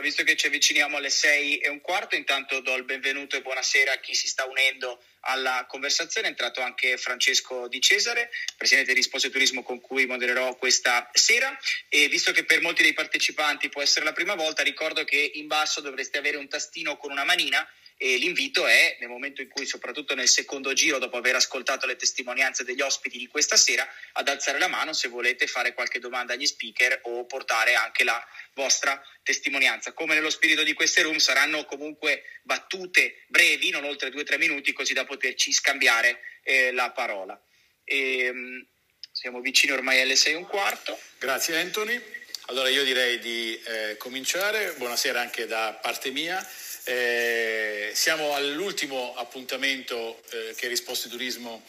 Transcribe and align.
Allora, 0.00 0.16
visto 0.16 0.32
che 0.32 0.38
ci 0.38 0.46
avviciniamo 0.46 0.96
alle 0.96 1.10
sei 1.10 1.58
e 1.58 1.68
un 1.68 1.82
quarto, 1.82 2.16
intanto 2.16 2.60
do 2.60 2.74
il 2.74 2.84
benvenuto 2.84 3.36
e 3.36 3.42
buonasera 3.42 3.92
a 3.92 3.96
chi 3.98 4.14
si 4.14 4.28
sta 4.28 4.46
unendo 4.46 4.98
alla 5.20 5.66
conversazione. 5.68 6.28
È 6.28 6.30
entrato 6.30 6.62
anche 6.62 6.96
Francesco 6.96 7.68
Di 7.68 7.82
Cesare, 7.82 8.30
presidente 8.56 8.92
di 8.92 8.96
Risposte 8.96 9.28
Turismo 9.28 9.62
con 9.62 9.78
cui 9.82 10.06
modererò 10.06 10.56
questa 10.56 11.10
sera. 11.12 11.54
E 11.90 12.08
visto 12.08 12.32
che 12.32 12.44
per 12.44 12.62
molti 12.62 12.82
dei 12.82 12.94
partecipanti 12.94 13.68
può 13.68 13.82
essere 13.82 14.06
la 14.06 14.14
prima 14.14 14.34
volta, 14.34 14.62
ricordo 14.62 15.04
che 15.04 15.32
in 15.34 15.46
basso 15.46 15.82
dovreste 15.82 16.16
avere 16.16 16.38
un 16.38 16.48
tastino 16.48 16.96
con 16.96 17.10
una 17.10 17.24
manina 17.24 17.68
e 18.02 18.16
l'invito 18.16 18.66
è 18.66 18.96
nel 18.98 19.10
momento 19.10 19.42
in 19.42 19.50
cui, 19.50 19.66
soprattutto 19.66 20.14
nel 20.14 20.26
secondo 20.26 20.72
giro, 20.72 20.98
dopo 20.98 21.18
aver 21.18 21.34
ascoltato 21.34 21.84
le 21.84 21.96
testimonianze 21.96 22.64
degli 22.64 22.80
ospiti 22.80 23.18
di 23.18 23.26
questa 23.26 23.58
sera, 23.58 23.86
ad 24.12 24.26
alzare 24.26 24.58
la 24.58 24.68
mano 24.68 24.94
se 24.94 25.08
volete 25.08 25.46
fare 25.46 25.74
qualche 25.74 25.98
domanda 25.98 26.32
agli 26.32 26.46
speaker 26.46 27.00
o 27.02 27.26
portare 27.26 27.74
anche 27.74 28.02
la 28.02 28.18
vostra 28.54 28.98
testimonianza. 29.22 29.92
Come 29.92 30.14
nello 30.14 30.30
spirito 30.30 30.62
di 30.62 30.72
queste 30.72 31.02
room 31.02 31.18
saranno 31.18 31.66
comunque 31.66 32.22
battute 32.42 33.24
brevi, 33.26 33.68
non 33.68 33.84
oltre 33.84 34.08
due 34.08 34.22
o 34.22 34.24
tre 34.24 34.38
minuti, 34.38 34.72
così 34.72 34.94
da 34.94 35.04
poterci 35.04 35.52
scambiare 35.52 36.20
eh, 36.42 36.72
la 36.72 36.90
parola. 36.92 37.38
E, 37.84 38.24
ehm, 38.24 38.66
siamo 39.12 39.42
vicini 39.42 39.72
ormai 39.72 40.00
alle 40.00 40.16
sei 40.16 40.32
e 40.32 40.36
un 40.36 40.46
quarto. 40.46 40.98
Grazie 41.18 41.60
Anthony. 41.60 42.00
Allora 42.46 42.70
io 42.70 42.82
direi 42.82 43.18
di 43.18 43.60
eh, 43.62 43.98
cominciare. 43.98 44.72
Buonasera 44.78 45.20
anche 45.20 45.46
da 45.46 45.78
parte 45.82 46.10
mia. 46.10 46.42
Eh, 46.90 47.92
siamo 47.94 48.34
all'ultimo 48.34 49.14
appuntamento 49.14 50.20
eh, 50.30 50.54
che 50.56 50.66
Risposte 50.66 51.08
Turismo 51.08 51.62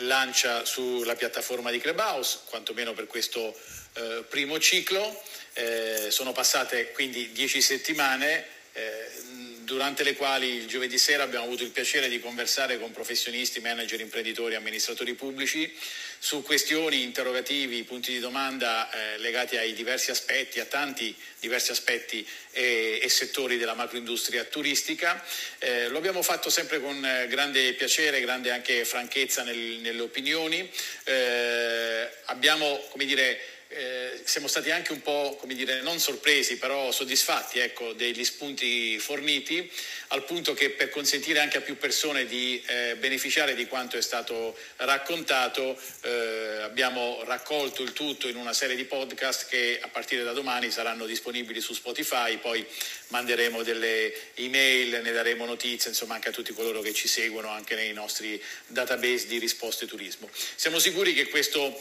lancia 0.00 0.66
sulla 0.66 1.14
piattaforma 1.14 1.70
di 1.70 1.78
Clubhouse, 1.78 2.40
quantomeno 2.44 2.92
per 2.92 3.06
questo 3.06 3.58
eh, 3.94 4.24
primo 4.28 4.58
ciclo. 4.58 5.22
Eh, 5.54 6.08
sono 6.10 6.32
passate 6.32 6.92
quindi 6.92 7.32
dieci 7.32 7.62
settimane 7.62 8.44
eh, 8.74 9.10
durante 9.68 10.02
le 10.02 10.16
quali 10.16 10.48
il 10.54 10.66
giovedì 10.66 10.96
sera 10.96 11.24
abbiamo 11.24 11.44
avuto 11.44 11.62
il 11.62 11.70
piacere 11.70 12.08
di 12.08 12.20
conversare 12.20 12.78
con 12.78 12.90
professionisti, 12.90 13.60
manager, 13.60 14.00
imprenditori, 14.00 14.54
amministratori 14.54 15.12
pubblici 15.12 15.70
su 16.18 16.42
questioni, 16.42 17.02
interrogativi, 17.02 17.82
punti 17.82 18.10
di 18.10 18.18
domanda 18.18 18.90
eh, 18.90 19.18
legati 19.18 19.58
ai 19.58 19.74
diversi 19.74 20.10
aspetti, 20.10 20.58
a 20.58 20.64
tanti 20.64 21.14
diversi 21.38 21.70
aspetti 21.70 22.26
e, 22.50 22.98
e 23.02 23.08
settori 23.10 23.58
della 23.58 23.74
macroindustria 23.74 24.42
turistica. 24.44 25.22
Eh, 25.58 25.88
lo 25.88 25.98
abbiamo 25.98 26.22
fatto 26.22 26.48
sempre 26.48 26.80
con 26.80 27.04
eh, 27.04 27.26
grande 27.28 27.74
piacere, 27.74 28.22
grande 28.22 28.50
anche 28.50 28.86
franchezza 28.86 29.42
nel, 29.42 29.58
nelle 29.58 30.00
opinioni. 30.00 30.68
Eh, 31.04 32.08
abbiamo, 32.24 32.86
come 32.88 33.04
dire, 33.04 33.38
eh, 33.68 34.20
siamo 34.24 34.48
stati 34.48 34.70
anche 34.70 34.92
un 34.92 35.02
po', 35.02 35.36
come 35.38 35.54
dire, 35.54 35.82
non 35.82 35.98
sorpresi, 35.98 36.56
però 36.56 36.90
soddisfatti 36.90 37.58
ecco, 37.58 37.92
degli 37.92 38.24
spunti 38.24 38.98
forniti, 38.98 39.70
al 40.08 40.24
punto 40.24 40.54
che 40.54 40.70
per 40.70 40.88
consentire 40.90 41.38
anche 41.38 41.58
a 41.58 41.60
più 41.60 41.76
persone 41.76 42.26
di 42.26 42.62
eh, 42.66 42.96
beneficiare 42.96 43.54
di 43.54 43.66
quanto 43.66 43.96
è 43.96 44.00
stato 44.00 44.56
raccontato, 44.76 45.78
eh, 46.02 46.60
abbiamo 46.62 47.22
raccolto 47.24 47.82
il 47.82 47.92
tutto 47.92 48.28
in 48.28 48.36
una 48.36 48.52
serie 48.52 48.76
di 48.76 48.84
podcast 48.84 49.48
che 49.48 49.78
a 49.82 49.88
partire 49.88 50.22
da 50.22 50.32
domani 50.32 50.70
saranno 50.70 51.04
disponibili 51.04 51.60
su 51.60 51.74
Spotify, 51.74 52.38
poi 52.38 52.66
manderemo 53.08 53.62
delle 53.62 54.12
email, 54.34 55.00
ne 55.02 55.12
daremo 55.12 55.44
notizie, 55.44 55.90
insomma 55.90 56.14
anche 56.14 56.30
a 56.30 56.32
tutti 56.32 56.52
coloro 56.52 56.80
che 56.80 56.92
ci 56.92 57.08
seguono 57.08 57.48
anche 57.48 57.74
nei 57.74 57.92
nostri 57.92 58.42
database 58.66 59.26
di 59.26 59.38
risposte 59.38 59.86
turismo. 59.86 60.28
Siamo 60.32 60.78
sicuri 60.78 61.12
che 61.12 61.28
questo 61.28 61.78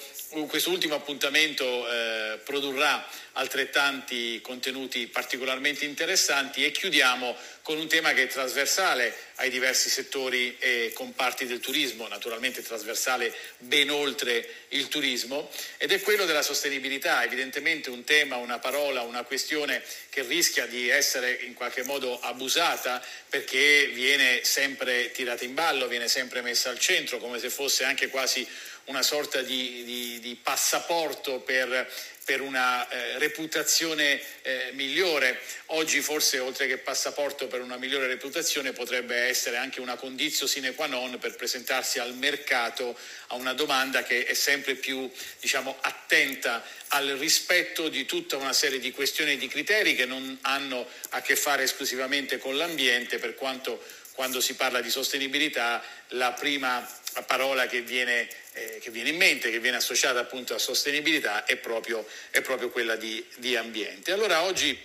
questo 0.49 0.71
ultimo 0.71 0.95
appuntamento 0.95 1.89
eh, 1.89 2.39
produrrà 2.43 3.05
altrettanti 3.37 4.41
contenuti 4.41 5.07
particolarmente 5.07 5.85
interessanti 5.85 6.65
e 6.65 6.71
chiudiamo 6.71 7.35
con 7.61 7.77
un 7.77 7.87
tema 7.87 8.13
che 8.13 8.23
è 8.23 8.27
trasversale 8.27 9.15
ai 9.35 9.49
diversi 9.49 9.89
settori 9.89 10.55
e 10.57 10.91
comparti 10.93 11.45
del 11.45 11.59
turismo, 11.59 12.07
naturalmente 12.07 12.63
trasversale 12.63 13.33
ben 13.59 13.89
oltre 13.91 14.47
il 14.69 14.87
turismo, 14.87 15.49
ed 15.77 15.91
è 15.91 16.01
quello 16.01 16.25
della 16.25 16.41
sostenibilità, 16.41 17.23
evidentemente 17.23 17.89
un 17.89 18.03
tema, 18.03 18.37
una 18.37 18.59
parola, 18.59 19.01
una 19.01 19.23
questione 19.23 19.83
che 20.09 20.23
rischia 20.23 20.65
di 20.65 20.89
essere 20.89 21.31
in 21.43 21.53
qualche 21.53 21.83
modo 21.83 22.19
abusata 22.19 23.03
perché 23.29 23.91
viene 23.93 24.43
sempre 24.43 25.11
tirata 25.11 25.43
in 25.43 25.53
ballo, 25.53 25.87
viene 25.87 26.07
sempre 26.07 26.41
messa 26.41 26.69
al 26.69 26.79
centro, 26.79 27.19
come 27.19 27.37
se 27.37 27.49
fosse 27.49 27.83
anche 27.83 28.07
quasi 28.07 28.47
una 28.87 29.03
sorta 29.03 29.41
di, 29.41 29.83
di, 29.83 30.19
di 30.19 30.35
passaporto 30.41 31.39
per, 31.41 31.91
per 32.27 32.41
una 32.41 32.85
eh, 32.89 33.17
reputazione 33.19 34.21
eh, 34.41 34.71
migliore. 34.73 35.39
Oggi 35.67 36.01
forse 36.01 36.39
oltre 36.39 36.67
che 36.67 36.77
passaporto 36.77 37.47
per 37.47 37.61
una 37.61 37.77
migliore 37.77 38.05
reputazione 38.05 38.73
potrebbe 38.73 39.15
essere 39.15 39.55
anche 39.55 39.79
una 39.79 39.95
condizio 39.95 40.45
sine 40.45 40.73
qua 40.73 40.87
non 40.87 41.17
per 41.19 41.37
presentarsi 41.37 41.99
al 41.99 42.15
mercato 42.15 42.99
a 43.27 43.35
una 43.35 43.53
domanda 43.53 44.03
che 44.03 44.25
è 44.25 44.33
sempre 44.33 44.75
più 44.75 45.09
diciamo, 45.39 45.77
attenta 45.79 46.61
al 46.89 47.07
rispetto 47.11 47.87
di 47.87 48.05
tutta 48.05 48.35
una 48.35 48.51
serie 48.51 48.79
di 48.79 48.91
questioni 48.91 49.31
e 49.31 49.37
di 49.37 49.47
criteri 49.47 49.95
che 49.95 50.05
non 50.05 50.37
hanno 50.41 50.85
a 51.11 51.21
che 51.21 51.37
fare 51.37 51.63
esclusivamente 51.63 52.39
con 52.39 52.57
l'ambiente, 52.57 53.19
per 53.19 53.35
quanto 53.35 53.81
quando 54.11 54.41
si 54.41 54.55
parla 54.55 54.81
di 54.81 54.89
sostenibilità 54.89 55.81
la 56.09 56.33
prima 56.33 56.85
parola 57.25 57.67
che 57.67 57.81
viene, 57.81 58.27
eh, 58.57 58.79
che 58.79 58.89
viene, 58.89 59.09
in 59.09 59.17
mente, 59.17 59.51
che 59.51 59.59
viene 59.59 59.77
associata 59.77 60.19
appunto 60.19 60.55
a 60.55 60.57
sostenibilità, 60.57 61.45
è 61.45 61.57
proprio, 61.57 62.05
è 62.31 62.41
proprio 62.41 62.69
quella 62.69 62.95
di, 62.95 63.23
di, 63.37 63.55
ambiente. 63.55 64.11
Allora 64.11 64.43
oggi 64.43 64.77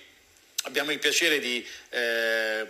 abbiamo 0.64 0.92
il 0.92 0.98
piacere 0.98 1.38
di 1.38 1.66
eh, 1.90 2.66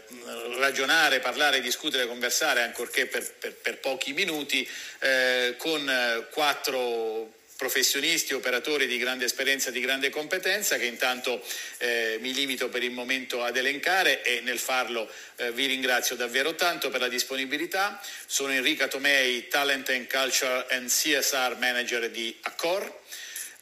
ragionare, 0.58 1.18
parlare, 1.18 1.60
discutere, 1.60 2.06
conversare, 2.06 2.62
ancorché 2.62 3.06
per, 3.06 3.32
per, 3.32 3.54
per 3.54 3.78
pochi 3.78 4.12
minuti, 4.12 4.68
eh, 5.00 5.54
con 5.58 6.26
quattro 6.30 7.40
professionisti, 7.62 8.34
operatori 8.34 8.88
di 8.88 8.98
grande 8.98 9.26
esperienza 9.26 9.70
di 9.70 9.78
grande 9.78 10.10
competenza 10.10 10.78
che 10.78 10.86
intanto 10.86 11.40
eh, 11.78 12.18
mi 12.20 12.34
limito 12.34 12.68
per 12.68 12.82
il 12.82 12.90
momento 12.90 13.44
ad 13.44 13.56
elencare 13.56 14.24
e 14.24 14.40
nel 14.40 14.58
farlo 14.58 15.08
eh, 15.36 15.52
vi 15.52 15.66
ringrazio 15.66 16.16
davvero 16.16 16.56
tanto 16.56 16.90
per 16.90 16.98
la 16.98 17.06
disponibilità. 17.06 18.02
Sono 18.26 18.50
Enrica 18.50 18.88
Tomei, 18.88 19.46
Talent 19.46 19.90
and 19.90 20.10
Culture 20.10 20.66
and 20.70 20.88
CSR 20.88 21.56
Manager 21.60 22.10
di 22.10 22.36
Accor. 22.40 23.00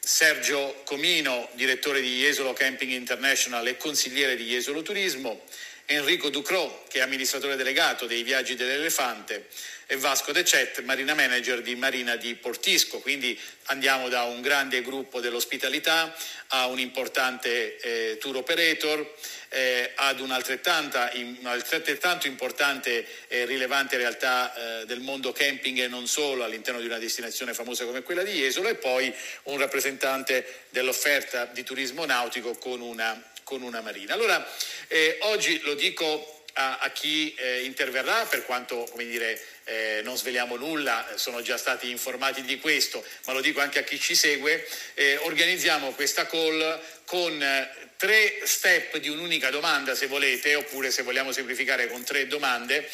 Sergio 0.03 0.81
Comino, 0.83 1.47
direttore 1.53 2.01
di 2.01 2.21
Jesolo 2.21 2.53
Camping 2.53 2.91
International 2.91 3.67
e 3.67 3.77
consigliere 3.77 4.35
di 4.35 4.45
Jesolo 4.45 4.81
Turismo, 4.81 5.43
Enrico 5.85 6.31
Ducrot, 6.31 6.87
che 6.87 6.97
è 6.97 7.01
amministratore 7.01 7.55
delegato 7.55 8.07
dei 8.07 8.23
viaggi 8.23 8.55
dell'elefante, 8.55 9.47
e 9.85 9.97
Vasco 9.97 10.31
De 10.31 10.43
Cet, 10.43 10.81
Marina 10.81 11.13
Manager 11.13 11.61
di 11.61 11.75
Marina 11.75 12.15
di 12.15 12.33
Portisco. 12.33 12.97
Quindi 12.97 13.39
andiamo 13.65 14.09
da 14.09 14.23
un 14.23 14.41
grande 14.41 14.81
gruppo 14.81 15.19
dell'ospitalità 15.19 16.15
a 16.47 16.65
un 16.65 16.79
importante 16.79 17.77
eh, 17.77 18.17
tour 18.17 18.37
operator, 18.37 19.07
eh, 19.53 19.91
ad 19.95 20.21
un'altrettanto 20.21 22.27
importante 22.27 23.05
e 23.27 23.45
rilevante 23.45 23.97
realtà 23.97 24.81
eh, 24.81 24.85
del 24.85 25.01
mondo 25.01 25.33
camping 25.33 25.79
e 25.79 25.87
non 25.87 26.07
solo 26.07 26.45
all'interno 26.45 26.79
di 26.79 26.85
una 26.85 26.99
destinazione 26.99 27.53
famosa 27.53 27.83
come 27.83 28.01
quella 28.01 28.23
di 28.23 28.31
Jesolo 28.31 28.69
e 28.69 28.75
poi 28.75 29.13
un 29.43 29.57
rappresentante 29.57 30.63
dell'offerta 30.69 31.45
di 31.45 31.63
turismo 31.63 32.05
nautico 32.05 32.55
con 32.55 32.79
una, 32.79 33.21
con 33.43 33.61
una 33.61 33.81
marina. 33.81 34.13
Allora, 34.13 34.47
eh, 34.87 35.17
oggi 35.21 35.59
lo 35.63 35.73
dico 35.73 36.43
a, 36.53 36.77
a 36.79 36.89
chi 36.91 37.33
eh, 37.35 37.63
interverrà, 37.63 38.25
per 38.25 38.45
quanto 38.45 38.87
come 38.89 39.05
dire, 39.05 39.39
eh, 39.65 40.01
non 40.03 40.17
sveliamo 40.17 40.55
nulla, 40.55 41.05
sono 41.15 41.41
già 41.41 41.57
stati 41.57 41.89
informati 41.89 42.43
di 42.43 42.59
questo, 42.59 43.03
ma 43.25 43.33
lo 43.33 43.41
dico 43.41 43.59
anche 43.59 43.79
a 43.79 43.83
chi 43.83 43.99
ci 43.99 44.15
segue, 44.15 44.65
eh, 44.93 45.17
organizziamo 45.17 45.91
questa 45.91 46.25
call 46.25 46.79
con 47.05 47.41
eh, 47.41 47.89
tre 48.01 48.39
step 48.45 48.97
di 48.97 49.09
un'unica 49.09 49.51
domanda 49.51 49.93
se 49.93 50.07
volete, 50.07 50.55
oppure 50.55 50.89
se 50.89 51.03
vogliamo 51.03 51.31
semplificare 51.31 51.87
con 51.87 52.03
tre 52.03 52.25
domande 52.25 52.89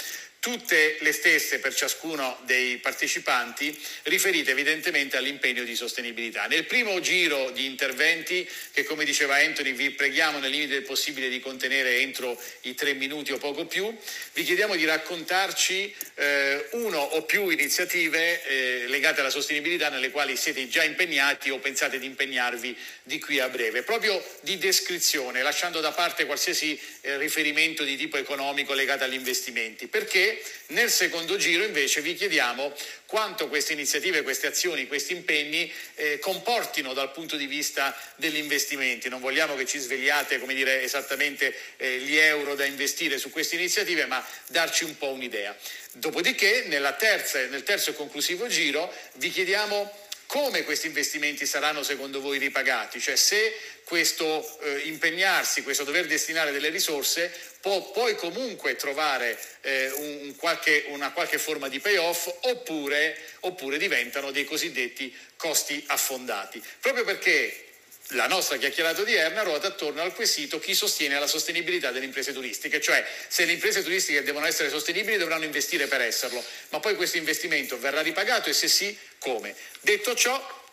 tutte 0.47 0.95
le 1.01 1.11
stesse 1.11 1.59
per 1.59 1.75
ciascuno 1.75 2.39
dei 2.45 2.77
partecipanti, 2.77 3.77
riferite 4.03 4.51
evidentemente 4.51 5.17
all'impegno 5.17 5.65
di 5.65 5.75
sostenibilità. 5.75 6.45
Nel 6.45 6.63
primo 6.63 7.01
giro 7.01 7.51
di 7.51 7.65
interventi, 7.65 8.47
che 8.71 8.85
come 8.85 9.03
diceva 9.03 9.35
Anthony 9.35 9.73
vi 9.73 9.89
preghiamo 9.89 10.39
nel 10.39 10.49
limite 10.49 10.75
del 10.75 10.83
possibile 10.83 11.27
di 11.27 11.41
contenere 11.41 11.99
entro 11.99 12.41
i 12.61 12.75
tre 12.75 12.93
minuti 12.93 13.33
o 13.33 13.37
poco 13.37 13.65
più, 13.65 13.93
vi 14.35 14.43
chiediamo 14.43 14.77
di 14.77 14.85
raccontarci 14.85 15.93
eh, 16.15 16.69
uno 16.71 16.97
o 16.97 17.23
più 17.23 17.49
iniziative 17.49 18.41
eh, 18.45 18.85
legate 18.87 19.19
alla 19.19 19.29
sostenibilità 19.29 19.89
nelle 19.89 20.11
quali 20.11 20.37
siete 20.37 20.69
già 20.69 20.83
impegnati 20.85 21.49
o 21.49 21.59
pensate 21.59 21.99
di 21.99 22.05
impegnarvi 22.05 22.73
di 23.03 23.19
qui 23.19 23.41
a 23.41 23.49
breve, 23.49 23.83
proprio 23.83 24.23
di 24.41 24.57
descrizione, 24.57 25.41
lasciando 25.41 25.81
da 25.81 25.91
parte 25.91 26.25
qualsiasi 26.25 26.79
eh, 27.01 27.17
riferimento 27.17 27.83
di 27.83 27.97
tipo 27.97 28.15
economico 28.15 28.73
legato 28.73 29.03
agli 29.03 29.13
investimenti. 29.13 29.87
Perché? 29.87 30.35
Nel 30.67 30.89
secondo 30.89 31.37
giro 31.37 31.63
invece 31.63 32.01
vi 32.01 32.13
chiediamo 32.15 32.73
quanto 33.05 33.47
queste 33.47 33.73
iniziative, 33.73 34.21
queste 34.21 34.47
azioni, 34.47 34.87
questi 34.87 35.13
impegni 35.13 35.71
eh, 35.95 36.19
comportino 36.19 36.93
dal 36.93 37.11
punto 37.11 37.35
di 37.35 37.47
vista 37.47 37.97
degli 38.15 38.37
investimenti. 38.37 39.09
Non 39.09 39.21
vogliamo 39.21 39.55
che 39.55 39.65
ci 39.65 39.79
svegliate 39.79 40.39
dire, 40.53 40.81
esattamente 40.81 41.55
eh, 41.77 41.99
gli 41.99 42.17
euro 42.17 42.55
da 42.55 42.65
investire 42.65 43.17
su 43.17 43.29
queste 43.29 43.55
iniziative, 43.55 44.05
ma 44.05 44.25
darci 44.47 44.83
un 44.83 44.97
po' 44.97 45.09
un'idea. 45.09 45.55
Dopodiché 45.93 46.65
terza, 46.93 47.39
nel 47.47 47.63
terzo 47.63 47.91
e 47.91 47.95
conclusivo 47.95 48.47
giro 48.47 48.93
vi 49.15 49.31
chiediamo 49.31 50.05
come 50.27 50.63
questi 50.63 50.87
investimenti 50.87 51.45
saranno 51.45 51.83
secondo 51.83 52.19
voi 52.19 52.37
ripagati? 52.37 52.99
Cioè 52.99 53.15
se 53.15 53.55
questo 53.87 54.59
eh, 54.63 54.79
impegnarsi, 54.79 55.63
questo 55.63 55.85
dover 55.85 56.07
destinare 56.07 56.51
delle 56.51 56.67
risorse 56.67 57.33
può 57.61 57.89
poi 57.91 58.17
comunque 58.17 58.75
trovare 58.75 59.39
eh, 59.61 59.89
un 59.91 60.35
qualche, 60.35 60.83
una 60.89 61.11
qualche 61.11 61.37
forma 61.37 61.69
di 61.69 61.79
payoff 61.79 62.27
oppure, 62.41 63.17
oppure 63.41 63.77
diventano 63.77 64.31
dei 64.31 64.43
cosiddetti 64.43 65.15
costi 65.37 65.81
affondati. 65.87 66.61
Proprio 66.81 67.05
perché 67.05 67.63
la 68.11 68.27
nostra 68.27 68.57
chiacchierata 68.57 69.01
odierna 69.01 69.43
ruota 69.43 69.67
attorno 69.67 70.01
al 70.01 70.13
quesito 70.13 70.59
chi 70.59 70.75
sostiene 70.75 71.17
la 71.17 71.27
sostenibilità 71.27 71.91
delle 71.91 72.05
imprese 72.05 72.33
turistiche, 72.33 72.81
cioè 72.81 73.05
se 73.29 73.45
le 73.45 73.53
imprese 73.53 73.83
turistiche 73.83 74.21
devono 74.21 74.47
essere 74.47 74.69
sostenibili 74.69 75.15
dovranno 75.15 75.45
investire 75.45 75.87
per 75.87 76.01
esserlo, 76.01 76.43
ma 76.69 76.81
poi 76.81 76.95
questo 76.97 77.15
investimento 77.15 77.79
verrà 77.79 78.01
ripagato 78.01 78.49
e 78.49 78.53
se 78.53 78.67
sì 78.67 78.97
come. 79.17 79.55
Detto 79.79 80.13
ciò, 80.13 80.65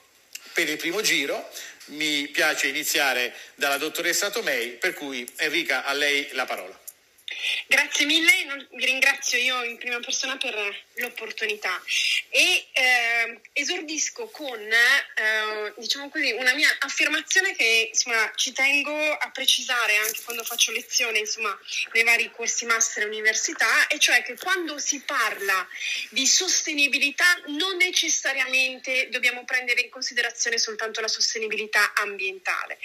per 0.53 0.69
il 0.69 0.77
primo 0.77 1.01
giro 1.01 1.51
mi 1.87 2.29
piace 2.29 2.69
iniziare 2.69 3.35
dalla 3.55 3.79
dottoressa 3.79 4.31
Tomei, 4.31 4.71
per 4.71 4.95
cui 4.95 5.27
Enrica 5.37 5.85
a 5.85 5.93
lei 5.93 6.29
la 6.33 6.45
parola. 6.45 6.84
Grazie 7.67 8.07
mille, 8.07 8.67
vi 8.73 8.85
ringrazio 8.85 9.39
io 9.39 9.63
in 9.65 9.79
prima 9.79 9.99
persona 10.01 10.37
per 10.37 10.55
l'opportunità 10.95 11.83
e 12.29 12.67
eh, 12.73 13.41
esordisco 13.53 14.29
con 14.29 14.61
eh, 14.61 15.73
diciamo 15.77 16.09
così, 16.11 16.33
una 16.33 16.53
mia 16.55 16.69
affermazione 16.81 17.55
che 17.55 17.89
insomma, 17.91 18.31
ci 18.35 18.53
tengo 18.53 18.93
a 19.13 19.31
precisare 19.31 19.97
anche 19.97 20.23
quando 20.25 20.45
faccio 20.45 20.73
lezione 20.73 21.19
insomma, 21.19 21.59
nei 21.93 22.05
vari 22.05 22.31
corsi 22.31 22.67
master 22.67 23.07
università 23.07 23.87
e 23.87 23.99
cioè 23.99 24.23
che 24.23 24.37
quando 24.37 24.79
si 24.79 25.01
parla 25.01 25.67
di 26.11 26.27
sostenibilità 26.27 27.25
non 27.47 27.77
necessariamente 27.77 29.09
dobbiamo 29.11 29.45
prendere 29.45 29.81
in 29.81 29.91
considerazione 29.91 30.59
soltanto 30.59 31.01
la 31.01 31.09
sostenibilità 31.09 31.93
ambientale. 31.95 32.79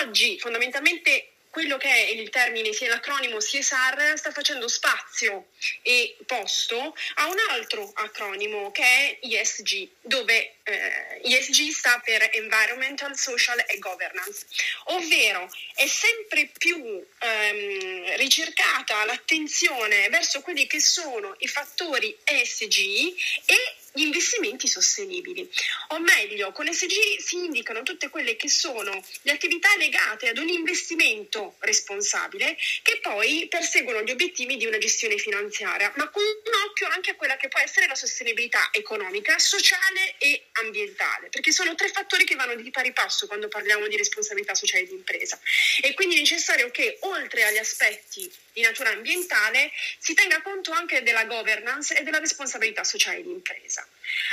Oggi 0.00 0.38
fondamentalmente 0.38 1.33
quello 1.54 1.76
che 1.76 1.88
è 1.88 2.10
il 2.10 2.30
termine, 2.30 2.72
sia 2.72 2.88
l'acronimo 2.88 3.36
CSR, 3.36 4.14
sta 4.16 4.32
facendo 4.32 4.66
spazio 4.66 5.50
e 5.82 6.16
posto 6.26 6.96
a 7.14 7.26
un 7.28 7.36
altro 7.50 7.92
acronimo 7.94 8.72
che 8.72 8.82
è 8.82 9.18
ESG, 9.22 9.88
dove 10.00 10.56
eh, 10.64 11.20
ESG 11.22 11.70
sta 11.70 12.00
per 12.04 12.28
Environmental, 12.32 13.16
Social 13.16 13.64
e 13.68 13.78
Governance, 13.78 14.46
ovvero 14.86 15.48
è 15.76 15.86
sempre 15.86 16.50
più 16.58 16.76
ehm, 17.18 18.16
ricercata 18.16 19.04
l'attenzione 19.04 20.08
verso 20.08 20.40
quelli 20.40 20.66
che 20.66 20.80
sono 20.80 21.36
i 21.38 21.46
fattori 21.46 22.18
ESG 22.24 23.14
e 23.44 23.76
gli 23.96 24.02
investimenti 24.02 24.66
sostenibili. 24.66 25.48
O 25.90 26.00
meglio, 26.00 26.50
con 26.50 26.70
SG 26.70 27.20
si 27.20 27.36
indicano 27.36 27.84
tutte 27.84 28.08
quelle 28.08 28.34
che 28.34 28.48
sono 28.48 28.90
le 29.22 29.30
attività 29.30 29.68
legate 29.76 30.28
ad 30.28 30.38
un 30.38 30.48
investimento 30.48 31.54
responsabile 31.60 32.56
che 32.82 32.98
poi 33.00 33.46
perseguono 33.48 34.02
gli 34.02 34.10
obiettivi 34.10 34.56
di 34.56 34.66
una 34.66 34.78
gestione 34.78 35.16
finanziaria, 35.16 35.92
ma 35.94 36.08
con 36.10 36.24
un 36.24 36.54
occhio 36.66 36.88
anche 36.88 37.12
a 37.12 37.14
quella 37.14 37.36
che 37.36 37.46
può 37.46 37.60
essere 37.60 37.86
la 37.86 37.94
sostenibilità 37.94 38.70
economica, 38.72 39.38
sociale 39.38 40.16
e 40.18 40.46
ambientale, 40.54 41.28
perché 41.28 41.52
sono 41.52 41.76
tre 41.76 41.88
fattori 41.88 42.24
che 42.24 42.34
vanno 42.34 42.56
di 42.56 42.70
pari 42.72 42.92
passo 42.92 43.28
quando 43.28 43.46
parliamo 43.46 43.86
di 43.86 43.96
responsabilità 43.96 44.54
sociale 44.56 44.86
di 44.86 44.92
impresa. 44.92 45.38
E 45.80 45.94
quindi 45.94 46.16
è 46.16 46.18
necessario 46.18 46.68
che 46.72 46.96
oltre 47.02 47.44
agli 47.44 47.58
aspetti 47.58 48.28
di 48.52 48.62
natura 48.62 48.90
ambientale 48.90 49.70
si 49.98 50.14
tenga 50.14 50.42
conto 50.42 50.72
anche 50.72 51.02
della 51.02 51.24
governance 51.26 51.96
e 51.96 52.02
della 52.02 52.18
responsabilità 52.18 52.82
sociale 52.82 53.22
di 53.22 53.30
impresa. 53.30 53.83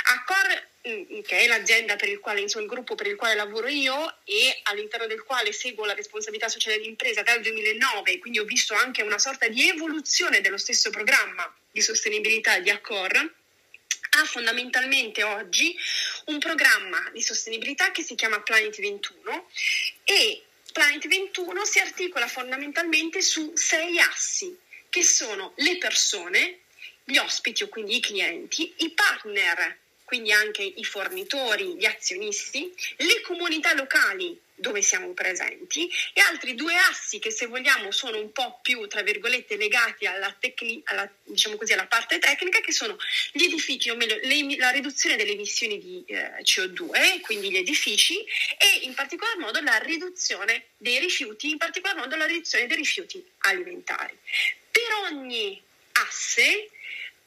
Accor, 0.04 0.68
mm, 0.88 1.20
che 1.22 1.38
è 1.38 1.46
l'azienda 1.46 1.96
per 1.96 2.08
il 2.08 2.20
quale, 2.20 2.40
insomma, 2.40 2.64
il 2.64 2.70
gruppo 2.70 2.94
per 2.94 3.06
il 3.06 3.16
quale 3.16 3.34
lavoro 3.34 3.68
io 3.68 4.16
e 4.24 4.60
all'interno 4.64 5.06
del 5.06 5.22
quale 5.22 5.52
seguo 5.52 5.84
la 5.84 5.94
responsabilità 5.94 6.48
sociale 6.48 6.78
di 6.78 6.86
impresa 6.86 7.22
dal 7.22 7.40
2009, 7.40 8.18
quindi 8.18 8.38
ho 8.38 8.44
visto 8.44 8.74
anche 8.74 9.02
una 9.02 9.18
sorta 9.18 9.48
di 9.48 9.68
evoluzione 9.68 10.40
dello 10.40 10.58
stesso 10.58 10.90
programma 10.90 11.52
di 11.70 11.80
sostenibilità 11.80 12.58
di 12.58 12.70
Accor, 12.70 13.34
ha 14.14 14.24
fondamentalmente 14.24 15.22
oggi 15.22 15.74
un 16.26 16.38
programma 16.38 17.08
di 17.12 17.22
sostenibilità 17.22 17.90
che 17.92 18.02
si 18.02 18.14
chiama 18.14 18.40
Planet 18.40 18.78
21 18.78 19.48
e 20.04 20.42
Planet 20.72 21.06
21 21.06 21.64
si 21.64 21.78
articola 21.78 22.26
fondamentalmente 22.26 23.20
su 23.22 23.52
sei 23.54 23.98
assi, 23.98 24.56
che 24.88 25.02
sono 25.02 25.52
le 25.56 25.78
persone, 25.78 26.60
gli 27.04 27.16
ospiti 27.16 27.62
o 27.62 27.68
quindi 27.68 27.96
i 27.96 28.00
clienti, 28.00 28.72
i 28.78 28.90
partner, 28.90 29.78
quindi 30.04 30.32
anche 30.32 30.62
i 30.62 30.84
fornitori, 30.84 31.76
gli 31.76 31.86
azionisti, 31.86 32.72
le 32.98 33.22
comunità 33.22 33.72
locali 33.74 34.38
dove 34.62 34.80
siamo 34.80 35.12
presenti 35.12 35.90
e 36.12 36.20
altri 36.20 36.54
due 36.54 36.76
assi 36.76 37.18
che 37.18 37.30
se 37.30 37.46
vogliamo 37.46 37.90
sono 37.90 38.18
un 38.18 38.30
po' 38.30 38.60
più 38.62 38.86
tra 38.86 39.02
virgolette 39.02 39.56
legati 39.56 40.06
alla, 40.06 40.34
tecni- 40.38 40.80
alla, 40.84 41.10
diciamo 41.24 41.56
così, 41.56 41.72
alla 41.72 41.86
parte 41.86 42.18
tecnica 42.18 42.60
che 42.60 42.72
sono 42.72 42.96
gli 43.32 43.42
edifici 43.44 43.90
o 43.90 43.96
meglio 43.96 44.16
le, 44.22 44.56
la 44.58 44.70
riduzione 44.70 45.16
delle 45.16 45.32
emissioni 45.32 45.78
di 45.80 46.04
eh, 46.06 46.42
CO2 46.42 47.20
quindi 47.22 47.50
gli 47.50 47.56
edifici 47.56 48.18
e 48.18 48.80
in 48.82 48.94
particolar 48.94 49.36
modo 49.38 49.60
la 49.60 49.78
riduzione 49.78 50.66
dei 50.76 50.98
rifiuti 51.00 51.50
in 51.50 51.58
particolar 51.58 51.96
modo 51.96 52.16
la 52.16 52.26
riduzione 52.26 52.66
dei 52.66 52.76
rifiuti 52.76 53.24
alimentari. 53.38 54.16
Per 54.70 55.10
ogni 55.10 55.60
asse 55.92 56.70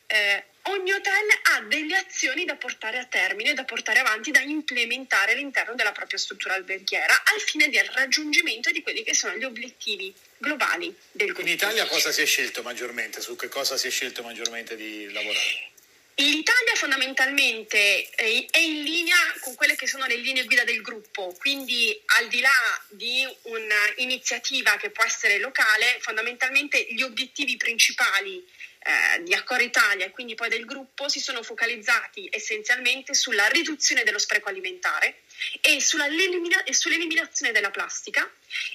eh, 0.08 0.44
ogni 0.64 0.92
hotel 0.92 1.28
ha 1.54 1.62
delle 1.62 1.96
azioni 1.96 2.46
da 2.46 2.56
portare 2.56 2.98
a 2.98 3.06
termine, 3.06 3.54
da 3.54 3.64
portare 3.64 4.00
avanti, 4.00 4.32
da 4.32 4.42
implementare 4.42 5.34
all'interno 5.34 5.76
della 5.76 5.92
propria 5.92 6.18
struttura 6.18 6.54
alberghiera 6.54 7.24
al 7.26 7.40
fine 7.42 7.70
del 7.70 7.86
raggiungimento 7.86 8.72
di 8.72 8.82
quelli 8.82 9.04
che 9.04 9.14
sono 9.14 9.36
gli 9.36 9.44
obiettivi 9.44 10.14
globali 10.38 10.96
del 11.12 11.28
gruppo. 11.28 11.42
In 11.42 11.54
Italia 11.54 11.86
cosa 11.86 12.12
si 12.12 12.22
è 12.22 12.26
scelto 12.26 12.62
maggiormente? 12.62 13.22
Su 13.22 13.36
che 13.36 13.48
cosa 13.48 13.78
si 13.78 13.88
è 13.88 13.90
scelto 13.90 14.24
maggiormente 14.24 14.76
di 14.76 15.12
lavorare? 15.12 15.74
L'Italia 16.18 16.76
fondamentalmente 16.76 18.10
è 18.12 18.58
in 18.58 18.84
linea 18.84 19.18
con 19.42 19.54
quelle 19.56 19.76
che 19.76 19.86
sono 19.86 20.06
le 20.06 20.16
linee 20.16 20.46
guida 20.46 20.64
del 20.64 20.82
gruppo, 20.82 21.36
quindi 21.38 22.02
al 22.18 22.30
di 22.30 22.40
là 22.40 22.86
di 22.88 23.28
un'iniziativa 23.42 24.78
che 24.78 24.92
può 24.92 25.04
essere 25.04 25.40
locale, 25.40 25.98
fondamentalmente 26.00 26.88
gli 26.90 27.02
obiettivi 27.02 27.58
principali 27.58 28.42
eh, 28.86 29.24
di 29.24 29.34
Accor 29.34 29.62
Italia 29.62 30.06
e 30.06 30.12
quindi 30.12 30.36
poi 30.36 30.48
del 30.48 30.64
gruppo 30.64 31.10
si 31.10 31.20
sono 31.20 31.42
focalizzati 31.42 32.30
essenzialmente 32.32 33.16
sulla 33.16 33.48
riduzione 33.48 34.04
dello 34.04 34.20
spreco 34.20 34.50
alimentare 34.50 35.22
e, 35.62 35.78
e 35.78 35.82
sull'eliminazione 36.74 37.52
della 37.52 37.72
plastica 37.72 38.30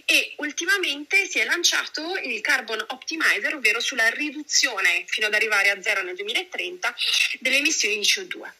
e 0.05 0.35
ultimamente 0.39 1.27
si 1.27 1.39
è 1.39 1.45
lanciato 1.45 2.17
il 2.17 2.41
Carbon 2.41 2.85
Optimizer, 2.89 3.55
ovvero 3.55 3.79
sulla 3.79 4.09
riduzione 4.09 5.05
fino 5.07 5.29
ad 5.29 5.35
arrivare 5.35 5.71
a 5.71 5.81
zero 5.81 6.03
nel 6.03 6.17
2030 6.17 6.93
delle 7.39 7.59
emissioni 7.59 7.99
di 7.99 8.03
CO2. 8.03 8.51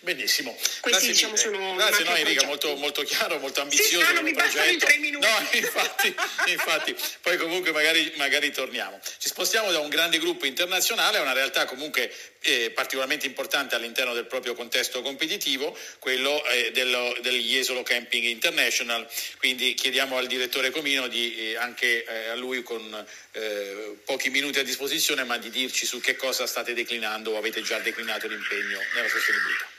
Benissimo. 0.00 0.56
Questi 0.80 1.08
diciamo 1.08 1.34
sono 1.34 1.74
Grazie, 1.74 2.04
no 2.04 2.14
Enrica, 2.14 2.46
molto, 2.46 2.76
molto, 2.76 3.02
chiaro, 3.02 3.38
molto 3.38 3.62
ambizioso. 3.62 4.06
Sì, 4.06 4.12
no, 4.14 4.22
mi 4.22 4.32
bastano 4.32 4.70
i 4.70 4.76
tre 4.76 4.96
minuti. 4.98 5.26
No, 5.26 5.48
infatti, 5.58 6.14
infatti, 6.46 6.96
poi 7.20 7.36
comunque 7.36 7.72
magari, 7.72 8.12
magari, 8.16 8.52
torniamo. 8.52 9.00
Ci 9.02 9.28
spostiamo 9.28 9.72
da 9.72 9.80
un 9.80 9.88
grande 9.88 10.18
gruppo 10.18 10.46
internazionale 10.46 11.18
a 11.18 11.22
una 11.22 11.32
realtà 11.32 11.64
comunque 11.64 12.14
eh, 12.42 12.70
particolarmente 12.70 13.26
importante 13.26 13.74
all'interno 13.74 14.14
del 14.14 14.26
proprio 14.26 14.54
contesto 14.54 15.02
competitivo, 15.02 15.76
quello 15.98 16.44
eh, 16.44 16.70
dello, 16.70 17.16
del 17.20 17.40
Jesolo 17.40 17.82
Camping 17.82 18.24
International. 18.24 19.04
Quindi 19.38 19.74
chiediamo 19.74 20.16
al 20.16 20.28
direttore 20.28 20.70
Comino 20.70 21.08
di 21.08 21.50
eh, 21.50 21.56
anche 21.56 22.04
eh, 22.04 22.28
a 22.28 22.36
lui 22.36 22.62
con 22.62 23.06
eh, 23.32 23.96
pochi 24.04 24.30
minuti 24.30 24.60
a 24.60 24.62
disposizione, 24.62 25.24
ma 25.24 25.38
di 25.38 25.50
dirci 25.50 25.86
su 25.86 26.00
che 26.00 26.14
cosa 26.14 26.46
state 26.46 26.72
declinando 26.72 27.32
o 27.32 27.36
avete 27.36 27.62
già 27.62 27.80
declinato 27.80 28.28
l'impegno 28.28 28.78
nella 28.94 29.08
sostenibilità. 29.08 29.77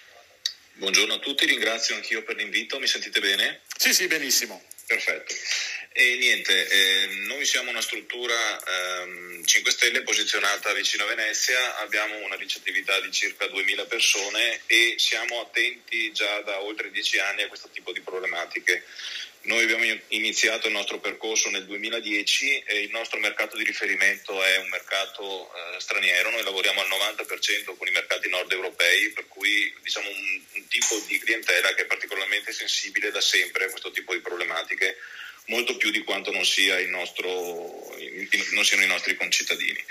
Buongiorno 0.80 1.16
a 1.16 1.20
tutti, 1.20 1.46
ringrazio 1.46 1.94
anch'io 1.96 2.24
per 2.24 2.38
l'invito, 2.38 2.80
mi 2.80 2.88
sentite 2.88 3.20
bene? 3.20 3.64
Sì, 3.76 3.94
sì, 3.94 4.08
benissimo. 4.08 4.64
Perfetto. 4.88 5.36
E 5.92 6.16
niente, 6.16 6.68
eh, 6.70 7.08
noi 7.28 7.44
siamo 7.44 7.70
una 7.70 7.82
struttura 7.82 9.04
ehm, 9.04 9.44
5 9.44 9.72
Stelle 9.72 10.04
posizionata 10.04 10.72
vicino 10.72 11.04
a 11.04 11.08
Venezia, 11.08 11.80
abbiamo 11.80 12.16
una 12.20 12.38
ricettività 12.38 12.98
di 13.02 13.12
circa 13.12 13.48
2000 13.48 13.86
persone 13.88 14.62
e 14.68 14.96
siamo 14.98 15.42
attenti 15.42 16.14
già 16.14 16.40
da 16.44 16.62
oltre 16.62 16.92
10 16.92 17.20
anni 17.20 17.42
a 17.42 17.50
questo 17.50 17.68
tipo 17.74 17.92
di 17.92 18.00
problematiche. 18.00 18.86
Noi 19.44 19.64
abbiamo 19.64 19.84
iniziato 20.10 20.68
il 20.68 20.74
nostro 20.74 21.00
percorso 21.00 21.50
nel 21.50 21.66
2010 21.66 22.64
e 22.66 22.82
il 22.82 22.92
nostro 22.92 23.20
mercato 23.20 23.56
di 23.56 23.64
riferimento 23.64 24.44
è 24.44 24.58
un 24.58 24.68
mercato 24.68 25.48
eh, 25.48 25.80
straniero, 25.80 26.30
noi 26.30 26.44
lavoriamo 26.44 26.82
al 26.82 26.88
90% 26.88 27.78
con 27.78 27.88
i 27.88 27.92
mercati 27.92 28.28
nord 28.30 28.52
europei, 28.52 29.12
per 29.12 29.28
cui 29.28 29.74
diciamo 29.82 30.10
un, 30.10 30.42
un 30.56 30.68
tipo 30.68 31.00
di 31.08 31.18
clientela 31.20 31.74
che 31.74 31.84
è 31.84 31.86
particolarmente 31.86 32.52
sensibile 32.52 33.12
da 33.12 33.22
sempre 33.22 33.66
a 33.66 33.70
questo 33.70 33.92
tipo 33.92 34.14
di 34.14 34.20
problematiche 34.20 34.98
molto 35.50 35.78
più 35.78 35.90
di 35.92 36.04
quanto 36.04 36.32
non, 36.32 36.46
sia 36.46 36.80
nostro, 36.88 37.96
non 38.52 38.66
siano 38.66 38.84
i 38.84 38.88
nostri 38.88 39.16
concittadini. 39.16 39.84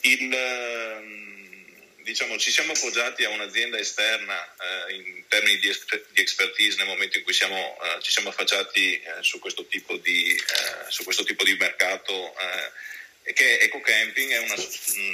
Il, 0.00 0.32
ehm, 0.32 1.43
diciamo, 2.04 2.38
ci 2.38 2.50
siamo 2.50 2.72
appoggiati 2.72 3.24
a 3.24 3.30
un'azienda 3.30 3.78
esterna 3.78 4.54
eh, 4.88 4.94
in 4.94 5.24
termini 5.26 5.58
di, 5.58 5.72
di, 6.12 6.20
expertise 6.20 6.76
nel 6.76 6.86
momento 6.86 7.16
in 7.16 7.24
cui 7.24 7.32
siamo, 7.32 7.76
eh, 7.82 8.02
ci 8.02 8.12
siamo 8.12 8.28
affacciati 8.28 9.00
eh, 9.00 9.22
su, 9.22 9.38
questo 9.38 9.66
di, 9.68 10.36
eh, 10.36 10.90
su, 10.90 11.02
questo 11.02 11.24
tipo 11.24 11.42
di, 11.42 11.56
mercato 11.56 12.34
eh, 12.38 13.32
che 13.32 13.58
Eco 13.58 13.80
Camping 13.80 14.30
è 14.30 14.38
una, 14.38 14.54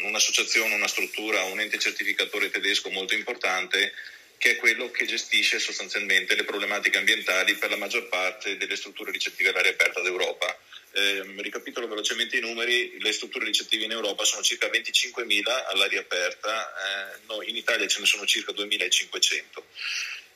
un'associazione, 0.09 0.75
una 0.75 0.89
struttura, 0.89 1.45
un 1.45 1.61
ente 1.61 1.79
certificatore 1.79 2.51
tedesco 2.51 2.91
molto 2.91 3.15
importante 3.15 3.93
che 4.37 4.53
è 4.53 4.57
quello 4.57 4.91
che 4.91 5.07
gestisce 5.07 5.59
sostanzialmente 5.59 6.35
le 6.35 6.45
problematiche 6.45 6.99
ambientali 6.99 7.55
per 7.55 7.71
la 7.71 7.77
maggior 7.77 8.09
parte 8.09 8.57
delle 8.57 8.75
strutture 8.75 9.13
ricettive 9.13 9.51
all'aria 9.51 9.71
aperta 9.71 10.01
d'Europa. 10.01 10.59
Eh, 10.93 11.23
ricapitolo 11.37 11.87
velocemente 11.87 12.37
i 12.37 12.41
numeri, 12.41 13.01
le 13.01 13.13
strutture 13.13 13.45
ricettive 13.45 13.85
in 13.85 13.93
Europa 13.93 14.25
sono 14.25 14.43
circa 14.43 14.69
25.000 14.69 15.67
all'aria 15.69 16.01
aperta, 16.01 16.73
eh, 17.15 17.19
no, 17.27 17.43
in 17.43 17.57
Italia 17.57 17.87
ce 17.87 18.01
ne 18.01 18.07
sono 18.07 18.27
circa 18.27 18.53
2.500. 18.53 19.63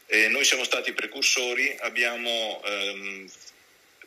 Eh, 0.06 0.28
noi 0.28 0.44
siamo 0.44 0.64
stati 0.64 0.92
precursori, 0.92 1.74
abbiamo 1.80 2.62
ehm, 2.64 3.28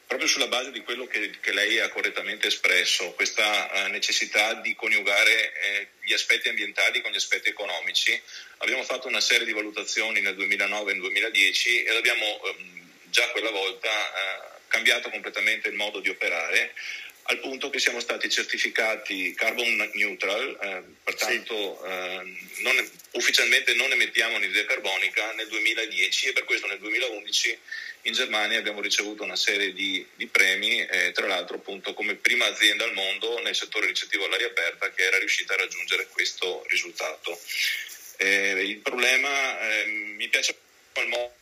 proprio 0.08 0.30
sulla 0.30 0.48
base 0.48 0.72
di 0.72 0.82
quello 0.82 1.06
che, 1.06 1.32
che 1.42 1.52
lei 1.52 1.80
ha 1.80 1.90
correttamente 1.90 2.48
espresso, 2.48 3.12
questa 3.12 3.70
eh, 3.72 3.90
necessità 3.90 4.54
di 4.54 4.74
coniugare 4.74 5.54
eh, 5.54 5.88
gli 6.02 6.14
aspetti 6.14 6.48
ambientali 6.48 7.02
con 7.02 7.12
gli 7.12 7.18
aspetti 7.18 7.50
economici, 7.50 8.20
abbiamo 8.60 8.84
fatto 8.84 9.08
una 9.08 9.20
serie 9.20 9.46
di 9.46 9.52
valutazioni 9.52 10.22
nel 10.22 10.36
2009 10.36 10.92
e 10.92 10.94
nel 10.94 11.02
2010 11.02 11.84
ed 11.84 11.96
abbiamo 11.96 12.46
ehm, 12.46 12.90
già 13.10 13.28
quella 13.32 13.52
volta 13.52 13.90
eh, 13.90 14.57
cambiato 14.68 15.10
completamente 15.10 15.70
il 15.70 15.76
modo 15.76 16.00
di 16.00 16.10
operare 16.10 16.74
al 17.30 17.40
punto 17.40 17.70
che 17.70 17.80
siamo 17.80 18.00
stati 18.00 18.30
certificati 18.30 19.34
carbon 19.34 19.90
neutral, 19.96 20.58
eh, 20.62 20.84
pertanto 21.04 21.84
eh, 21.84 22.38
non, 22.60 22.92
ufficialmente 23.12 23.74
non 23.74 23.92
emettiamo 23.92 24.38
anidride 24.38 24.66
carbonica 24.66 25.34
nel 25.34 25.48
2010 25.48 26.28
e 26.28 26.34
per 26.34 26.46
questo 26.46 26.68
nel 26.68 26.80
2011 26.80 27.60
in 28.04 28.14
Germania 28.14 28.60
abbiamo 28.60 28.80
ricevuto 28.80 29.24
una 29.24 29.36
serie 29.36 29.74
di, 29.74 30.06
di 30.16 30.28
premi, 30.28 30.80
eh, 30.86 31.12
tra 31.12 31.28
l'altro 31.28 31.58
appunto 31.58 31.94
come 31.94 32.16
prima 32.16 32.46
azienda 32.46 32.86
al 32.86 32.94
mondo 32.94 33.42
nel 33.42 33.56
settore 33.56 33.88
ricettivo 33.88 34.24
all'aria 34.24 34.48
aperta 34.48 34.90
che 34.92 35.04
era 35.04 35.18
riuscita 35.18 35.54
a 35.54 35.58
raggiungere 35.58 36.08
questo 36.08 36.66
risultato. 36.70 37.38
Eh, 38.18 38.64
il 38.64 38.78
problema, 38.78 39.60
eh, 39.60 39.86
mi 39.86 40.30
piace 40.30 40.56
il 40.96 41.08
modo 41.08 41.34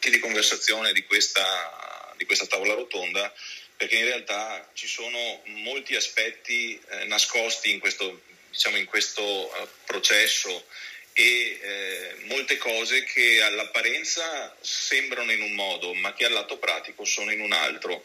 di 0.00 0.18
conversazione 0.18 0.92
di 0.92 1.02
questa, 1.04 1.93
di 2.24 2.26
questa 2.26 2.46
tavola 2.46 2.74
rotonda 2.74 3.32
perché 3.76 3.96
in 3.96 4.04
realtà 4.04 4.70
ci 4.72 4.86
sono 4.86 5.42
molti 5.44 5.94
aspetti 5.94 6.80
eh, 6.88 7.04
nascosti 7.04 7.70
in 7.70 7.80
questo, 7.80 8.22
diciamo, 8.50 8.76
in 8.76 8.86
questo 8.86 9.22
uh, 9.22 9.68
processo 9.84 10.66
e 11.12 11.60
eh, 11.60 12.14
molte 12.24 12.56
cose 12.56 13.04
che 13.04 13.40
all'apparenza 13.42 14.56
sembrano 14.60 15.30
in 15.32 15.42
un 15.42 15.52
modo, 15.52 15.94
ma 15.94 16.12
che 16.12 16.24
al 16.24 16.32
lato 16.32 16.58
pratico 16.58 17.04
sono 17.04 17.30
in 17.30 17.40
un 17.40 17.52
altro, 17.52 18.04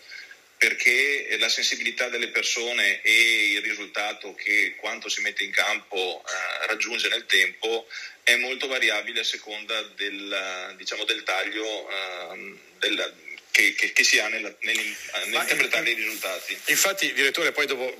perché 0.57 1.35
la 1.39 1.49
sensibilità 1.49 2.09
delle 2.09 2.27
persone 2.27 3.01
e 3.01 3.53
il 3.53 3.61
risultato 3.61 4.35
che 4.35 4.75
quanto 4.75 5.07
si 5.09 5.21
mette 5.21 5.43
in 5.43 5.51
campo 5.51 6.23
eh, 6.23 6.67
raggiunge 6.67 7.09
nel 7.09 7.25
tempo 7.25 7.87
è 8.23 8.35
molto 8.35 8.67
variabile 8.67 9.21
a 9.21 9.23
seconda 9.23 9.81
del, 9.95 10.75
diciamo, 10.77 11.03
del 11.05 11.23
taglio 11.23 11.89
eh, 11.89 12.57
del, 12.79 13.13
che, 13.51 13.73
che, 13.73 13.91
che, 13.91 14.03
si 14.03 14.19
ha 14.19 14.27
nella, 14.27 14.53
nell'interpretare 14.61 15.89
i 15.89 15.93
risultati. 15.93 16.57
Infatti, 16.67 17.13
direttore, 17.13 17.51
poi 17.51 17.65
dopo 17.65 17.95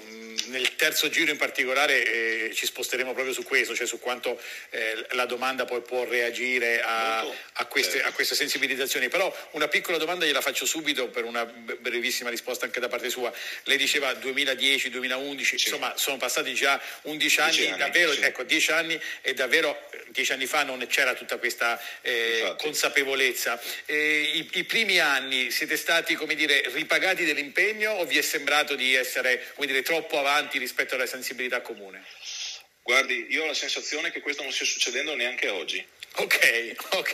nel 0.50 0.76
terzo 0.76 1.10
giro 1.10 1.32
in 1.32 1.38
particolare 1.38 2.48
eh, 2.48 2.54
ci 2.54 2.66
sposteremo 2.66 3.14
proprio 3.14 3.34
su 3.34 3.44
questo, 3.44 3.76
cioè 3.76 3.88
su 3.88 4.00
quanto 4.00 4.40
eh, 4.72 5.06
la 5.12 5.26
domanda 5.26 5.66
poi 5.66 5.82
può 5.82 6.04
reagire 6.04 6.82
a, 6.82 7.20
a, 7.20 7.66
queste, 7.66 7.94
certo. 7.94 8.08
a, 8.10 8.12
queste, 8.12 8.36
sensibilizzazioni. 8.36 9.08
Però 9.10 9.34
una 9.52 9.68
piccola 9.68 9.98
domanda 9.98 10.26
gliela 10.26 10.42
faccio 10.42 10.66
subito 10.66 11.08
per 11.10 11.24
una 11.24 11.46
brevissima 11.46 12.30
risposta 12.30 12.66
anche 12.66 12.80
da 12.80 12.88
parte 12.88 13.10
sua. 13.10 13.32
Lei 13.64 13.78
diceva 13.78 14.14
2010, 14.14 14.90
2011, 14.90 15.58
sì. 15.58 15.68
insomma 15.68 15.94
sono 15.98 16.18
passati 16.18 16.54
già 16.54 16.80
11 17.04 17.40
anni, 17.40 17.68
anni 17.68 17.78
davvero, 17.78 18.14
sì. 18.14 18.22
ecco 18.22 18.44
10 18.44 18.72
anni 18.72 19.02
e 19.22 19.34
davvero 19.34 19.88
10 20.10 20.34
anni 20.34 20.46
fa 20.46 20.64
non 20.64 20.86
c'era 20.88 21.14
tutta 21.14 21.38
questa 21.38 21.80
eh, 22.02 22.56
consapevolezza. 22.58 23.60
I, 23.88 24.50
I, 24.54 24.64
primi 24.64 25.00
anni 25.00 25.52
siete 25.52 25.78
stati 25.78 26.16
come 26.16 26.36
dire, 26.36 26.64
ripagati 26.74 27.26
dell'impegno 27.26 27.92
o 27.92 28.06
vi 28.06 28.18
è 28.18 28.22
sembrato 28.22 28.76
di 28.76 28.96
essere 28.96 29.48
come 29.56 29.68
dire, 29.68 29.82
troppo 29.82 30.18
avanti? 30.18 30.39
Avanti 30.40 30.58
rispetto 30.58 30.96
alla 30.96 31.06
sensibilità 31.06 31.62
comune? 31.62 32.04
Guardi, 32.82 33.28
io 33.30 33.44
ho 33.44 33.46
la 33.46 33.54
sensazione 33.54 34.10
che 34.10 34.22
questo 34.22 34.42
non 34.42 34.52
stia 34.52 34.66
succedendo 34.66 35.14
neanche 35.14 35.50
oggi. 35.50 35.86
Ok, 36.16 36.76
ok, 36.92 37.14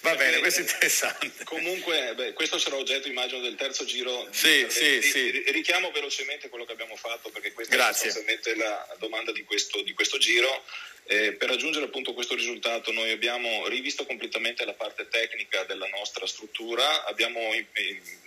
va 0.00 0.10
Perché, 0.10 0.24
bene, 0.24 0.38
questo 0.38 0.60
è 0.60 0.62
interessante. 0.64 1.44
Comunque, 1.44 2.14
beh, 2.14 2.32
questo 2.34 2.58
sarà 2.58 2.76
oggetto, 2.76 3.08
immagino, 3.08 3.40
del 3.40 3.56
terzo 3.56 3.84
giro. 3.84 4.28
Sì, 4.30 4.66
sì, 4.68 5.02
sì. 5.02 5.42
Richiamo 5.48 5.90
velocemente 5.90 6.48
quello 6.48 6.64
che 6.64 6.72
abbiamo 6.72 6.96
fatto, 6.96 7.30
perché 7.30 7.52
questa 7.52 7.74
Grazie. 7.74 8.08
è 8.08 8.12
sostanzialmente 8.12 8.54
la 8.56 8.96
domanda 8.98 9.32
di 9.32 9.44
questo, 9.44 9.82
di 9.82 9.92
questo 9.92 10.18
giro. 10.18 10.62
Eh, 11.06 11.32
per 11.32 11.50
raggiungere 11.50 11.84
appunto 11.84 12.14
questo 12.14 12.34
risultato 12.34 12.90
noi 12.90 13.10
abbiamo 13.10 13.68
rivisto 13.68 14.06
completamente 14.06 14.64
la 14.64 14.72
parte 14.72 15.06
tecnica 15.08 15.62
della 15.64 15.86
nostra 15.88 16.26
struttura, 16.26 17.04
abbiamo 17.04 17.40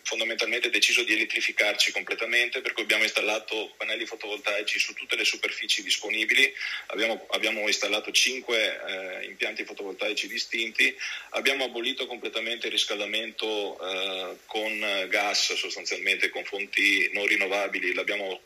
fondamentalmente 0.03 0.69
deciso 0.69 1.01
di 1.01 1.13
elettrificarci 1.13 1.91
completamente 1.91 2.61
per 2.61 2.73
cui 2.73 2.83
abbiamo 2.83 3.01
installato 3.01 3.73
pannelli 3.77 4.05
fotovoltaici 4.05 4.77
su 4.77 4.93
tutte 4.93 5.15
le 5.15 5.25
superfici 5.25 5.81
disponibili, 5.81 6.53
abbiamo, 6.87 7.25
abbiamo 7.31 7.65
installato 7.67 8.11
5 8.11 8.81
eh, 8.85 9.25
impianti 9.25 9.65
fotovoltaici 9.65 10.06
distinti, 10.13 10.95
abbiamo 11.31 11.65
abolito 11.65 12.07
completamente 12.07 12.67
il 12.67 12.73
riscaldamento 12.73 13.77
eh, 13.79 14.37
con 14.45 15.07
gas 15.09 15.53
sostanzialmente 15.53 16.29
con 16.29 16.43
fonti 16.43 17.09
non 17.13 17.25
rinnovabili, 17.25 17.93
l'abbiamo 17.93 18.41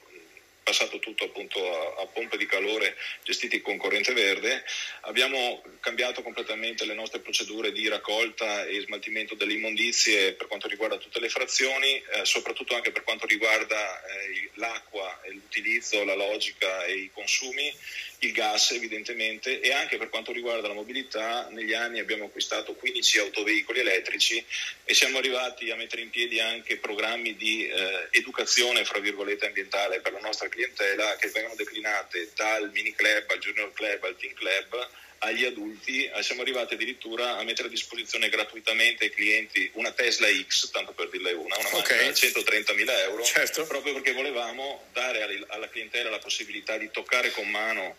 passato 0.63 0.99
tutto 0.99 1.25
appunto 1.25 1.59
a, 1.59 2.01
a, 2.01 2.05
pompe 2.05 2.37
di 2.37 2.45
calore 2.45 2.95
gestiti 3.23 3.61
con 3.61 3.77
corrente 3.77 4.13
verde, 4.13 4.63
abbiamo 5.01 5.61
cambiato 5.79 6.21
completamente 6.21 6.85
le 6.85 6.93
nostre 6.93 7.19
procedure 7.19 7.71
di 7.71 7.87
raccolta 7.87 8.65
e 8.65 8.81
smaltimento 8.81 9.35
delle 9.35 9.53
immondizie 9.53 10.33
per 10.33 10.47
quanto 10.47 10.67
riguarda 10.67 10.97
tutte 10.97 11.19
le 11.19 11.29
frazioni, 11.29 12.01
eh, 12.13 12.25
soprattutto 12.25 12.75
anche 12.75 12.91
per 12.91 13.03
quanto 13.03 13.25
riguarda 13.25 14.03
eh, 14.05 14.49
l'acqua, 14.55 15.19
l'utilizzo, 15.27 16.03
la 16.03 16.15
logica 16.15 16.85
e 16.85 16.93
i 16.93 17.11
consumi 17.11 17.73
il 18.23 18.33
gas 18.33 18.71
evidentemente 18.71 19.59
e 19.61 19.71
anche 19.71 19.97
per 19.97 20.09
quanto 20.09 20.31
riguarda 20.31 20.67
la 20.67 20.75
mobilità 20.75 21.47
negli 21.49 21.73
anni 21.73 21.99
abbiamo 21.99 22.25
acquistato 22.25 22.73
15 22.73 23.17
autoveicoli 23.17 23.79
elettrici 23.79 24.43
e 24.83 24.93
siamo 24.93 25.17
arrivati 25.17 25.71
a 25.71 25.75
mettere 25.75 26.03
in 26.03 26.11
piedi 26.11 26.39
anche 26.39 26.77
programmi 26.77 27.35
di 27.35 27.67
eh, 27.67 28.07
educazione 28.11 28.85
fra 28.85 28.99
virgolette 28.99 29.47
ambientale 29.47 30.01
per 30.01 30.11
la 30.13 30.19
nostra 30.19 30.49
clientela 30.49 31.15
che 31.15 31.29
vengono 31.29 31.55
declinate 31.55 32.31
dal 32.35 32.69
mini 32.71 32.93
club 32.93 33.25
al 33.27 33.39
junior 33.39 33.73
club 33.73 34.03
al 34.03 34.15
teen 34.15 34.33
club 34.33 34.89
agli 35.23 35.45
adulti, 35.45 36.09
siamo 36.21 36.41
arrivati 36.41 36.73
addirittura 36.73 37.37
a 37.37 37.43
mettere 37.43 37.67
a 37.67 37.71
disposizione 37.71 38.29
gratuitamente 38.29 39.03
ai 39.03 39.11
clienti 39.11 39.69
una 39.73 39.91
Tesla 39.91 40.27
X, 40.27 40.71
tanto 40.71 40.93
per 40.93 41.09
dirle 41.09 41.33
una, 41.33 41.55
una 41.59 41.77
okay. 41.77 42.07
macchina 42.07 42.31
da 42.31 42.39
130.000 42.39 42.99
euro, 43.01 43.23
certo. 43.23 43.65
proprio 43.67 43.93
perché 43.93 44.13
volevamo 44.13 44.87
dare 44.93 45.45
alla 45.47 45.69
clientela 45.69 46.09
la 46.09 46.17
possibilità 46.17 46.77
di 46.77 46.89
toccare 46.89 47.29
con 47.29 47.47
mano 47.47 47.97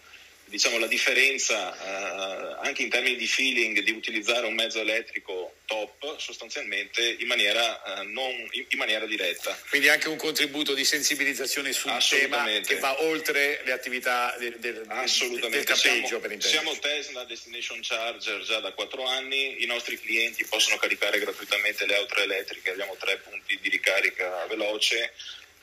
diciamo, 0.53 0.77
la 0.79 0.87
differenza 0.87 1.73
eh, 1.73 2.57
anche 2.63 2.83
in 2.83 2.91
termini 2.91 3.17
di 3.17 3.27
feeling 3.27 3.81
di 3.81 3.91
utilizzare 3.91 4.47
un 4.47 4.53
mezzo 4.53 4.81
elettrico 4.81 5.55
top 5.65 6.19
sostanzialmente 6.19 7.17
in 7.19 7.27
maniera, 7.27 8.01
eh, 8.01 8.03
non, 8.05 8.31
in, 8.51 8.67
in, 8.69 8.79
maniera 8.79 9.07
diretta. 9.07 9.59
Quindi 9.71 9.89
anche 9.89 10.11
un 10.11 10.17
contributo 10.17 10.75
di 10.75 10.85
sensibilizzazione 10.85 11.73
sul 11.73 11.97
tema 12.07 12.45
che 12.61 12.77
va 12.77 13.03
oltre 13.03 13.63
le 13.65 13.73
attività 13.73 14.37
del, 14.39 14.59
del, 14.59 14.85
del 14.85 15.65
campeggio 15.65 16.21
siamo, 16.21 16.41
Siamo 16.41 16.79
Tesla 16.79 17.25
Destination 17.25 17.81
Charger 17.81 18.43
già 18.43 18.61
da 18.61 18.73
quattro 18.73 19.07
anni, 19.07 19.63
i 19.63 19.67
nostri 19.67 19.99
clienti 19.99 20.45
possono 20.45 20.77
caricare 20.77 21.19
gratuitamente 21.19 21.87
le 21.87 21.97
auto 21.97 22.21
elettriche, 22.21 22.73
abbiamo 22.73 22.95
tre 22.99 23.17
punti 23.17 23.59
di 23.59 23.71
ricarica 23.71 24.45
veloce 24.49 25.13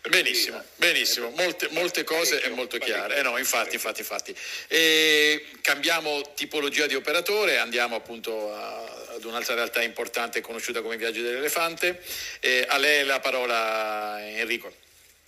Benissimo, 0.08 0.64
benissimo, 0.76 1.30
molte, 1.32 1.68
molte 1.72 2.04
cose 2.04 2.42
e 2.42 2.50
molto 2.50 2.78
chiare. 2.78 3.18
Eh 3.18 3.22
no, 3.22 3.38
infatti, 3.38 3.76
infatti, 3.76 4.00
infatti. 4.00 4.36
E 4.68 5.46
cambiamo 5.62 6.34
tipologia 6.36 6.88
di 6.88 6.96
operatore, 6.96 7.58
andiamo 7.58 7.96
appunto 7.96 8.54
a 8.54 9.00
ad 9.20 9.26
un'altra 9.26 9.54
realtà 9.54 9.82
importante 9.82 10.42
conosciuta 10.42 10.82
come 10.82 10.98
Viaggi 10.98 11.22
dell'Elefante. 11.22 12.02
Eh, 12.40 12.66
a 12.68 12.78
lei 12.78 13.06
la 13.06 13.20
parola 13.20 14.18
Enrico. 14.22 14.74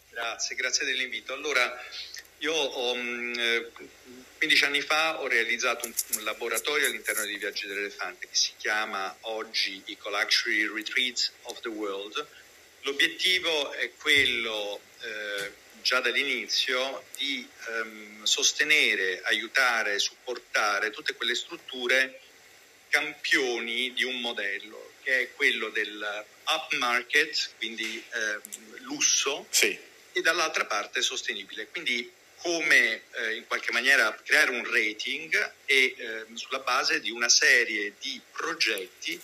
Grazie, 0.09 0.55
grazie 0.55 0.85
dell'invito. 0.85 1.33
Allora, 1.33 1.77
io 2.39 2.53
ho, 2.53 2.93
15 2.93 4.63
anni 4.63 4.81
fa 4.81 5.21
ho 5.21 5.27
realizzato 5.27 5.85
un, 5.85 5.93
un, 6.15 6.23
laboratorio 6.23 6.87
all'interno 6.87 7.25
di 7.25 7.37
Viaggi 7.37 7.67
dell'Elefante 7.67 8.27
che 8.27 8.35
si 8.35 8.51
chiama 8.57 9.15
oggi 9.21 9.83
Eco 9.85 10.09
Luxury 10.09 10.71
Retreats 10.73 11.31
of 11.43 11.59
the 11.61 11.69
World. 11.69 12.25
L'obiettivo 12.81 13.71
è 13.73 13.91
quello 13.97 14.81
eh, 15.01 15.51
già 15.81 15.99
dall'inizio 15.99 17.05
di 17.17 17.47
ehm, 17.67 18.23
sostenere, 18.23 19.21
aiutare, 19.23 19.99
supportare 19.99 20.89
tutte 20.89 21.13
quelle 21.15 21.35
strutture 21.35 22.19
campioni 22.89 23.93
di 23.93 24.03
un 24.03 24.19
modello 24.19 24.93
che 25.03 25.21
è 25.21 25.31
quello 25.33 25.69
del 25.69 26.25
upmarket, 26.45 27.51
quindi 27.57 28.03
ehm, 28.13 28.41
lusso, 28.83 29.45
sì. 29.49 29.77
e 30.11 30.21
dall'altra 30.21 30.65
parte 30.65 31.01
sostenibile. 31.01 31.67
Quindi 31.67 32.11
come 32.37 33.03
eh, 33.11 33.35
in 33.35 33.45
qualche 33.45 33.71
maniera 33.71 34.13
creare 34.23 34.49
un 34.49 34.65
rating 34.69 35.53
e 35.65 35.95
eh, 35.95 36.25
sulla 36.33 36.59
base 36.59 36.99
di 36.99 37.11
una 37.11 37.29
serie 37.29 37.93
di 37.99 38.19
progetti 38.31 39.21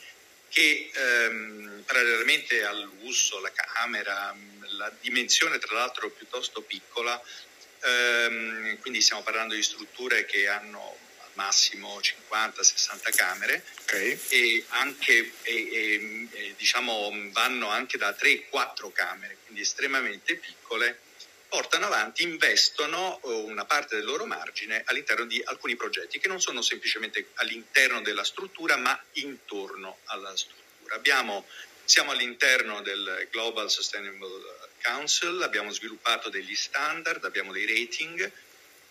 che 0.57 0.89
ehm, 0.91 1.83
parallelamente 1.85 2.63
al 2.63 2.89
lusso, 2.99 3.39
la 3.39 3.51
camera, 3.51 4.35
la 4.77 4.91
dimensione 5.01 5.59
tra 5.59 5.75
l'altro 5.75 6.09
piuttosto 6.09 6.61
piccola, 6.61 7.21
ehm, 7.83 8.79
quindi 8.79 9.01
stiamo 9.01 9.21
parlando 9.21 9.53
di 9.53 9.61
strutture 9.61 10.25
che 10.25 10.47
hanno 10.47 10.97
al 11.19 11.29
massimo 11.33 11.99
50-60 11.99 13.15
camere 13.15 13.63
okay. 13.81 14.19
e, 14.29 14.65
anche, 14.69 15.33
e, 15.43 15.53
e, 15.53 16.27
e 16.31 16.53
diciamo, 16.57 17.11
vanno 17.31 17.69
anche 17.69 17.99
da 17.99 18.09
3-4 18.19 18.91
camere, 18.91 19.37
quindi 19.45 19.61
estremamente 19.61 20.37
piccole 20.37 21.01
portano 21.47 21.85
avanti, 21.85 22.23
investono 22.23 23.19
eh, 23.23 23.29
una 23.29 23.65
parte 23.65 23.95
del 23.95 24.05
loro 24.05 24.25
margine 24.25 24.83
all'interno 24.85 25.25
di 25.25 25.41
alcuni 25.45 25.75
progetti 25.75 26.19
che 26.19 26.27
non 26.27 26.41
sono 26.41 26.61
semplicemente 26.61 27.29
all'interno 27.35 28.01
della 28.01 28.23
struttura 28.23 28.77
ma 28.77 28.99
intorno 29.13 29.99
alla 30.05 30.35
struttura. 30.35 30.95
Abbiamo, 30.95 31.45
siamo 31.83 32.11
all'interno 32.11 32.81
del 32.81 33.27
Global 33.31 33.69
Sustainable 33.69 34.67
Council, 34.83 35.41
abbiamo 35.41 35.71
sviluppato 35.71 36.29
degli 36.29 36.55
standard, 36.55 37.23
abbiamo 37.23 37.51
dei 37.51 37.65
rating 37.65 38.31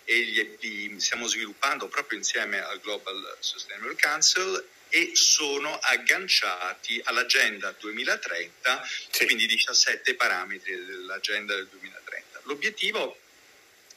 e 0.04 0.18
li, 0.20 0.56
li 0.60 1.00
stiamo 1.00 1.26
sviluppando 1.26 1.88
proprio 1.88 2.18
insieme 2.18 2.62
al 2.62 2.80
Global 2.80 3.36
Sustainable 3.40 3.96
Council 4.00 4.64
e 4.88 5.10
sono 5.14 5.76
agganciati 5.78 7.00
all'agenda 7.04 7.74
2030, 7.78 8.88
sì. 9.10 9.24
quindi 9.26 9.46
17 9.46 10.14
parametri 10.14 10.84
dell'agenda 10.84 11.54
del 11.54 11.66
2030. 11.66 12.25
L'obiettivo 12.46 13.18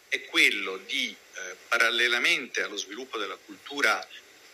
è 0.08 0.24
quello 0.26 0.78
di, 0.78 1.16
eh, 1.34 1.56
parallelamente 1.68 2.62
allo 2.62 2.78
sviluppo 2.78 3.18
della 3.18 3.38
cultura 3.38 4.06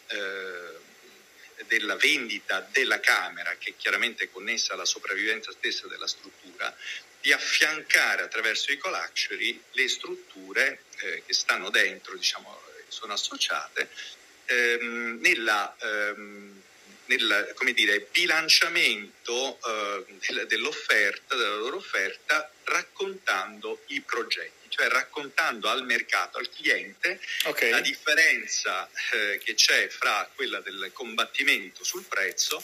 eh, 0.08 0.84
della 1.68 1.96
vendita 1.96 2.68
della 2.72 3.00
Camera, 3.00 3.56
che 3.58 3.72
è 3.72 3.74
chiaramente 3.78 4.30
connessa 4.30 4.74
alla 4.74 4.86
sopravvivenza 4.86 5.52
stessa 5.52 5.88
della 5.88 6.08
struttura, 6.08 6.76
di 7.22 7.32
affiancare 7.32 8.24
attraverso 8.24 8.72
i 8.72 8.78
co-luxury 8.78 9.62
le 9.72 9.88
strutture 9.88 10.84
eh, 10.98 11.24
che 11.26 11.34
stanno 11.34 11.70
dentro, 11.70 12.16
diciamo, 12.16 12.62
sono 12.90 13.14
associate, 13.14 13.90
ehm, 14.46 15.20
nella 15.22 15.76
ehm, 15.80 16.62
nel 17.06 17.54
come 17.56 17.74
dire, 17.74 18.08
bilanciamento 18.12 19.60
eh, 19.66 20.46
dell'offerta, 20.48 21.36
della 21.36 21.56
loro 21.56 21.78
offerta, 21.78 22.50
raccontando 22.64 23.84
i 23.88 24.02
progetti, 24.02 24.70
cioè 24.70 24.88
raccontando 24.88 25.70
al 25.70 25.86
mercato, 25.86 26.38
al 26.38 26.50
cliente, 26.50 27.20
okay. 27.46 27.70
la 27.70 27.82
differenza 27.82 28.90
eh, 29.12 29.40
che 29.44 29.54
c'è 29.54 29.88
fra 29.88 30.30
quella 30.34 30.60
del 30.62 30.90
combattimento 30.94 31.84
sul 31.84 32.04
prezzo 32.04 32.64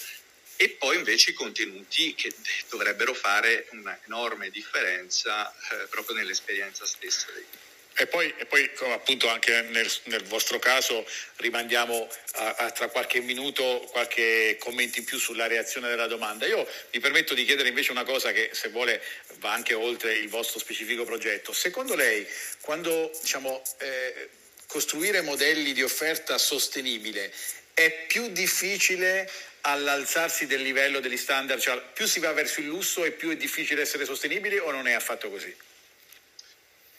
e 0.56 0.70
poi 0.70 0.98
invece 0.98 1.32
i 1.32 1.34
contenuti 1.34 2.14
che 2.14 2.34
dovrebbero 2.70 3.14
fare 3.14 3.68
un'enorme 3.72 4.50
differenza 4.52 5.52
eh, 5.52 5.88
proprio 5.88 6.16
nell'esperienza 6.16 6.86
stessa 6.86 7.32
dei 7.32 7.46
clienti. 7.50 7.71
E 7.96 8.08
poi, 8.08 8.34
e 8.38 8.46
poi 8.46 8.70
appunto 8.92 9.28
anche 9.28 9.62
nel, 9.64 9.92
nel, 10.06 10.24
vostro 10.24 10.60
caso 10.60 11.06
rimandiamo 11.36 12.08
a, 12.36 12.56
a, 12.56 12.72
tra 12.72 12.88
qualche 12.88 13.20
minuto 13.20 13.88
qualche 13.92 14.56
commento 14.60 14.98
in 14.98 15.06
più 15.06 15.20
sulla 15.20 15.48
reazione 15.48 15.90
della 15.90 16.08
domanda. 16.08 16.46
Io 16.46 16.66
mi 16.94 17.00
permetto 17.00 17.34
di 17.34 17.44
chiedere 17.44 17.68
invece 17.68 17.92
una 17.92 18.06
cosa 18.06 18.32
che 18.32 18.52
se 18.54 18.70
vuole 18.70 19.04
va 19.40 19.52
anche 19.52 19.74
oltre 19.74 20.14
il 20.14 20.30
vostro 20.30 20.58
specifico 20.58 21.04
progetto. 21.04 21.52
Secondo 21.52 21.94
lei 21.94 22.26
quando 22.62 23.12
diciamo, 23.22 23.62
eh, 23.80 24.30
costruire 24.68 25.22
modelli 25.22 25.74
di 25.74 25.84
offerta 25.84 26.38
sostenibile 26.38 27.32
è 27.74 28.06
più 28.08 28.30
difficile 28.30 29.30
all'alzarsi 29.62 30.48
del 30.48 30.62
livello 30.62 31.02
degli 31.02 31.18
standard, 31.18 31.60
cioè 31.60 31.82
più 31.94 32.08
si 32.08 32.20
va 32.20 32.32
verso 32.32 32.62
il 32.62 32.68
lusso 32.68 33.04
e 33.04 33.12
più 33.12 33.30
è 33.30 33.36
difficile 33.36 33.82
essere 33.82 34.06
sostenibili 34.06 34.58
o 34.58 34.72
non 34.72 34.88
è 34.88 34.94
affatto 34.94 35.30
così? 35.30 35.54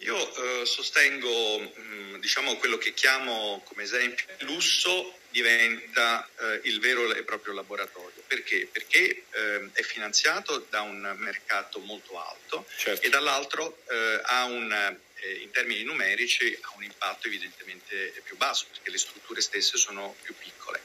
Io 0.02 0.62
eh, 0.62 0.66
sostengo 0.66 1.60
mh, 1.60 2.18
diciamo, 2.18 2.56
quello 2.56 2.76
che 2.76 2.92
chiamo 2.92 3.62
come 3.64 3.84
esempio 3.84 4.26
lusso 4.40 5.18
diventa 5.30 6.28
eh, 6.38 6.60
il 6.64 6.80
vero 6.80 7.12
e 7.14 7.22
proprio 7.22 7.54
laboratorio. 7.54 8.22
Perché? 8.26 8.68
Perché 8.70 9.24
eh, 9.30 9.70
è 9.72 9.82
finanziato 9.82 10.66
da 10.68 10.82
un 10.82 11.14
mercato 11.18 11.78
molto 11.78 12.20
alto 12.20 12.66
certo. 12.76 13.06
e 13.06 13.10
dall'altro 13.10 13.78
eh, 13.88 14.20
ha 14.24 14.44
un, 14.44 14.72
eh, 14.72 15.34
in 15.34 15.50
termini 15.52 15.84
numerici 15.84 16.58
ha 16.60 16.72
un 16.76 16.82
impatto 16.82 17.28
evidentemente 17.28 18.12
più 18.24 18.36
basso 18.36 18.66
perché 18.70 18.90
le 18.90 18.98
strutture 18.98 19.40
stesse 19.40 19.76
sono 19.76 20.16
più 20.22 20.34
piccole. 20.36 20.80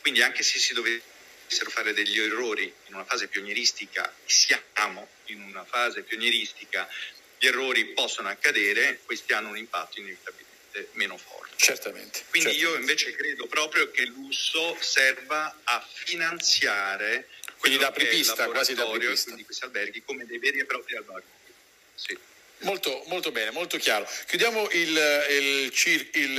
Quindi 0.00 0.22
anche 0.22 0.42
se 0.42 0.58
si 0.58 0.72
dovessero 0.72 1.70
fare 1.70 1.92
degli 1.92 2.18
errori 2.18 2.72
in 2.86 2.94
una 2.94 3.04
fase 3.04 3.28
pionieristica, 3.28 4.10
siamo 4.24 5.08
in 5.26 5.42
una 5.42 5.64
fase 5.64 6.02
pionieristica 6.02 6.88
gli 7.42 7.48
errori 7.48 7.86
possono 7.86 8.28
accadere, 8.28 9.00
questi 9.04 9.32
hanno 9.32 9.48
un 9.48 9.56
impatto 9.56 9.98
inevitabilmente 9.98 10.90
meno 10.92 11.16
forte. 11.16 11.56
Certamente. 11.56 12.22
Quindi 12.30 12.50
certamente. 12.50 12.76
io 12.76 12.78
invece 12.78 13.12
credo 13.16 13.48
proprio 13.48 13.90
che 13.90 14.02
il 14.02 14.10
lusso 14.10 14.76
serva 14.78 15.52
a 15.64 15.84
finanziare 15.92 17.28
quindi 17.58 17.78
da 17.78 17.88
apripista, 17.88 18.46
quasi 18.46 18.74
da 18.74 18.84
apripista. 18.84 19.34
di 19.34 19.44
questi 19.44 19.64
alberghi 19.64 20.04
come 20.04 20.24
dei 20.24 20.38
veri 20.38 20.60
e 20.60 20.66
propri 20.66 20.94
alberghi. 20.96 21.26
Sì. 21.96 22.16
Molto, 22.62 23.02
molto, 23.06 23.32
bene, 23.32 23.50
molto 23.50 23.76
chiaro. 23.76 24.08
Chiudiamo 24.26 24.70
il, 24.70 24.88
il, 25.30 25.72
il, 26.12 26.38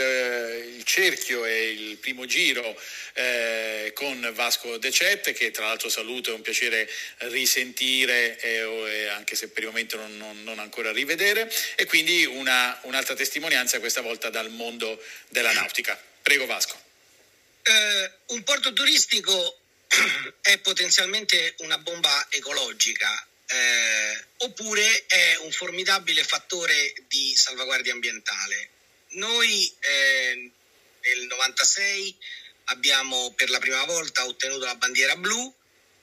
il, 0.76 0.84
cerchio 0.86 1.44
e 1.44 1.72
il 1.72 1.98
primo 1.98 2.26
giro 2.26 2.80
eh, 3.14 3.92
con 3.94 4.32
Vasco 4.34 4.78
De 4.78 4.92
Cette, 4.92 5.34
che 5.34 5.52
tra 5.52 5.66
l'altro 5.66 5.90
saluto, 5.90 6.32
è 6.32 6.34
un 6.34 6.42
piacere 6.42 6.90
risentire, 7.18 8.40
eh, 8.40 9.08
anche 9.08 9.36
se 9.36 9.50
per 9.50 9.64
il 9.64 9.70
momento 9.70 9.98
non, 9.98 10.16
non, 10.16 10.44
non 10.44 10.60
ancora 10.60 10.94
rivedere, 10.94 11.52
e 11.76 11.86
quindi 11.86 12.26
una, 12.26 12.80
un'altra 12.84 13.16
testimonianza, 13.16 13.80
questa 13.80 14.02
volta 14.02 14.30
dal 14.30 14.50
mondo 14.50 15.04
della 15.28 15.52
nautica. 15.52 16.02
Prego 16.22 16.46
Vasco. 16.46 16.80
Eh, 17.64 18.12
un 18.28 18.44
porto 18.44 18.72
turistico 18.72 19.60
è 20.42 20.58
potenzialmente 20.60 21.56
una 21.60 21.78
bomba 21.78 22.28
ecologica 22.30 23.28
eh, 23.54 24.26
oppure 24.38 25.06
è 25.06 25.38
un 25.42 25.52
formidabile 25.52 26.24
fattore 26.24 26.94
di 27.08 27.36
salvaguardia 27.36 27.94
ambientale. 27.94 28.70
Noi 29.10 29.72
eh, 29.80 30.52
nel 31.02 31.26
96 31.28 32.18
abbiamo 32.66 33.32
per 33.34 33.52
la 33.52 33.60
prima 33.60 33.84
volta 33.86 34.26
ottenuto 34.26 34.66
la 34.66 34.76
bandiera 34.76 35.16
blu, 35.18 35.54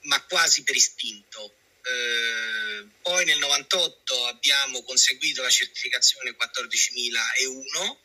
ma 0.03 0.21
quasi 0.23 0.63
per 0.63 0.75
istinto. 0.75 1.55
Eh, 1.83 2.85
poi 3.01 3.25
nel 3.25 3.39
98 3.39 4.27
abbiamo 4.27 4.81
conseguito 4.83 5.41
la 5.41 5.49
certificazione 5.49 6.33
14001. 6.33 7.99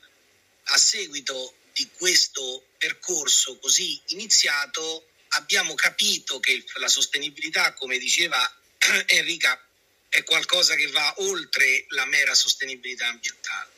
A 0.69 0.79
seguito 0.79 1.55
di 1.73 1.89
questo 1.97 2.67
percorso 2.79 3.59
così 3.59 4.01
iniziato 4.07 5.07
abbiamo 5.31 5.75
capito 5.75 6.41
che 6.41 6.65
la 6.77 6.89
sostenibilità, 6.89 7.75
come 7.75 7.99
diceva 7.99 8.39
Enrica, 9.07 9.61
è 10.09 10.23
qualcosa 10.23 10.75
che 10.75 10.87
va 10.89 11.15
oltre 11.19 11.87
la 11.89 12.05
mera 12.07 12.35
sostenibilità 12.35 13.07
ambientale. 13.07 13.71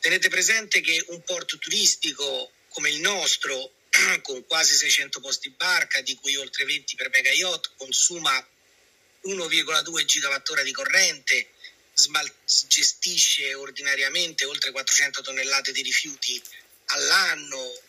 Tenete 0.00 0.28
presente 0.28 0.80
che 0.80 1.02
un 1.08 1.22
porto 1.22 1.58
turistico 1.58 2.52
come 2.68 2.90
il 2.90 3.00
nostro, 3.00 3.72
con 4.22 4.44
quasi 4.46 4.74
600 4.74 5.20
posti 5.20 5.50
barca, 5.50 6.00
di 6.00 6.14
cui 6.14 6.36
oltre 6.36 6.64
20 6.64 6.96
per 6.96 7.10
mega 7.10 7.30
yacht, 7.30 7.72
consuma 7.76 8.34
1,2 9.24 10.04
gigawattora 10.04 10.62
di 10.62 10.72
corrente, 10.72 11.50
gestisce 12.66 13.54
ordinariamente 13.54 14.44
oltre 14.44 14.72
400 14.72 15.22
tonnellate 15.22 15.72
di 15.72 15.82
rifiuti 15.82 16.42
all'anno, 16.86 17.72
eh, 17.72 17.80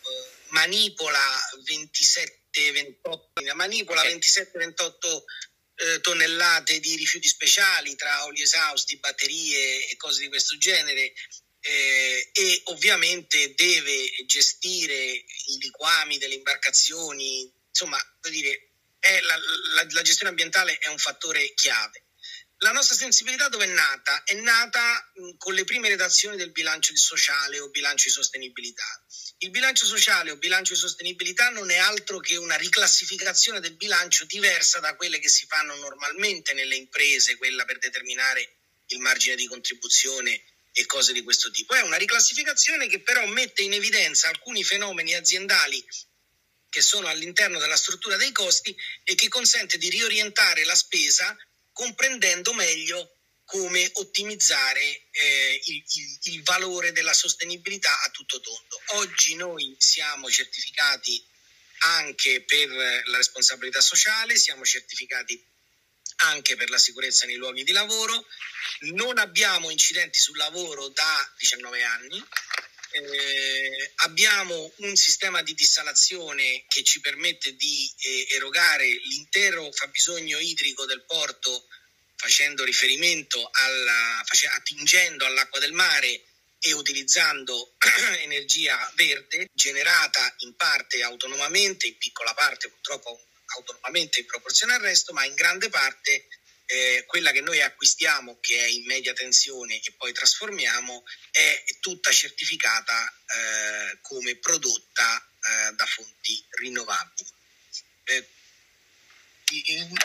manipola 0.50 1.19
27 1.63 2.43
27-28, 2.56 3.54
manipola 3.56 4.02
okay. 4.02 4.17
27-28 4.17 5.24
eh, 5.76 6.00
tonnellate 6.02 6.80
di 6.80 6.96
rifiuti 6.96 7.28
speciali 7.28 7.96
tra 7.96 8.26
oli 8.26 8.42
esausti, 8.42 8.98
batterie 8.98 9.88
e 9.88 9.96
cose 9.98 10.22
di 10.22 10.28
questo 10.30 10.58
genere 10.58 11.14
eh, 11.60 12.30
e 12.32 12.62
ovviamente 12.66 13.54
deve 13.56 14.10
gestire 14.26 14.96
i 14.96 15.58
liquami 15.60 16.18
delle 16.18 16.36
imbarcazioni, 16.36 17.52
insomma, 17.68 18.00
dire, 18.30 18.70
la, 19.00 19.38
la, 19.76 19.88
la 19.90 20.02
gestione 20.02 20.30
ambientale 20.30 20.78
è 20.78 20.88
un 20.88 20.98
fattore 20.98 21.54
chiave. 21.54 22.05
La 22.60 22.72
nostra 22.72 22.96
sensibilità 22.96 23.50
dove 23.50 23.65
è 23.65 23.68
nata? 23.68 24.24
È 24.24 24.34
nata 24.34 25.12
con 25.38 25.54
le 25.54 25.65
prime 25.65 25.89
redazioni 25.89 26.38
del 26.38 26.52
bilancio 26.52 26.96
sociale 26.96 27.60
o 27.60 27.70
bilancio 27.70 28.08
di 28.08 28.13
sostenibilità. 28.13 29.06
Il 29.39 29.50
bilancio 29.50 29.86
sociale 29.86 30.32
o 30.32 30.38
bilancio 30.38 30.74
di 30.74 30.80
sostenibilità 30.80 31.50
non 31.50 31.70
è 31.70 31.76
altro 31.76 32.20
che 32.20 32.38
una 32.38 32.56
riclassificazione 32.56 33.60
del 33.60 33.76
bilancio 33.76 34.24
diversa 34.24 34.80
da 34.80 34.96
quelle 34.96 35.20
che 35.20 35.28
si 35.28 35.46
fanno 35.48 35.76
normalmente 35.76 36.54
nelle 36.54 36.76
imprese, 36.76 37.36
quella 37.36 37.65
per 37.65 37.78
determinare 37.78 38.60
il 38.88 39.00
margine 39.00 39.36
di 39.36 39.48
contribuzione 39.48 40.41
e 40.72 40.86
cose 40.86 41.12
di 41.12 41.24
questo 41.24 41.52
tipo. 41.52 41.74
È 41.74 41.82
una 41.82 41.98
riclassificazione 41.98 42.88
che 42.88 43.02
però 43.02 43.26
mette 43.28 43.63
in 43.63 43.74
evidenza 43.74 44.30
alcuni 44.30 44.63
fenomeni 44.63 45.13
aziendali 45.13 45.86
che 46.70 46.82
sono 46.82 47.08
all'interno 47.08 47.60
della 47.60 47.78
struttura 47.78 48.15
dei 48.15 48.32
costi 48.32 48.76
e 49.04 49.15
che 49.15 49.28
consente 49.28 49.78
di 49.78 49.89
riorientare 49.89 50.63
la 50.63 50.76
spesa 50.76 51.36
comprendendo 51.76 52.54
meglio 52.54 53.18
come 53.44 53.90
ottimizzare 53.96 55.08
eh, 55.12 55.62
il, 55.66 55.84
il, 55.86 56.20
il, 56.34 56.44
valore 56.44 56.94
della 56.94 57.14
sostenibilità 57.14 58.02
a 58.02 58.10
tutto 58.12 58.40
tondo. 58.40 58.82
Oggi 59.02 59.36
noi 59.36 59.76
siamo 59.78 60.30
certificati 60.30 61.22
anche 61.80 62.44
per 62.44 62.70
la 62.70 63.18
responsabilità 63.18 63.82
sociale, 63.82 64.38
siamo 64.38 64.64
certificati 64.64 65.40
anche 66.20 66.56
per 66.56 66.70
la 66.70 66.78
sicurezza 66.78 67.26
nei 67.26 67.36
luoghi 67.36 67.66
di 67.66 67.74
lavoro, 67.74 68.26
non 68.94 69.18
abbiamo 69.18 69.70
incidenti 69.70 70.18
sul 70.18 70.38
lavoro 70.38 70.88
da 70.88 71.34
19 71.38 71.84
anni, 71.84 72.24
eh, 72.96 73.92
abbiamo 73.96 74.72
un 74.78 74.96
sistema 74.96 75.42
di 75.42 75.54
dissalazione 75.54 76.64
che 76.68 76.84
ci 76.84 77.02
permette 77.02 77.56
di 77.56 77.94
eh, 77.98 78.28
erogare 78.36 78.88
l'intero 78.88 79.70
fabbisogno 79.72 80.40
idrico 80.40 80.86
del 80.86 81.04
porto 81.06 81.68
facendo 82.16 82.64
riferimento 82.64 83.50
alla, 83.52 84.24
face, 84.26 84.48
attingendo 84.48 85.26
all'acqua 85.26 85.60
del 85.60 85.74
mare 85.74 86.24
e 86.60 86.72
utilizzando 86.72 87.76
energia 88.24 88.92
verde 88.96 89.50
generata 89.54 90.34
in 90.40 90.56
parte 90.56 91.04
autonomamente, 91.04 91.88
in 91.88 91.98
piccola 91.98 92.34
parte 92.34 92.70
purtroppo 92.70 93.28
autonomamente 93.58 94.20
in 94.20 94.26
proporzione 94.26 94.74
al 94.74 94.82
resto, 94.82 95.12
ma 95.12 95.26
in 95.26 95.34
grande 95.36 95.70
parte 95.70 96.28
eh, 96.65 97.04
quella 97.08 97.32
che 97.32 97.41
noi 97.41 97.62
acquistiamo, 97.62 98.39
che 98.39 98.58
è 98.58 98.67
in 98.67 98.86
media 98.86 99.13
tensione 99.13 99.80
e 99.82 99.93
poi 99.97 100.13
trasformiamo, 100.13 101.04
è 101.32 101.63
tutta 101.80 102.12
certificata 102.12 103.08
eh, 103.10 103.99
come 104.01 104.36
prodotta 104.38 105.17
eh, 105.19 105.73
da 105.73 105.86
fonti 105.86 106.43
rinnovabili. 106.51 107.30
Eh, 108.06 108.30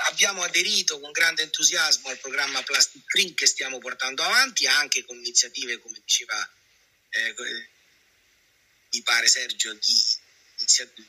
abbiamo 0.09 0.43
aderito 0.43 1.01
con 1.01 1.13
grande 1.13 1.43
entusiasmo 1.43 2.09
al 2.09 2.19
programma 2.19 2.63
Plastic 2.63 3.03
Free 3.07 3.35
che 3.35 3.47
stiamo 3.47 3.79
portando 3.79 4.23
avanti, 4.23 4.67
anche 4.67 5.05
con 5.05 5.17
iniziative, 5.17 5.79
come 5.79 5.99
diceva, 6.05 6.37
eh, 7.11 7.35
mi 8.93 9.03
pare 9.03 9.27
Sergio, 9.29 9.73
di 9.73 10.19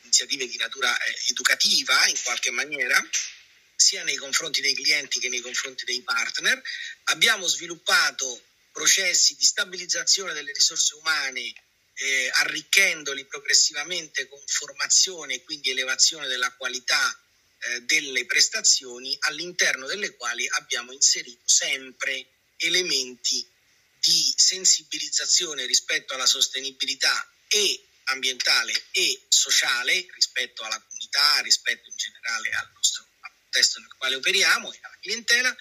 iniziative 0.03 0.47
di 0.47 0.55
natura 0.57 0.97
eh, 0.97 1.15
educativa 1.27 2.07
in 2.07 2.17
qualche 2.23 2.51
maniera 2.51 3.05
sia 3.81 4.03
nei 4.03 4.15
confronti 4.15 4.61
dei 4.61 4.75
clienti 4.75 5.19
che 5.19 5.27
nei 5.27 5.41
confronti 5.41 5.83
dei 5.85 6.01
partner. 6.01 6.61
Abbiamo 7.05 7.47
sviluppato 7.47 8.43
processi 8.71 9.35
di 9.35 9.43
stabilizzazione 9.43 10.33
delle 10.33 10.53
risorse 10.53 10.95
umane 10.95 11.53
eh, 11.93 12.31
arricchendoli 12.35 13.25
progressivamente 13.25 14.27
con 14.29 14.39
formazione 14.45 15.35
e 15.35 15.43
quindi 15.43 15.71
elevazione 15.71 16.27
della 16.27 16.51
qualità 16.53 17.19
eh, 17.59 17.81
delle 17.81 18.25
prestazioni 18.25 19.15
all'interno 19.21 19.87
delle 19.87 20.15
quali 20.15 20.47
abbiamo 20.49 20.91
inserito 20.93 21.41
sempre 21.45 22.27
elementi 22.57 23.45
di 23.99 24.33
sensibilizzazione 24.35 25.65
rispetto 25.65 26.13
alla 26.13 26.25
sostenibilità 26.25 27.29
e 27.47 27.83
ambientale 28.05 28.73
e 28.91 29.21
sociale 29.27 30.07
rispetto 30.13 30.63
alla 30.63 30.79
comunità, 30.79 31.39
rispetto 31.41 31.89
in 31.89 31.95
generale 31.95 32.49
al 32.51 32.71
nostro 32.73 33.10
contesto 33.51 33.79
nel 33.79 33.93
quale 33.97 34.15
operiamo 34.15 34.71
e 34.71 34.79
alla 34.81 34.97
clientela, 35.01 35.55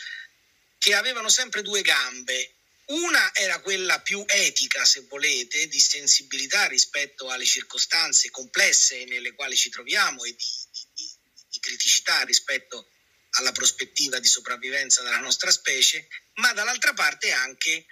che 0.78 0.94
avevano 0.94 1.28
sempre 1.28 1.62
due 1.62 1.82
gambe. 1.82 2.54
Una 2.86 3.34
era 3.34 3.60
quella 3.60 4.00
più 4.00 4.24
etica, 4.26 4.84
se 4.84 5.02
volete, 5.08 5.68
di 5.68 5.80
sensibilità 5.80 6.66
rispetto 6.66 7.28
alle 7.28 7.44
circostanze 7.44 8.30
complesse 8.30 9.04
nelle 9.04 9.32
quali 9.34 9.56
ci 9.56 9.70
troviamo 9.70 10.24
e 10.24 10.34
di, 10.34 10.46
di, 10.94 11.08
di 11.50 11.60
criticità 11.60 12.22
rispetto 12.22 12.90
alla 13.34 13.52
prospettiva 13.52 14.18
di 14.18 14.26
sopravvivenza 14.26 15.02
della 15.02 15.20
nostra 15.20 15.50
specie, 15.50 16.08
ma 16.34 16.52
dall'altra 16.52 16.94
parte 16.94 17.30
anche 17.30 17.86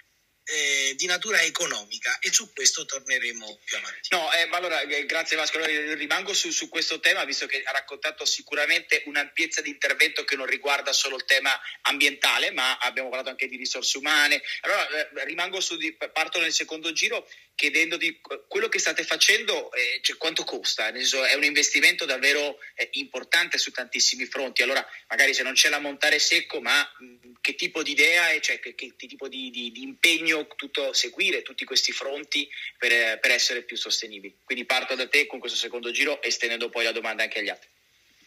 eh, 0.51 0.95
di 0.95 1.05
natura 1.05 1.41
economica 1.41 2.17
e 2.19 2.31
su 2.31 2.51
questo 2.53 2.85
torneremo 2.85 3.59
più 3.63 3.77
avanti. 3.77 4.09
No, 4.09 4.31
eh, 4.33 4.45
ma 4.47 4.57
allora 4.57 4.81
eh, 4.81 5.05
grazie 5.05 5.37
Vasco, 5.37 5.63
rimango 5.63 6.33
su, 6.33 6.51
su, 6.51 6.69
questo 6.69 6.99
tema 6.99 7.23
visto 7.25 7.45
che 7.45 7.61
ha 7.63 7.71
raccontato 7.71 8.25
sicuramente 8.25 9.03
un'ampiezza 9.05 9.61
di 9.61 9.69
intervento 9.69 10.23
che 10.23 10.35
non 10.35 10.45
riguarda 10.45 10.91
solo 10.93 11.17
il 11.17 11.25
tema 11.25 11.51
ambientale 11.83 12.51
ma 12.51 12.77
abbiamo 12.77 13.09
parlato 13.09 13.29
anche 13.29 13.47
di 13.47 13.57
risorse 13.57 13.97
umane. 13.97 14.41
Allora 14.61 14.87
eh, 14.89 15.25
rimango 15.25 15.59
su, 15.61 15.77
di, 15.77 15.93
parto 15.93 16.39
nel 16.39 16.53
secondo 16.53 16.91
giro 16.91 17.27
chiedendo 17.59 17.97
di 17.97 18.21
quello 18.47 18.69
che 18.69 18.79
state 18.79 19.03
facendo, 19.03 19.73
eh, 19.73 19.99
cioè, 20.01 20.15
quanto 20.15 20.45
costa? 20.45 20.87
È 20.87 21.33
un 21.33 21.43
investimento 21.43 22.05
davvero 22.05 22.57
eh, 22.73 22.87
importante 22.93 23.57
su 23.57 23.71
tantissimi 23.71 24.23
fronti. 24.27 24.61
Allora, 24.61 24.87
magari 25.09 25.33
se 25.33 25.43
non 25.43 25.51
c'è 25.51 25.67
la 25.67 25.79
montare 25.79 26.19
secco, 26.19 26.61
ma 26.61 26.81
mh, 26.99 27.31
che 27.41 27.55
tipo 27.55 27.83
di 27.83 27.91
idea 27.91 28.39
cioè, 28.39 28.61
che, 28.61 28.75
che, 28.75 28.95
tipo 28.95 29.27
di, 29.27 29.49
di, 29.49 29.73
di, 29.73 29.81
impegno 29.81 30.38
tutto 30.47 30.93
seguire 30.93 31.41
tutti 31.41 31.65
questi 31.65 31.91
fronti 31.91 32.49
per, 32.77 33.19
per 33.19 33.31
essere 33.31 33.63
più 33.63 33.77
sostenibili? 33.77 34.39
Quindi 34.43 34.65
parto 34.65 34.95
da 34.95 35.07
te 35.07 35.25
con 35.25 35.39
questo 35.39 35.57
secondo 35.57 35.91
giro, 35.91 36.21
estendendo 36.21 36.69
poi 36.69 36.83
la 36.83 36.91
domanda 36.91 37.23
anche 37.23 37.39
agli 37.39 37.49
altri. 37.49 37.69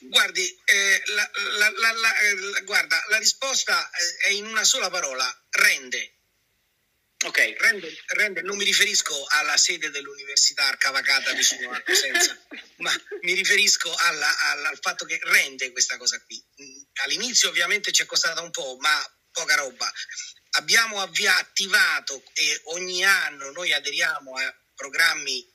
Guardi, 0.04 0.60
eh, 0.64 1.02
la, 1.06 1.30
la, 1.70 1.92
la, 1.92 2.18
eh, 2.18 2.62
guarda, 2.64 3.04
la 3.08 3.18
risposta 3.18 3.88
eh, 3.90 4.28
è 4.28 4.30
in 4.30 4.46
una 4.46 4.64
sola 4.64 4.90
parola, 4.90 5.24
rende. 5.50 6.16
Ok, 7.24 7.54
rende, 7.56 7.96
rende, 8.06 8.42
non 8.42 8.56
mi 8.56 8.64
riferisco 8.64 9.14
alla 9.28 9.56
sede 9.56 9.90
dell'università 9.90 10.64
Arcavacata 10.64 11.32
vicino 11.34 11.70
a 11.70 11.80
Cosenza, 11.82 12.36
ma 12.78 12.92
mi 13.20 13.34
riferisco 13.34 13.94
alla, 13.94 14.38
alla, 14.50 14.68
al 14.70 14.78
fatto 14.80 15.04
che 15.04 15.20
rende 15.22 15.70
questa 15.70 15.96
cosa 15.98 16.20
qui. 16.24 16.42
All'inizio 17.04 17.48
ovviamente 17.48 17.92
ci 17.92 18.02
è 18.02 18.06
costata 18.06 18.40
un 18.40 18.50
po', 18.50 18.76
ma 18.80 19.00
poca 19.30 19.54
roba. 19.54 19.90
Abbiamo 20.54 21.00
avvia, 21.00 21.36
attivato 21.38 22.22
e 22.34 22.60
ogni 22.64 23.04
anno 23.04 23.50
noi 23.52 23.72
aderiamo 23.72 24.36
a 24.36 24.54
programmi, 24.74 25.50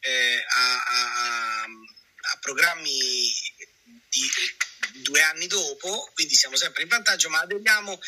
eh, 0.00 0.44
a, 0.48 0.84
a, 0.84 1.62
a 1.62 2.38
programmi 2.40 3.32
di 4.08 5.02
due 5.02 5.20
anni 5.20 5.46
dopo, 5.46 6.10
quindi 6.14 6.34
siamo 6.34 6.56
sempre 6.56 6.82
in 6.82 6.88
vantaggio, 6.88 7.28
ma 7.28 7.40
aderiamo 7.40 7.98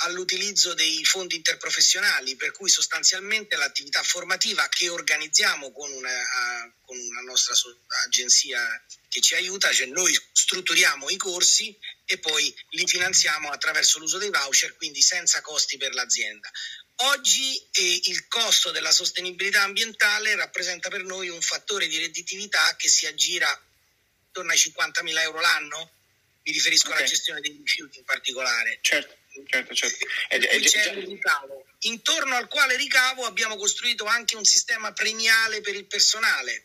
all'utilizzo 0.00 0.74
dei 0.74 1.02
fondi 1.04 1.36
interprofessionali, 1.36 2.36
per 2.36 2.52
cui 2.52 2.68
sostanzialmente 2.68 3.56
l'attività 3.56 4.02
formativa 4.02 4.68
che 4.68 4.88
organizziamo 4.88 5.72
con 5.72 5.90
una, 5.90 6.74
con 6.84 6.98
una 6.98 7.20
nostra 7.22 7.54
agenzia 8.04 8.60
che 9.08 9.20
ci 9.20 9.34
aiuta, 9.34 9.72
cioè 9.72 9.86
noi 9.86 10.14
strutturiamo 10.32 11.08
i 11.08 11.16
corsi 11.16 11.76
e 12.06 12.18
poi 12.18 12.54
li 12.70 12.86
finanziamo 12.86 13.50
attraverso 13.50 13.98
l'uso 13.98 14.18
dei 14.18 14.30
voucher, 14.30 14.76
quindi 14.76 15.02
senza 15.02 15.40
costi 15.40 15.76
per 15.76 15.92
l'azienda. 15.92 16.50
Oggi 17.00 17.56
eh, 17.72 18.00
il 18.04 18.26
costo 18.28 18.70
della 18.70 18.90
sostenibilità 18.90 19.62
ambientale 19.62 20.34
rappresenta 20.34 20.88
per 20.88 21.02
noi 21.02 21.28
un 21.28 21.42
fattore 21.42 21.88
di 21.88 21.98
redditività 21.98 22.74
che 22.76 22.88
si 22.88 23.06
aggira 23.06 23.50
attorno 24.28 24.52
ai 24.52 24.58
50.000 24.58 25.20
euro 25.20 25.40
l'anno, 25.40 25.90
mi 26.42 26.52
riferisco 26.52 26.86
okay. 26.86 26.98
alla 26.98 27.08
gestione 27.08 27.40
dei 27.40 27.50
rifiuti 27.50 27.98
in 27.98 28.04
particolare. 28.04 28.78
Certo 28.80 29.24
certo, 29.48 29.74
certo. 29.74 30.06
È, 30.28 30.38
è, 30.38 30.60
c'è 30.60 30.94
un 30.94 31.04
ricavo. 31.06 31.66
Intorno 31.80 32.36
al 32.36 32.48
quale 32.48 32.76
ricavo 32.76 33.26
abbiamo 33.26 33.56
costruito 33.56 34.04
anche 34.04 34.36
un 34.36 34.44
sistema 34.44 34.92
premiale 34.92 35.60
per 35.60 35.74
il 35.74 35.84
personale 35.84 36.64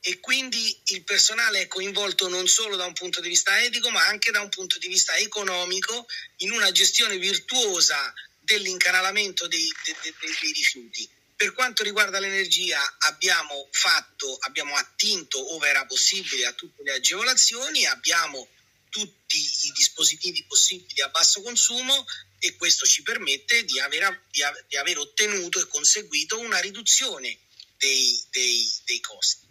e 0.00 0.20
quindi 0.20 0.78
il 0.86 1.02
personale 1.04 1.62
è 1.62 1.68
coinvolto 1.68 2.28
non 2.28 2.46
solo 2.46 2.76
da 2.76 2.86
un 2.86 2.92
punto 2.92 3.20
di 3.20 3.28
vista 3.28 3.60
etico 3.60 3.90
ma 3.90 4.06
anche 4.06 4.30
da 4.30 4.40
un 4.40 4.48
punto 4.48 4.78
di 4.78 4.88
vista 4.88 5.16
economico 5.16 6.06
in 6.38 6.52
una 6.52 6.70
gestione 6.70 7.18
virtuosa 7.18 8.12
dell'incanalamento 8.40 9.48
dei, 9.48 9.68
dei, 9.84 9.94
dei, 10.02 10.36
dei 10.40 10.52
rifiuti. 10.52 11.08
Per 11.34 11.52
quanto 11.52 11.82
riguarda 11.82 12.18
l'energia 12.18 12.80
abbiamo 13.00 13.68
fatto, 13.72 14.36
abbiamo 14.40 14.74
attinto 14.76 15.54
ove 15.54 15.68
era 15.68 15.84
possibile 15.84 16.46
a 16.46 16.52
tutte 16.52 16.82
le 16.82 16.92
agevolazioni, 16.92 17.84
abbiamo 17.84 18.48
tutti 18.88 19.36
i 19.36 19.72
dispositivi 19.72 20.44
possibili 20.44 21.02
a 21.02 21.08
basso 21.08 21.42
consumo 21.42 22.06
e 22.38 22.56
questo 22.56 22.86
ci 22.86 23.02
permette 23.02 23.64
di 23.64 23.78
aver, 23.80 24.22
di, 24.30 24.42
aver 24.76 24.98
ottenuto 24.98 25.60
e 25.60 25.66
conseguito 25.66 26.38
una 26.38 26.60
riduzione 26.60 27.36
dei, 27.76 28.18
dei, 28.30 28.72
dei 28.84 29.00
costi. 29.00 29.45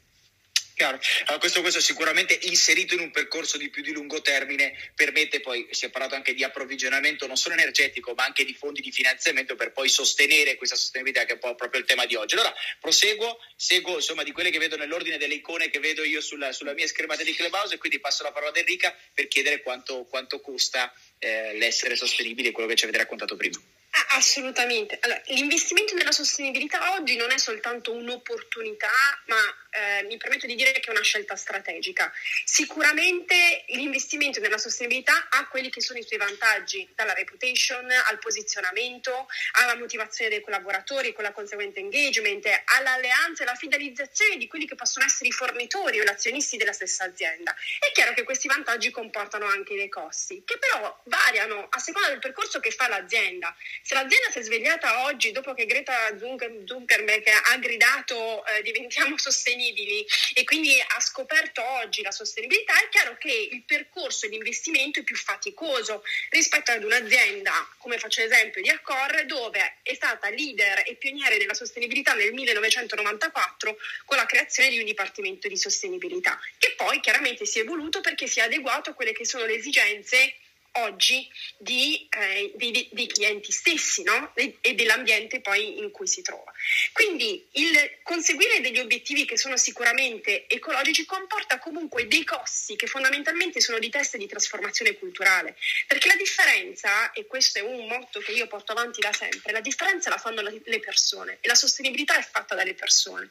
Chiaro. 0.76 1.00
Allora, 1.22 1.38
questo, 1.40 1.62
questo, 1.62 1.80
sicuramente 1.80 2.38
inserito 2.42 2.96
in 2.96 3.00
un 3.00 3.10
percorso 3.10 3.58
di 3.58 3.70
più 3.70 3.82
di 3.82 3.94
lungo 3.94 4.20
termine 4.22 4.76
permette 4.94 5.40
poi, 5.40 5.66
si 5.72 5.86
è 5.86 5.90
parlato 5.90 6.16
anche 6.16 6.34
di 6.34 6.44
approvvigionamento 6.44 7.26
non 7.28 7.38
solo 7.38 7.56
energetico 7.56 8.14
ma 8.14 8.26
anche 8.26 8.44
di 8.44 8.54
fondi 8.54 8.82
di 8.82 8.92
finanziamento 8.92 9.56
per 9.56 9.72
poi 9.72 9.88
sostenere 9.88 10.56
questa 10.56 10.76
sostenibilità 10.76 11.24
che 11.24 11.36
è 11.36 11.38
proprio 11.38 11.80
il 11.80 11.86
tema 11.86 12.06
di 12.06 12.16
oggi. 12.16 12.34
Allora 12.34 12.54
proseguo, 12.82 13.40
seguo 13.56 13.96
insomma 13.96 14.24
di 14.24 14.34
quelle 14.34 14.50
che 14.50 14.60
vedo 14.60 14.76
nell'ordine 14.76 15.18
delle 15.18 15.36
icone 15.36 15.70
che 15.70 15.80
vedo 15.80 16.04
io 16.04 16.20
sulla, 16.20 16.52
sulla 16.52 16.74
mia 16.74 16.88
schermata 16.88 17.24
di 17.24 17.34
Clubhouse 17.34 17.76
e 17.76 17.78
quindi 17.78 18.02
passo 18.02 18.24
la 18.24 18.34
parola 18.34 18.50
ad 18.50 18.58
Enrica 18.58 18.94
per 19.14 19.30
chiedere 19.30 19.62
quanto, 19.62 20.04
quanto 20.04 20.42
costa 20.42 20.94
eh, 21.20 21.58
l'essere 21.58 21.96
sostenibile, 21.96 22.52
quello 22.52 22.68
che 22.68 22.76
ci 22.76 22.84
avete 22.84 23.00
raccontato 23.00 23.38
prima. 23.38 23.58
Ah, 23.98 24.18
assolutamente. 24.18 24.98
Allora, 25.00 25.22
l'investimento 25.28 25.94
nella 25.96 26.12
sostenibilità 26.12 26.96
oggi 26.96 27.16
non 27.16 27.32
è 27.32 27.38
soltanto 27.38 27.94
un'opportunità, 27.94 28.90
ma 29.28 29.38
eh, 29.70 30.04
mi 30.04 30.18
permetto 30.18 30.48
di 30.48 30.56
dire 30.56 30.74
che 30.74 30.82
è 30.82 30.90
una 30.90 31.02
scelta 31.02 31.38
strategica. 31.38 32.12
Sicuramente 32.44 33.64
l'investimento 33.70 34.42
nella 34.42 34.58
sostenibilità 34.58 35.28
ha 35.30 35.48
quelli 35.48 35.70
che 35.70 35.80
sono 35.80 36.00
i 36.00 36.04
suoi 36.04 36.20
vantaggi, 36.20 36.86
dalla 36.94 37.14
reputation 37.14 37.90
al 37.90 38.20
posizionamento, 38.20 39.28
alla 39.54 39.76
motivazione 39.76 40.30
dei 40.30 40.42
collaboratori 40.42 41.14
con 41.14 41.24
la 41.24 41.32
conseguente 41.32 41.80
engagement, 41.80 42.46
all'alleanza 42.78 43.44
e 43.44 43.48
alla 43.48 43.56
fidelizzazione 43.56 44.36
di 44.36 44.48
quelli 44.48 44.68
che 44.68 44.76
possono 44.76 45.06
essere 45.06 45.30
i 45.30 45.32
fornitori 45.32 46.02
o 46.02 46.04
gli 46.04 46.10
azionisti 46.10 46.58
della 46.58 46.74
stessa 46.74 47.06
azienda. 47.06 47.56
È 47.80 47.92
chiaro 47.94 48.14
che 48.14 48.24
questi 48.24 48.50
vantaggi 48.50 48.92
comportano 48.92 49.46
anche 49.46 49.76
dei 49.76 49.88
costi, 49.88 50.44
che 50.46 50.58
però 50.58 51.02
variano 51.06 51.68
a 51.70 51.80
seconda 51.80 52.10
del 52.10 52.20
percorso 52.20 52.60
che 52.60 52.72
fa 52.72 52.90
l'azienda. 52.90 53.56
Se 53.88 53.94
l'azienda 53.94 54.32
si 54.32 54.40
è 54.40 54.42
svegliata 54.42 55.04
oggi 55.04 55.32
dopo 55.32 55.54
che 55.54 55.68
Greta 55.68 56.18
Zuckerberg 56.18 57.28
ha 57.28 57.58
gridato 57.58 58.44
eh, 58.48 58.64
diventiamo 58.64 59.16
sostenibili 59.16 60.04
e 60.34 60.44
quindi 60.44 60.82
ha 60.82 61.00
scoperto 61.00 61.64
oggi 61.64 62.02
la 62.02 62.10
sostenibilità, 62.10 62.74
è 62.84 62.90
chiaro 62.90 63.16
che 63.20 63.50
il 63.52 63.62
percorso 63.62 64.28
di 64.28 64.38
investimento 64.38 65.02
è 65.02 65.04
più 65.04 65.16
faticoso 65.16 66.02
rispetto 66.32 66.72
ad 66.72 66.84
un'azienda, 66.84 67.52
come 67.78 68.00
faccio 68.00 68.22
l'esempio 68.22 68.64
di 68.64 68.70
Accor, 68.70 69.24
dove 69.28 69.78
è 69.84 69.94
stata 69.94 70.32
leader 70.32 70.82
e 70.84 70.96
pioniere 70.96 71.38
della 71.38 71.54
sostenibilità 71.54 72.16
nel 72.16 72.34
1994 72.34 73.78
con 74.06 74.18
la 74.18 74.26
creazione 74.26 74.70
di 74.70 74.80
un 74.80 74.86
dipartimento 74.86 75.48
di 75.48 75.58
sostenibilità, 75.58 76.40
che 76.58 76.74
poi 76.76 77.00
chiaramente 77.02 77.46
si 77.46 77.60
è 77.60 77.62
evoluto 77.62 78.02
perché 78.02 78.26
si 78.26 78.40
è 78.40 78.46
adeguato 78.46 78.90
a 78.90 78.94
quelle 78.94 79.14
che 79.14 79.26
sono 79.26 79.46
le 79.46 79.54
esigenze 79.54 80.38
oggi 80.78 81.30
di, 81.58 82.08
eh, 82.10 82.52
dei, 82.56 82.90
dei, 82.92 83.08
clienti 83.08 83.52
stessi 83.52 84.04
no? 84.04 84.32
e, 84.36 84.58
e, 84.62 84.74
dell'ambiente 84.74 85.42
poi 85.42 85.80
in 85.80 85.92
cui 85.92 86.08
si 86.08 86.22
trova. 86.22 86.52
Quindi 86.92 87.48
il 87.54 88.00
conseguire 88.04 88.62
degli 88.62 88.80
obiettivi 88.80 89.26
che 89.26 89.38
sono 89.38 89.58
sicuramente 89.58 90.48
ecologici 90.48 91.06
comporta 91.06 91.60
comunque 91.60 92.08
dei 92.08 92.24
costi 92.24 92.76
che 92.76 92.88
fondamentalmente 92.88 93.62
sono 93.62 93.80
di 93.80 93.90
test 93.90 94.18
di 94.18 94.28
trasformazione 94.28 94.98
culturale, 94.98 95.56
perché 95.88 96.08
la 96.08 96.16
differenza, 96.16 97.12
e 97.12 97.26
questo 97.26 97.60
è 97.60 97.62
un 97.62 97.88
motto 97.88 98.20
che 98.20 98.32
io 98.32 98.48
porto 98.48 98.72
avanti 98.72 99.00
da 99.00 99.14
sempre, 99.14 99.52
la 99.52 99.62
differenza 99.62 100.10
la 100.10 100.18
fanno 100.18 100.42
le 100.42 100.80
persone 100.80 101.38
e 101.42 101.48
la 101.48 101.56
sostenibilità 101.56 102.18
è 102.18 102.24
fatta 102.24 102.56
dalle 102.56 102.74
persone. 102.74 103.30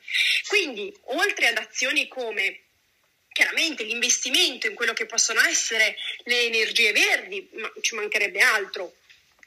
Quindi 0.48 0.94
oltre 1.04 1.48
ad 1.48 1.58
azioni 1.58 2.08
come 2.08 2.60
chiaramente 3.34 3.82
l'investimento 3.82 4.68
in 4.68 4.74
quello 4.74 4.92
che 4.92 5.06
possono 5.06 5.40
essere 5.42 5.96
le 6.22 6.42
energie 6.42 6.92
verdi, 6.92 7.46
ma 7.54 7.70
ci 7.80 7.96
mancherebbe 7.96 8.38
altro. 8.38 8.94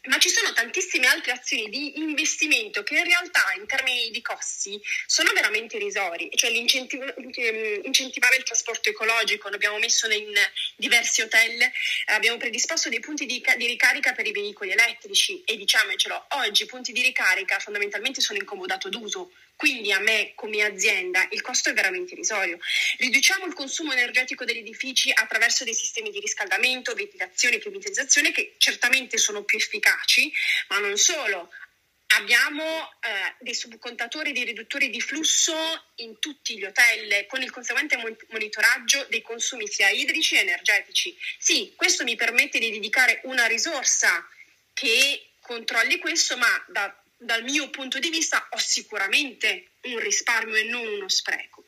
Ma 0.08 0.19
ci 0.19 0.30
sono 0.30 0.54
tantissime 0.54 1.08
altre 1.08 1.34
azioni 1.34 1.69
di 1.69 2.00
investimento 2.00 2.82
che 2.84 2.97
in 2.97 3.04
realtà 3.04 3.43
in 3.58 3.65
termini 3.65 4.10
di 4.10 4.21
costi 4.21 4.80
sono 5.06 5.32
veramente 5.34 5.76
irrisori, 5.76 6.30
cioè 6.34 6.50
ehm, 6.50 7.82
incentivare 7.84 8.38
il 8.38 8.43
trasporto 8.43 8.89
ecologico, 8.89 9.50
l'abbiamo 9.50 9.80
messo 9.80 10.10
in 10.10 10.32
diversi 10.78 11.21
hotel, 11.21 11.60
abbiamo 12.06 12.38
predisposto 12.38 12.88
dei 12.88 13.02
punti 13.02 13.26
di, 13.26 13.43
di 13.58 13.65
ricarica 13.65 14.13
per 14.13 14.26
i 14.26 14.32
veicoli 14.32 14.71
elettrici 14.71 15.43
e 15.43 15.58
diciamocelo, 15.58 16.28
oggi 16.45 16.63
i 16.63 16.67
punti 16.67 16.93
di 16.93 17.02
ricarica 17.02 17.60
fondamentalmente 17.60 18.21
sono 18.21 18.39
in 18.39 18.45
comodato 18.45 18.88
d'uso, 18.88 19.32
quindi 19.58 19.91
a 19.91 20.00
me 20.00 20.34
come 20.36 20.63
azienda 20.63 21.28
il 21.32 21.41
costo 21.41 21.70
è 21.70 21.74
veramente 21.74 22.13
irrisorio. 22.13 22.60
Riduciamo 23.00 23.46
il 23.46 23.56
consumo 23.56 23.91
energetico 23.91 24.46
degli 24.46 24.60
edifici 24.60 25.12
attraverso 25.12 25.63
dei 25.63 25.74
sistemi 25.74 26.12
di 26.12 26.20
riscaldamento, 26.20 26.93
ventilazione 26.93 27.56
e 27.56 27.60
climatizzazione 27.60 28.32
che 28.32 28.54
certamente 28.60 29.17
sono 29.17 29.43
più 29.43 29.58
efficaci, 29.58 30.32
ma 30.70 30.78
non 30.78 30.96
solo. 30.96 31.50
Abbiamo 32.10 32.63
eh, 33.02 33.36
dei 33.39 33.56
subcontatori, 33.56 34.32
dei 34.32 34.46
riduttori 34.46 34.89
di 34.89 35.02
flusso 35.02 35.56
in 35.96 36.20
tutti 36.20 36.58
gli 36.58 36.63
hotel 36.63 37.26
con 37.26 37.41
il 37.41 37.52
conseguente 37.52 37.98
monitoraggio 38.30 39.08
dei 39.10 39.22
consumi 39.22 39.67
sia 39.67 39.89
idrici 39.89 40.36
che 40.36 40.41
energetici. 40.41 41.17
Sì, 41.38 41.74
questo 41.76 42.04
mi 42.04 42.15
permette 42.15 42.60
di 42.60 42.72
dedicare 42.72 43.22
una 43.24 43.48
risorsa 43.48 44.26
che 44.74 45.32
controlli 45.41 45.98
questo, 45.98 46.38
ma 46.38 46.65
da 46.67 46.96
dal 47.17 47.43
mio 47.43 47.69
punto 47.69 47.99
di 47.99 48.10
vista 48.10 48.47
ho 48.51 48.58
sicuramente 48.58 49.73
un 49.84 49.99
risparmio 49.99 50.56
e 50.56 50.63
non 50.63 50.86
uno 50.86 51.10
spreco. 51.10 51.65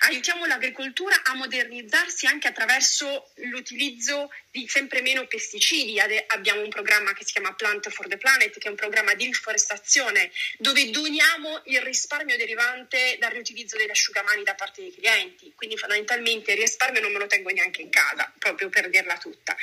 Aiutiamo 0.00 0.46
l'agricoltura 0.46 1.22
a 1.24 1.34
modernizzarsi 1.34 2.26
anche 2.26 2.48
attraverso 2.48 3.30
l'utilizzo 3.36 4.30
di 4.50 4.68
sempre 4.68 5.00
meno 5.00 5.26
pesticidi. 5.26 5.98
Abbiamo 5.98 6.60
un 6.60 6.68
programma 6.68 7.12
che 7.12 7.24
si 7.24 7.32
chiama 7.32 7.54
Plant 7.54 7.88
for 7.90 8.06
the 8.06 8.16
Planet, 8.16 8.56
che 8.58 8.68
è 8.68 8.70
un 8.70 8.76
programma 8.76 9.14
di 9.14 9.24
riforestazione, 9.24 10.30
dove 10.58 10.90
doniamo 10.90 11.62
il 11.66 11.80
risparmio 11.80 12.36
derivante 12.36 13.16
dal 13.18 13.32
riutilizzo 13.32 13.76
delle 13.76 13.92
asciugamani 13.92 14.42
da 14.42 14.54
parte 14.54 14.82
dei 14.82 14.94
clienti. 14.94 15.52
Quindi 15.56 15.76
fondamentalmente 15.76 16.52
il 16.52 16.58
risparmio 16.58 17.00
non 17.00 17.12
me 17.12 17.18
lo 17.18 17.26
tengo 17.26 17.50
neanche 17.50 17.82
in 17.82 17.90
casa, 17.90 18.32
proprio 18.38 18.68
per 18.68 18.88
dirla 18.90 19.16
tutta. 19.16 19.56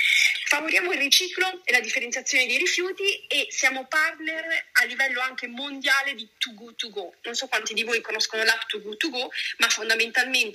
Favoriamo 0.45 0.91
il 0.91 0.99
riciclo 0.99 1.61
e 1.63 1.71
la 1.71 1.79
differenziazione 1.79 2.47
dei 2.47 2.57
rifiuti 2.57 3.25
e 3.27 3.47
siamo 3.49 3.85
partner 3.87 4.65
a 4.73 4.83
livello 4.85 5.21
anche 5.21 5.47
mondiale 5.47 6.15
di 6.15 6.27
Too 6.37 6.53
Go 6.53 6.73
To 6.75 6.89
Go. 6.89 7.15
Non 7.23 7.35
so 7.35 7.47
quanti 7.47 7.73
di 7.73 7.83
voi 7.83 8.01
conoscono 8.01 8.43
l'app 8.43 8.67
Too 8.67 8.81
Go 8.81 8.97
To 8.97 9.09
Go, 9.09 9.31
ma 9.57 9.69
fondamentalmente 9.69 9.82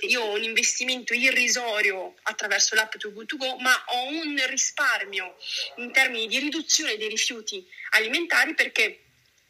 io 0.07 0.21
ho 0.21 0.33
un 0.33 0.43
investimento 0.43 1.13
irrisorio 1.13 2.15
attraverso 2.23 2.75
l'app 2.75 2.95
Too 2.95 3.13
Go 3.13 3.25
To 3.25 3.37
Go, 3.37 3.57
ma 3.57 3.73
ho 3.87 4.07
un 4.07 4.41
risparmio 4.47 5.35
in 5.77 5.91
termini 5.91 6.27
di 6.27 6.39
riduzione 6.39 6.97
dei 6.97 7.09
rifiuti 7.09 7.65
alimentari 7.91 8.53
perché 8.53 8.99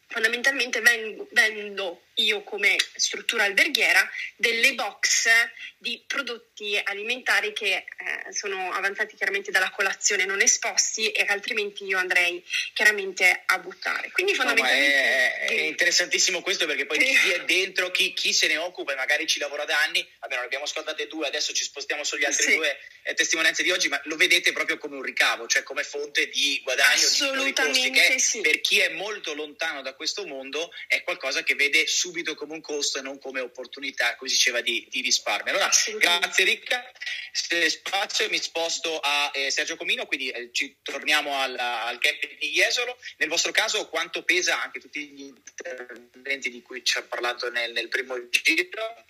fondamentalmente 0.07 0.81
vendo 0.81 2.01
io 2.21 2.43
come 2.43 2.75
struttura 2.95 3.43
alberghiera 3.43 4.09
delle 4.35 4.73
box 4.73 5.29
di 5.77 6.03
prodotti 6.05 6.79
alimentari 6.83 7.53
che 7.53 7.73
eh, 7.75 8.33
sono 8.33 8.71
avanzati 8.73 9.15
chiaramente 9.15 9.49
dalla 9.49 9.71
colazione 9.71 10.25
non 10.25 10.41
esposti 10.41 11.09
e 11.11 11.25
altrimenti 11.29 11.85
io 11.85 11.97
andrei 11.97 12.43
chiaramente 12.73 13.43
a 13.45 13.57
buttare. 13.59 14.11
Quindi 14.11 14.35
fondamentalmente... 14.35 14.87
No, 14.87 14.95
è, 14.95 15.45
è, 15.47 15.61
interessantissimo 15.61 16.41
questo 16.41 16.65
perché 16.65 16.85
poi 16.85 16.97
chi 16.99 17.31
è 17.31 17.45
dentro, 17.45 17.91
chi, 17.91 18.13
chi, 18.13 18.33
se 18.33 18.47
ne 18.47 18.57
occupa 18.57 18.91
e 18.91 18.95
magari 18.95 19.25
ci 19.25 19.39
lavora 19.39 19.63
da 19.63 19.81
anni, 19.83 20.05
vabbè 20.19 20.35
non 20.35 20.43
abbiamo 20.43 20.65
ascoltate 20.65 21.07
due, 21.07 21.27
adesso 21.27 21.53
ci 21.53 21.63
spostiamo 21.63 22.03
sugli 22.03 22.25
altri 22.25 22.43
sì. 22.43 22.55
due 22.55 22.77
eh, 23.03 23.13
testimonianze 23.13 23.63
di 23.63 23.71
oggi, 23.71 23.87
ma 23.87 23.99
lo 24.03 24.17
vedete 24.17 24.51
proprio 24.51 24.77
come 24.77 24.97
un 24.97 25.01
ricavo, 25.01 25.47
cioè 25.47 25.63
come 25.63 25.83
fonte 25.83 26.27
di 26.27 26.59
guadagno, 26.61 26.93
Assolutamente 26.93 27.89
di 27.89 27.91
che 27.91 28.19
sì. 28.19 28.41
per 28.41 28.59
chi 28.59 28.79
è 28.79 28.89
molto 28.89 29.33
lontano 29.33 29.81
da 29.81 29.93
questo 29.93 30.25
mondo 30.25 30.71
è 30.87 31.03
qualcosa 31.03 31.43
che 31.43 31.55
vede 31.55 31.87
su 31.87 32.08
subito 32.09 32.33
come 32.33 32.53
un 32.53 32.61
costo 32.61 32.97
e 32.97 33.01
non 33.01 33.19
come 33.19 33.39
opportunità, 33.39 34.15
come 34.15 34.29
si 34.29 34.35
diceva, 34.35 34.61
di, 34.61 34.85
di 34.89 35.01
risparmio. 35.01 35.53
Allora, 35.53 35.69
grazie 35.97 36.43
Ricca. 36.43 36.91
Se 37.31 37.69
spazio 37.69 38.27
mi 38.29 38.39
sposto 38.39 38.99
a 38.99 39.31
eh, 39.33 39.51
Sergio 39.51 39.75
Comino, 39.75 40.07
quindi 40.07 40.29
eh, 40.29 40.49
ci 40.51 40.77
torniamo 40.81 41.39
al, 41.39 41.55
al 41.57 41.99
camp 41.99 42.19
di 42.39 42.49
Jesolo. 42.49 42.97
Nel 43.17 43.29
vostro 43.29 43.51
caso 43.51 43.87
quanto 43.87 44.23
pesa 44.23 44.61
anche 44.61 44.79
tutti 44.79 45.07
gli 45.07 45.21
interventi 45.21 46.49
di 46.49 46.61
cui 46.63 46.83
ci 46.83 46.97
ha 46.97 47.03
parlato 47.03 47.49
nel, 47.51 47.71
nel 47.71 47.87
primo 47.87 48.15
giro? 48.29 49.05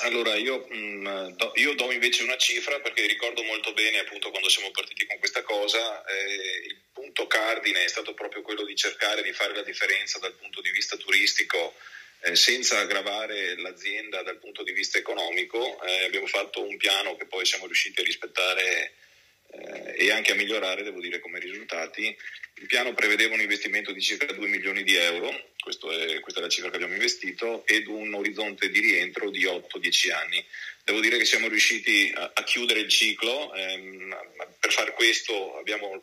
Allora, 0.00 0.36
io, 0.36 0.66
mh, 0.68 0.76
mm, 0.76 1.26
do, 1.30 1.52
io, 1.56 1.74
do, 1.74 1.90
invece 1.90 2.22
una 2.22 2.36
cifra 2.36 2.78
perché 2.80 3.06
ricordo 3.06 3.42
molto 3.42 3.72
bene 3.72 3.98
appunto 3.98 4.30
quando 4.30 4.48
siamo 4.48 4.70
partiti 4.70 5.06
con 5.06 5.18
questa 5.18 5.42
cosa, 5.42 6.04
eh, 6.04 6.66
il 6.66 6.78
punto 6.92 7.26
cardine 7.26 7.82
è 7.82 7.88
stato 7.88 8.14
proprio 8.14 8.42
quello 8.42 8.64
di 8.64 8.76
cercare 8.76 9.22
di 9.22 9.32
fare 9.32 9.54
la 9.54 9.62
differenza 9.62 10.18
dal 10.18 10.34
punto 10.34 10.60
di 10.60 10.70
vista 10.70 10.96
turistico 10.96 11.74
eh, 12.20 12.36
senza 12.36 12.78
aggravare 12.78 13.56
l'azienda 13.58 14.22
dal 14.22 14.38
punto 14.38 14.62
di 14.62 14.72
vista 14.72 14.98
economico. 14.98 15.80
Eh, 15.82 16.04
abbiamo 16.04 16.26
fatto 16.26 16.62
un 16.62 16.76
piano 16.76 17.16
che 17.16 17.26
poi 17.26 17.44
siamo 17.44 17.66
riusciti 17.66 18.00
a 18.00 18.04
rispettare 18.04 18.92
eh, 19.50 19.94
e 19.96 20.10
anche 20.10 20.32
a 20.32 20.34
migliorare, 20.34 20.82
devo 20.82 21.00
dire, 21.00 21.20
come 21.20 21.38
risultati. 21.38 22.14
Il 22.54 22.66
piano 22.66 22.92
prevedeva 22.92 23.34
un 23.34 23.40
investimento 23.40 23.92
di 23.92 24.00
circa 24.00 24.32
2 24.32 24.48
milioni 24.48 24.82
di 24.82 24.96
euro, 24.96 25.30
è, 25.30 26.20
questa 26.20 26.40
è 26.40 26.42
la 26.42 26.48
cifra 26.48 26.70
che 26.70 26.76
abbiamo 26.76 26.94
investito, 26.94 27.64
ed 27.66 27.86
un 27.86 28.12
orizzonte 28.14 28.68
di 28.68 28.80
rientro 28.80 29.30
di 29.30 29.44
8-10 29.44 30.12
anni. 30.12 30.44
Devo 30.82 31.00
dire 31.00 31.18
che 31.18 31.24
siamo 31.24 31.48
riusciti 31.48 32.10
a, 32.14 32.32
a 32.34 32.42
chiudere 32.42 32.80
il 32.80 32.88
ciclo, 32.88 33.54
ehm, 33.54 34.16
per 34.58 34.72
fare 34.72 34.92
questo 34.92 35.56
abbiamo 35.58 36.02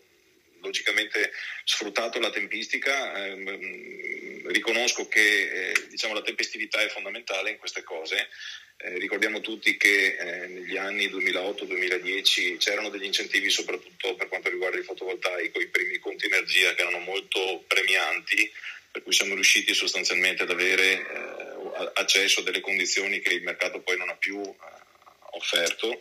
logicamente 0.66 1.32
sfruttato 1.64 2.20
la 2.20 2.30
tempistica, 2.30 3.26
ehm, 3.26 4.48
riconosco 4.52 5.08
che 5.08 5.70
eh, 5.70 5.88
diciamo, 5.90 6.14
la 6.14 6.22
tempestività 6.22 6.82
è 6.82 6.90
fondamentale 6.90 7.52
in 7.52 7.58
queste 7.58 7.84
cose. 7.84 8.30
Eh, 8.78 8.98
ricordiamo 9.00 9.40
tutti 9.40 9.78
che 9.78 10.18
eh, 10.18 10.48
negli 10.48 10.76
anni 10.76 11.08
2008-2010 11.08 12.58
c'erano 12.58 12.90
degli 12.90 13.06
incentivi 13.06 13.50
soprattutto 13.50 14.16
per 14.16 14.28
quanto 14.28 14.50
riguarda 14.50 14.78
il 14.78 14.84
fotovoltaico, 14.84 15.62
i 15.62 15.68
primi 15.68 15.98
conti 15.98 16.26
energia 16.26 16.74
che 16.74 16.82
erano 16.82 17.00
molto 17.00 17.64
premianti, 17.68 18.52
per 18.92 19.04
cui 19.04 19.14
siamo 19.14 19.34
riusciti 19.34 19.74
sostanzialmente 19.74 20.44
ad 20.44 20.50
avere 20.50 20.92
eh, 20.92 21.92
accesso 21.94 22.42
a 22.42 22.44
delle 22.44 22.60
condizioni 22.60 23.20
che 23.22 23.34
il 23.34 23.44
mercato 23.44 23.80
poi 23.82 23.98
non 23.98 24.10
ha 24.10 24.16
più 24.16 24.42
eh, 24.42 24.54
offerto 25.32 26.00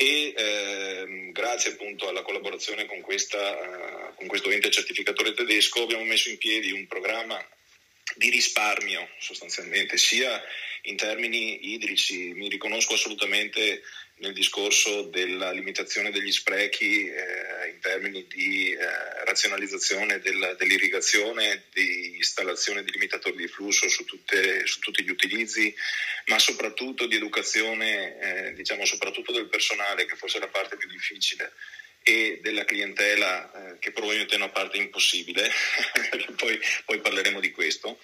e 0.00 0.32
ehm, 0.36 1.32
grazie 1.32 1.72
appunto 1.72 2.06
alla 2.06 2.22
collaborazione 2.22 2.86
con, 2.86 3.00
questa, 3.00 3.50
uh, 3.50 4.14
con 4.14 4.28
questo 4.28 4.48
ente 4.48 4.70
certificatore 4.70 5.34
tedesco 5.34 5.82
abbiamo 5.82 6.04
messo 6.04 6.28
in 6.28 6.38
piedi 6.38 6.70
un 6.70 6.86
programma 6.86 7.44
di 8.14 8.30
risparmio 8.30 9.08
sostanzialmente, 9.18 9.96
sia 9.96 10.40
in 10.82 10.94
termini 10.94 11.72
idrici, 11.72 12.32
mi 12.34 12.48
riconosco 12.48 12.94
assolutamente 12.94 13.82
nel 14.18 14.32
discorso 14.32 15.02
della 15.02 15.52
limitazione 15.52 16.10
degli 16.10 16.32
sprechi 16.32 17.06
eh, 17.06 17.68
in 17.68 17.78
termini 17.80 18.26
di 18.26 18.72
eh, 18.72 19.24
razionalizzazione 19.24 20.18
del, 20.20 20.56
dell'irrigazione, 20.58 21.64
di 21.72 22.16
installazione 22.16 22.82
di 22.82 22.90
limitatori 22.90 23.36
di 23.36 23.46
flusso 23.46 23.88
su, 23.88 24.04
tutte, 24.04 24.66
su 24.66 24.80
tutti 24.80 25.04
gli 25.04 25.10
utilizzi, 25.10 25.74
ma 26.26 26.38
soprattutto 26.38 27.06
di 27.06 27.16
educazione, 27.16 28.18
eh, 28.48 28.52
diciamo 28.54 28.84
soprattutto 28.84 29.32
del 29.32 29.48
personale, 29.48 30.06
che 30.06 30.16
forse 30.16 30.38
è 30.38 30.40
la 30.40 30.48
parte 30.48 30.76
più 30.76 30.88
difficile, 30.88 31.52
e 32.02 32.40
della 32.42 32.64
clientela, 32.64 33.52
eh, 33.52 33.78
che 33.78 33.92
probabilmente 33.92 34.34
è 34.34 34.38
una 34.38 34.48
parte 34.48 34.78
impossibile, 34.78 35.50
poi, 36.36 36.58
poi 36.84 37.00
parleremo 37.00 37.38
di 37.38 37.50
questo 37.50 38.00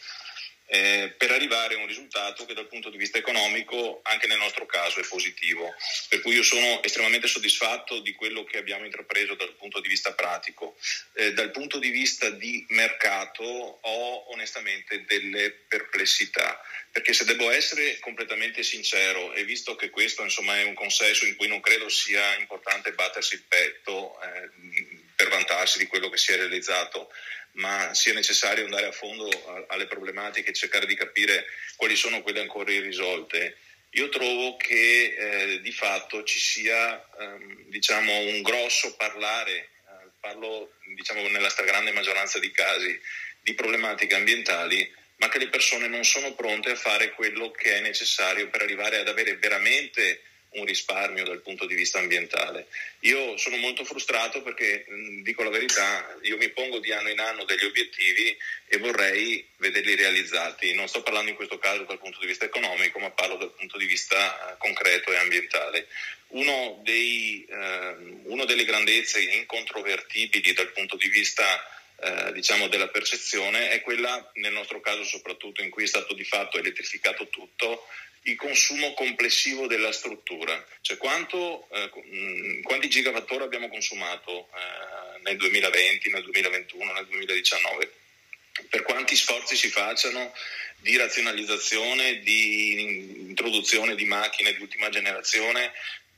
eh, 0.74 1.14
per 1.16 1.30
arrivare 1.30 1.76
a 1.76 1.78
un 1.78 1.86
risultato 1.86 2.44
che 2.44 2.52
dal 2.52 2.66
punto 2.66 2.90
di 2.90 2.96
vista 2.96 3.16
economico 3.16 4.00
anche 4.02 4.26
nel 4.26 4.38
nostro 4.38 4.66
caso 4.66 4.98
è 4.98 5.06
positivo. 5.06 5.72
Per 6.08 6.20
cui 6.20 6.34
io 6.34 6.42
sono 6.42 6.82
estremamente 6.82 7.28
soddisfatto 7.28 8.00
di 8.00 8.12
quello 8.12 8.42
che 8.42 8.58
abbiamo 8.58 8.84
intrapreso 8.84 9.36
dal 9.36 9.54
punto 9.54 9.78
di 9.78 9.86
vista 9.86 10.14
pratico. 10.14 10.76
Eh, 11.12 11.32
dal 11.32 11.52
punto 11.52 11.78
di 11.78 11.90
vista 11.90 12.28
di 12.28 12.64
mercato 12.70 13.44
ho 13.44 14.32
onestamente 14.32 15.04
delle 15.04 15.52
perplessità, 15.52 16.60
perché 16.90 17.12
se 17.12 17.24
devo 17.24 17.52
essere 17.52 18.00
completamente 18.00 18.64
sincero 18.64 19.32
e 19.32 19.44
visto 19.44 19.76
che 19.76 19.90
questo 19.90 20.22
insomma, 20.24 20.58
è 20.58 20.64
un 20.64 20.74
consesso 20.74 21.24
in 21.24 21.36
cui 21.36 21.46
non 21.46 21.60
credo 21.60 21.88
sia 21.88 22.36
importante 22.36 22.92
battersi 22.94 23.34
il 23.34 23.44
petto 23.46 24.20
eh, 24.22 24.50
per 25.14 25.28
vantarsi 25.28 25.78
di 25.78 25.86
quello 25.86 26.08
che 26.08 26.16
si 26.16 26.32
è 26.32 26.36
realizzato, 26.36 27.12
ma 27.54 27.92
sia 27.94 28.12
necessario 28.12 28.64
andare 28.64 28.86
a 28.86 28.92
fondo 28.92 29.28
alle 29.68 29.86
problematiche 29.86 30.50
e 30.50 30.54
cercare 30.54 30.86
di 30.86 30.94
capire 30.94 31.46
quali 31.76 31.96
sono 31.96 32.22
quelle 32.22 32.40
ancora 32.40 32.72
irrisolte. 32.72 33.58
Io 33.90 34.08
trovo 34.08 34.56
che 34.56 35.14
eh, 35.16 35.60
di 35.60 35.70
fatto 35.70 36.24
ci 36.24 36.40
sia 36.40 37.00
ehm, 37.20 37.68
diciamo, 37.68 38.18
un 38.18 38.42
grosso 38.42 38.96
parlare, 38.96 39.52
eh, 39.52 39.68
parlo 40.18 40.72
diciamo, 40.96 41.28
nella 41.28 41.48
stragrande 41.48 41.92
maggioranza 41.92 42.40
dei 42.40 42.50
casi, 42.50 43.00
di 43.40 43.54
problematiche 43.54 44.16
ambientali, 44.16 44.92
ma 45.16 45.28
che 45.28 45.38
le 45.38 45.48
persone 45.48 45.86
non 45.86 46.02
sono 46.04 46.34
pronte 46.34 46.70
a 46.70 46.76
fare 46.76 47.12
quello 47.12 47.52
che 47.52 47.76
è 47.76 47.80
necessario 47.80 48.48
per 48.48 48.62
arrivare 48.62 48.98
ad 48.98 49.06
avere 49.06 49.36
veramente 49.36 50.22
un 50.54 50.64
risparmio 50.64 51.24
dal 51.24 51.40
punto 51.40 51.66
di 51.66 51.74
vista 51.74 51.98
ambientale. 51.98 52.66
Io 53.00 53.36
sono 53.36 53.56
molto 53.56 53.84
frustrato 53.84 54.42
perché, 54.42 54.86
dico 55.22 55.42
la 55.42 55.50
verità, 55.50 56.16
io 56.22 56.36
mi 56.36 56.48
pongo 56.50 56.78
di 56.78 56.92
anno 56.92 57.10
in 57.10 57.20
anno 57.20 57.44
degli 57.44 57.64
obiettivi 57.64 58.36
e 58.66 58.78
vorrei 58.78 59.46
vederli 59.56 59.94
realizzati. 59.94 60.74
Non 60.74 60.88
sto 60.88 61.02
parlando 61.02 61.30
in 61.30 61.36
questo 61.36 61.58
caso 61.58 61.84
dal 61.84 61.98
punto 61.98 62.18
di 62.20 62.26
vista 62.26 62.44
economico, 62.44 62.98
ma 62.98 63.10
parlo 63.10 63.36
dal 63.36 63.52
punto 63.52 63.78
di 63.78 63.86
vista 63.86 64.52
eh, 64.52 64.56
concreto 64.58 65.12
e 65.12 65.16
ambientale. 65.16 65.86
Uno 66.28 66.80
dei, 66.82 67.46
eh, 67.48 67.94
uno 68.24 68.44
delle 68.44 68.64
grandezze 68.64 69.20
incontrovertibili 69.20 70.52
dal 70.52 70.72
punto 70.72 70.96
di 70.96 71.08
vista 71.08 71.44
eh, 71.96 72.32
diciamo 72.32 72.66
della 72.66 72.88
percezione 72.88 73.70
è 73.70 73.80
quella 73.80 74.30
nel 74.34 74.52
nostro 74.52 74.80
caso 74.80 75.04
soprattutto 75.04 75.62
in 75.62 75.70
cui 75.70 75.84
è 75.84 75.86
stato 75.86 76.12
di 76.12 76.24
fatto 76.24 76.58
elettrificato 76.58 77.28
tutto 77.28 77.86
il 78.26 78.36
consumo 78.36 78.94
complessivo 78.94 79.66
della 79.66 79.92
struttura, 79.92 80.64
cioè 80.80 80.96
quanto, 80.96 81.68
eh, 81.70 82.62
quanti 82.62 82.88
gigawattora 82.88 83.44
abbiamo 83.44 83.68
consumato 83.68 84.48
eh, 84.54 85.20
nel 85.22 85.36
2020, 85.36 86.10
nel 86.10 86.22
2021, 86.22 86.92
nel 86.92 87.06
2019, 87.06 87.92
per 88.70 88.82
quanti 88.82 89.16
sforzi 89.16 89.56
si 89.56 89.68
facciano 89.68 90.32
di 90.78 90.96
razionalizzazione, 90.96 92.20
di 92.20 92.80
introduzione 93.28 93.94
di 93.94 94.04
macchine 94.04 94.54
di 94.54 94.60
ultima 94.60 94.88
generazione. 94.88 95.72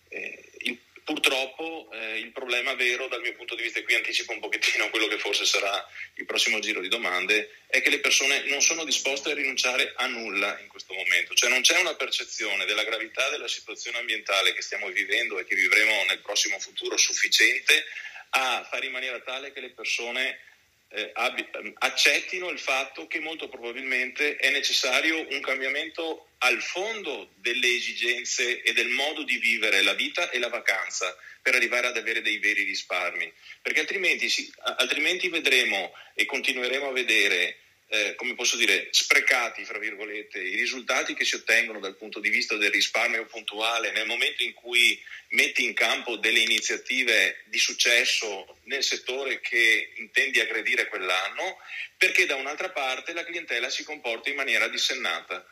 Eh, 0.08 0.50
il 0.58 0.78
Purtroppo 1.06 1.88
eh, 1.92 2.18
il 2.18 2.32
problema 2.32 2.74
vero 2.74 3.06
dal 3.06 3.20
mio 3.20 3.32
punto 3.34 3.54
di 3.54 3.62
vista, 3.62 3.78
e 3.78 3.84
qui 3.84 3.94
anticipo 3.94 4.32
un 4.32 4.40
pochettino 4.40 4.90
quello 4.90 5.06
che 5.06 5.18
forse 5.18 5.44
sarà 5.44 5.86
il 6.14 6.26
prossimo 6.26 6.58
giro 6.58 6.80
di 6.80 6.88
domande, 6.88 7.58
è 7.68 7.80
che 7.80 7.90
le 7.90 8.00
persone 8.00 8.42
non 8.46 8.60
sono 8.60 8.82
disposte 8.82 9.30
a 9.30 9.34
rinunciare 9.34 9.92
a 9.94 10.06
nulla 10.08 10.58
in 10.58 10.66
questo 10.66 10.94
momento, 10.94 11.32
cioè 11.34 11.48
non 11.48 11.60
c'è 11.60 11.78
una 11.78 11.94
percezione 11.94 12.64
della 12.64 12.82
gravità 12.82 13.30
della 13.30 13.46
situazione 13.46 13.98
ambientale 13.98 14.52
che 14.52 14.62
stiamo 14.62 14.88
vivendo 14.88 15.38
e 15.38 15.44
che 15.44 15.54
vivremo 15.54 16.02
nel 16.08 16.18
prossimo 16.18 16.58
futuro 16.58 16.96
sufficiente 16.96 17.84
a 18.30 18.66
fare 18.68 18.86
in 18.86 18.92
maniera 18.92 19.20
tale 19.20 19.52
che 19.52 19.60
le 19.60 19.70
persone 19.70 20.40
eh, 20.88 21.10
abbi- 21.14 21.48
accettino 21.78 22.48
il 22.50 22.58
fatto 22.58 23.06
che 23.06 23.20
molto 23.20 23.48
probabilmente 23.48 24.36
è 24.36 24.50
necessario 24.50 25.26
un 25.30 25.40
cambiamento 25.40 26.28
al 26.38 26.60
fondo 26.62 27.30
delle 27.36 27.74
esigenze 27.74 28.62
e 28.62 28.72
del 28.72 28.88
modo 28.88 29.22
di 29.22 29.38
vivere 29.38 29.82
la 29.82 29.94
vita 29.94 30.30
e 30.30 30.38
la 30.38 30.48
vacanza 30.48 31.16
per 31.42 31.54
arrivare 31.54 31.86
ad 31.86 31.96
avere 31.96 32.22
dei 32.22 32.38
veri 32.38 32.64
risparmi, 32.64 33.32
perché 33.62 33.80
altrimenti, 33.80 34.28
si, 34.28 34.50
altrimenti 34.78 35.28
vedremo 35.28 35.92
e 36.14 36.24
continueremo 36.24 36.88
a 36.88 36.92
vedere 36.92 37.58
eh, 37.88 38.14
come 38.16 38.34
posso 38.34 38.56
dire, 38.56 38.88
sprecati, 38.90 39.64
fra 39.64 39.78
virgolette, 39.78 40.40
i 40.40 40.56
risultati 40.56 41.14
che 41.14 41.24
si 41.24 41.36
ottengono 41.36 41.78
dal 41.78 41.96
punto 41.96 42.18
di 42.18 42.30
vista 42.30 42.56
del 42.56 42.72
risparmio 42.72 43.24
puntuale 43.26 43.92
nel 43.92 44.06
momento 44.06 44.42
in 44.42 44.54
cui 44.54 45.00
metti 45.30 45.64
in 45.64 45.72
campo 45.72 46.16
delle 46.16 46.40
iniziative 46.40 47.44
di 47.46 47.58
successo 47.58 48.58
nel 48.64 48.82
settore 48.82 49.40
che 49.40 49.92
intendi 49.96 50.40
aggredire 50.40 50.88
quell'anno, 50.88 51.58
perché 51.96 52.26
da 52.26 52.34
un'altra 52.34 52.70
parte 52.70 53.12
la 53.12 53.24
clientela 53.24 53.70
si 53.70 53.84
comporta 53.84 54.30
in 54.30 54.36
maniera 54.36 54.66
dissennata. 54.66 55.46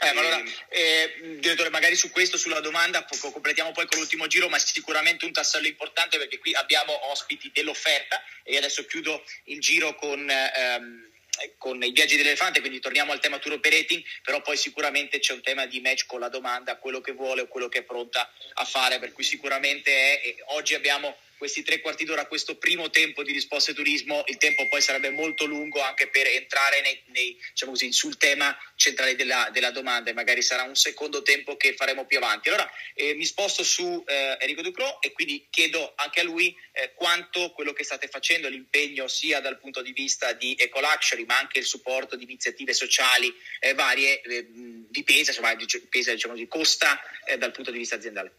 Eh, 0.00 0.12
ma 0.12 0.20
allora, 0.20 0.42
eh, 0.70 1.36
direttore, 1.38 1.68
magari 1.68 1.94
su 1.94 2.10
questo, 2.10 2.36
sulla 2.36 2.60
domanda, 2.60 3.06
completiamo 3.20 3.70
poi 3.72 3.86
con 3.86 3.98
l'ultimo 3.98 4.26
giro, 4.26 4.48
ma 4.48 4.58
sicuramente 4.58 5.24
un 5.24 5.32
tassello 5.32 5.66
importante 5.66 6.18
perché 6.18 6.38
qui 6.38 6.54
abbiamo 6.54 7.10
ospiti 7.10 7.50
dell'offerta 7.52 8.22
e 8.42 8.56
adesso 8.56 8.86
chiudo 8.86 9.22
il 9.44 9.60
giro 9.60 9.94
con... 9.94 10.26
Ehm, 10.28 11.12
con 11.58 11.82
i 11.82 11.90
viaggi 11.90 12.16
dell'elefante, 12.16 12.60
quindi 12.60 12.80
torniamo 12.80 13.12
al 13.12 13.20
tema 13.20 13.38
tour 13.38 13.54
operating, 13.54 14.02
però 14.22 14.40
poi 14.42 14.56
sicuramente 14.56 15.18
c'è 15.18 15.32
un 15.32 15.42
tema 15.42 15.66
di 15.66 15.80
match 15.80 16.06
con 16.06 16.20
la 16.20 16.28
domanda, 16.28 16.76
quello 16.76 17.00
che 17.00 17.12
vuole 17.12 17.42
o 17.42 17.48
quello 17.48 17.68
che 17.68 17.80
è 17.80 17.82
pronta 17.82 18.30
a 18.54 18.64
fare, 18.64 18.98
per 18.98 19.12
cui 19.12 19.24
sicuramente 19.24 20.20
è, 20.20 20.34
oggi 20.48 20.74
abbiamo 20.74 21.16
questi 21.44 21.62
tre 21.62 21.80
quarti 21.80 22.06
d'ora, 22.06 22.24
questo 22.24 22.56
primo 22.56 22.88
tempo 22.88 23.22
di 23.22 23.30
risposte 23.30 23.74
turismo, 23.74 24.24
il 24.28 24.38
tempo 24.38 24.66
poi 24.66 24.80
sarebbe 24.80 25.10
molto 25.10 25.44
lungo 25.44 25.82
anche 25.82 26.08
per 26.08 26.26
entrare 26.26 26.80
nei, 26.80 27.02
nei, 27.08 27.38
diciamo 27.50 27.72
così, 27.72 27.92
sul 27.92 28.16
tema 28.16 28.56
centrale 28.76 29.14
della, 29.14 29.50
della, 29.52 29.70
domanda 29.70 30.08
e 30.08 30.14
magari 30.14 30.40
sarà 30.40 30.62
un 30.62 30.74
secondo 30.74 31.20
tempo 31.20 31.58
che 31.58 31.74
faremo 31.74 32.06
più 32.06 32.16
avanti. 32.16 32.48
Allora 32.48 32.66
eh, 32.94 33.12
mi 33.12 33.26
sposto 33.26 33.62
su 33.62 34.02
eh, 34.06 34.38
Enrico 34.40 34.62
Ducro 34.62 35.02
e 35.02 35.12
quindi 35.12 35.46
chiedo 35.50 35.92
anche 35.96 36.20
a 36.20 36.22
lui 36.22 36.56
eh, 36.72 36.94
quanto 36.94 37.52
quello 37.52 37.74
che 37.74 37.84
state 37.84 38.08
facendo, 38.08 38.48
l'impegno 38.48 39.06
sia 39.06 39.40
dal 39.40 39.58
punto 39.58 39.82
di 39.82 39.92
vista 39.92 40.32
di 40.32 40.56
Eco 40.58 40.80
Luxury 40.80 41.26
ma 41.26 41.38
anche 41.38 41.58
il 41.58 41.66
supporto 41.66 42.16
di 42.16 42.24
iniziative 42.24 42.72
sociali 42.72 43.30
eh, 43.60 43.74
varie 43.74 44.22
eh, 44.22 44.46
di 44.48 45.02
pesa, 45.02 45.28
insomma, 45.28 45.54
pesa, 45.90 46.10
diciamo 46.10 46.32
così, 46.32 46.46
costa 46.46 46.98
eh, 47.26 47.36
dal 47.36 47.50
punto 47.50 47.70
di 47.70 47.76
vista 47.76 47.96
aziendale. 47.96 48.32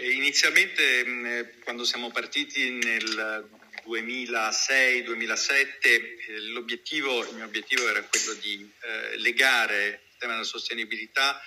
Inizialmente 0.00 1.56
quando 1.62 1.84
siamo 1.84 2.10
partiti 2.10 2.70
nel 2.70 3.48
2006-2007 3.86 6.50
l'obiettivo, 6.52 7.22
il 7.28 7.34
mio 7.34 7.44
obiettivo 7.44 7.86
era 7.88 8.02
quello 8.02 8.32
di 8.40 8.68
eh, 8.80 9.18
legare 9.18 9.86
il 9.86 10.16
tema 10.18 10.32
della 10.32 10.44
sostenibilità 10.44 11.40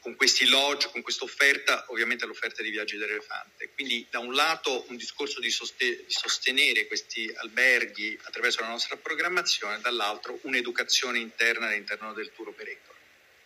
con 0.00 0.14
questi 0.14 0.46
lodge, 0.46 0.90
con 0.90 1.00
questa 1.00 1.24
offerta, 1.24 1.86
ovviamente 1.88 2.26
l'offerta 2.26 2.62
di 2.62 2.70
viaggi 2.70 2.98
dell'elefante. 2.98 3.70
Quindi 3.72 4.06
da 4.10 4.18
un 4.18 4.34
lato 4.34 4.84
un 4.88 4.96
discorso 4.96 5.40
di, 5.40 5.50
soste- 5.50 6.04
di 6.04 6.12
sostenere 6.12 6.86
questi 6.86 7.32
alberghi 7.36 8.18
attraverso 8.24 8.60
la 8.60 8.68
nostra 8.68 8.96
programmazione, 8.96 9.80
dall'altro 9.80 10.38
un'educazione 10.42 11.18
interna 11.18 11.68
all'interno 11.68 12.12
del 12.12 12.30
tour 12.34 12.48
operator. 12.48 12.91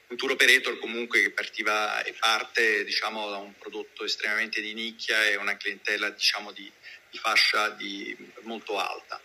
Un 0.08 0.16
tour 0.16 0.30
operator 0.32 0.78
comunque 0.78 1.20
che 1.20 1.30
partiva 1.30 2.02
e 2.02 2.12
parte 2.12 2.84
diciamo, 2.84 3.28
da 3.28 3.38
un 3.38 3.56
prodotto 3.58 4.04
estremamente 4.04 4.60
di 4.60 4.72
nicchia 4.72 5.24
e 5.24 5.36
una 5.36 5.56
clientela 5.56 6.10
diciamo, 6.10 6.52
di, 6.52 6.70
di 7.10 7.18
fascia 7.18 7.70
di, 7.70 8.16
molto 8.42 8.78
alta. 8.78 9.20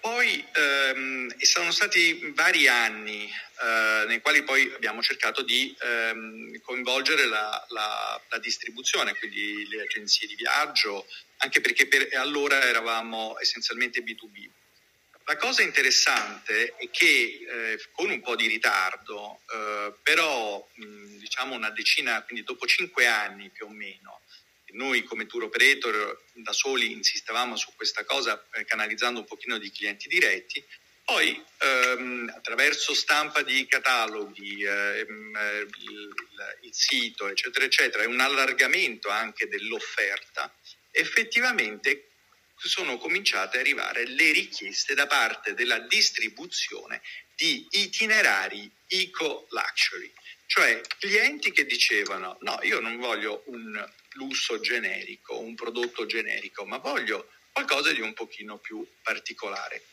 Poi 0.00 0.42
ehm, 0.54 1.36
sono 1.40 1.70
stati 1.70 2.32
vari 2.34 2.66
anni 2.66 3.30
eh, 3.62 4.04
nei 4.06 4.22
quali 4.22 4.42
poi 4.42 4.72
abbiamo 4.74 5.02
cercato 5.02 5.42
di 5.42 5.76
ehm, 5.78 6.58
coinvolgere 6.62 7.26
la, 7.26 7.66
la, 7.68 8.20
la, 8.30 8.38
distribuzione, 8.38 9.14
quindi 9.14 9.68
le 9.68 9.82
agenzie 9.82 10.26
di 10.26 10.36
viaggio, 10.36 11.06
anche 11.38 11.60
perché 11.60 11.86
per, 11.86 12.08
allora 12.14 12.62
eravamo 12.62 13.38
essenzialmente 13.40 14.02
B2B. 14.02 14.48
La 15.30 15.36
cosa 15.36 15.62
interessante 15.62 16.74
è 16.74 16.90
che 16.90 17.04
eh, 17.48 17.80
con 17.92 18.10
un 18.10 18.20
po' 18.20 18.34
di 18.34 18.48
ritardo, 18.48 19.42
eh, 19.54 19.94
però 20.02 20.68
mh, 20.74 21.18
diciamo 21.18 21.54
una 21.54 21.70
decina, 21.70 22.20
quindi 22.24 22.42
dopo 22.42 22.66
cinque 22.66 23.06
anni 23.06 23.48
più 23.48 23.66
o 23.66 23.68
meno, 23.68 24.22
noi 24.72 25.04
come 25.04 25.26
tour 25.26 25.44
operator 25.44 26.24
da 26.32 26.52
soli 26.52 26.90
insistevamo 26.90 27.54
su 27.54 27.72
questa 27.76 28.04
cosa 28.04 28.44
eh, 28.54 28.64
canalizzando 28.64 29.20
un 29.20 29.26
pochino 29.26 29.58
di 29.58 29.70
clienti 29.70 30.08
diretti, 30.08 30.64
poi 31.04 31.40
ehm, 31.58 32.32
attraverso 32.34 32.92
stampa 32.92 33.42
di 33.42 33.68
cataloghi, 33.68 34.64
ehm, 34.64 35.68
il, 35.78 36.12
il, 36.62 36.74
sito, 36.74 37.28
eccetera, 37.28 37.64
eccetera, 37.64 38.02
e 38.02 38.06
un 38.06 38.18
allargamento 38.18 39.08
anche 39.08 39.46
dell'offerta, 39.46 40.52
effettivamente 40.90 42.09
sono 42.68 42.98
cominciate 42.98 43.56
ad 43.56 43.62
arrivare 43.62 44.06
le 44.06 44.32
richieste 44.32 44.94
da 44.94 45.06
parte 45.06 45.54
della 45.54 45.78
distribuzione 45.80 47.00
di 47.34 47.66
itinerari 47.70 48.70
eco-luxury, 48.86 50.12
cioè 50.46 50.80
clienti 50.98 51.52
che 51.52 51.64
dicevano 51.64 52.36
no, 52.40 52.58
io 52.62 52.80
non 52.80 52.98
voglio 52.98 53.44
un 53.46 53.88
lusso 54.14 54.60
generico, 54.60 55.38
un 55.38 55.54
prodotto 55.54 56.06
generico, 56.06 56.64
ma 56.64 56.78
voglio 56.78 57.30
qualcosa 57.52 57.92
di 57.92 58.00
un 58.00 58.12
pochino 58.14 58.58
più 58.58 58.86
particolare. 59.02 59.84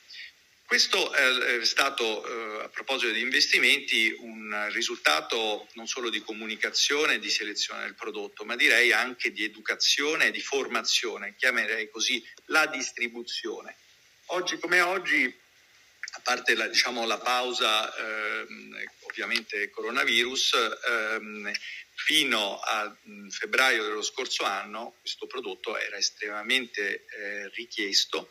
Questo 0.67 1.13
è 1.13 1.63
stato, 1.63 2.59
eh, 2.59 2.63
a 2.65 2.67
proposito 2.67 3.13
di 3.13 3.21
investimenti, 3.21 4.13
un 4.19 4.67
risultato 4.73 5.65
non 5.75 5.87
solo 5.87 6.09
di 6.09 6.19
comunicazione 6.19 7.19
di 7.19 7.29
selezione 7.29 7.83
del 7.83 7.95
prodotto, 7.95 8.43
ma 8.43 8.57
direi 8.57 8.91
anche 8.91 9.31
di 9.31 9.45
educazione 9.45 10.25
e 10.25 10.31
di 10.31 10.41
formazione, 10.41 11.35
chiamerei 11.37 11.89
così 11.89 12.21
la 12.47 12.65
distribuzione. 12.65 13.77
Oggi 14.25 14.59
come 14.59 14.81
oggi, 14.81 15.23
a 15.23 16.19
parte 16.19 16.53
la, 16.53 16.67
diciamo, 16.67 17.05
la 17.05 17.19
pausa, 17.19 17.95
ehm, 17.95 18.77
ovviamente 19.03 19.69
coronavirus, 19.69 20.53
ehm, 20.85 21.49
fino 21.95 22.59
a 22.59 22.93
mm, 23.07 23.29
febbraio 23.29 23.83
dello 23.83 24.03
scorso 24.03 24.43
anno 24.43 24.97
questo 24.99 25.27
prodotto 25.27 25.77
era 25.77 25.95
estremamente 25.95 27.05
eh, 27.05 27.47
richiesto. 27.53 28.27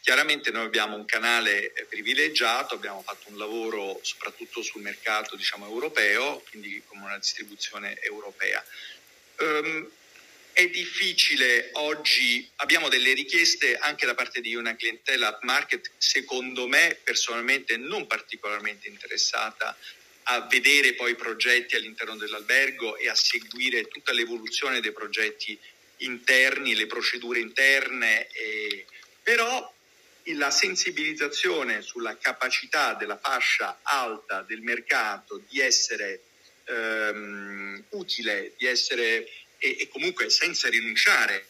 Chiaramente 0.00 0.50
noi 0.50 0.64
abbiamo 0.64 0.96
un 0.96 1.04
canale 1.04 1.72
eh, 1.72 1.84
privilegiato, 1.84 2.74
abbiamo 2.74 3.02
fatto 3.02 3.28
un 3.28 3.36
lavoro 3.36 4.00
soprattutto 4.02 4.62
sul 4.62 4.82
mercato 4.82 5.36
diciamo, 5.36 5.66
europeo, 5.66 6.42
quindi 6.48 6.82
con 6.86 6.98
una 7.00 7.18
distribuzione 7.18 7.98
europea. 8.00 8.64
Um, 9.38 9.88
è 10.52 10.66
difficile 10.66 11.70
oggi, 11.74 12.48
abbiamo 12.56 12.88
delle 12.88 13.12
richieste 13.12 13.76
anche 13.76 14.06
da 14.06 14.16
parte 14.16 14.40
di 14.40 14.56
una 14.56 14.74
clientela 14.74 15.38
market, 15.42 15.88
secondo 15.98 16.66
me 16.66 16.98
personalmente 17.04 17.76
non 17.76 18.08
particolarmente 18.08 18.88
interessata 18.88 19.76
a 20.24 20.40
vedere 20.40 20.94
poi 20.94 21.12
i 21.12 21.14
progetti 21.14 21.76
all'interno 21.76 22.16
dell'albergo 22.16 22.96
e 22.96 23.08
a 23.08 23.14
seguire 23.14 23.86
tutta 23.86 24.12
l'evoluzione 24.12 24.80
dei 24.80 24.92
progetti 24.92 25.56
interni, 25.98 26.74
le 26.74 26.86
procedure 26.86 27.38
interne, 27.38 28.26
e... 28.32 28.84
però 29.22 29.72
la 30.34 30.50
sensibilizzazione 30.50 31.82
sulla 31.82 32.16
capacità 32.16 32.94
della 32.94 33.18
fascia 33.18 33.80
alta 33.82 34.42
del 34.42 34.60
mercato 34.60 35.42
di 35.48 35.60
essere 35.60 36.22
ehm, 36.64 37.84
utile, 37.90 38.52
di 38.56 38.66
essere 38.66 39.28
e, 39.58 39.76
e 39.80 39.88
comunque 39.88 40.30
senza 40.30 40.68
rinunciare 40.68 41.46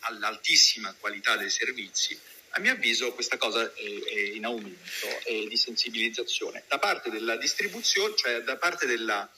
all'altissima 0.00 0.94
qualità 0.98 1.36
dei 1.36 1.50
servizi, 1.50 2.18
a 2.54 2.60
mio 2.60 2.72
avviso 2.72 3.12
questa 3.12 3.36
cosa 3.36 3.72
è, 3.72 3.80
in 4.34 4.44
aumento 4.44 5.06
è 5.24 5.46
di 5.46 5.56
sensibilizzazione. 5.56 6.64
Da 6.68 6.78
parte 6.78 7.10
della 7.10 7.36
distribuzione, 7.36 8.14
cioè 8.16 8.42
da 8.42 8.56
parte 8.56 8.86
della 8.86 9.30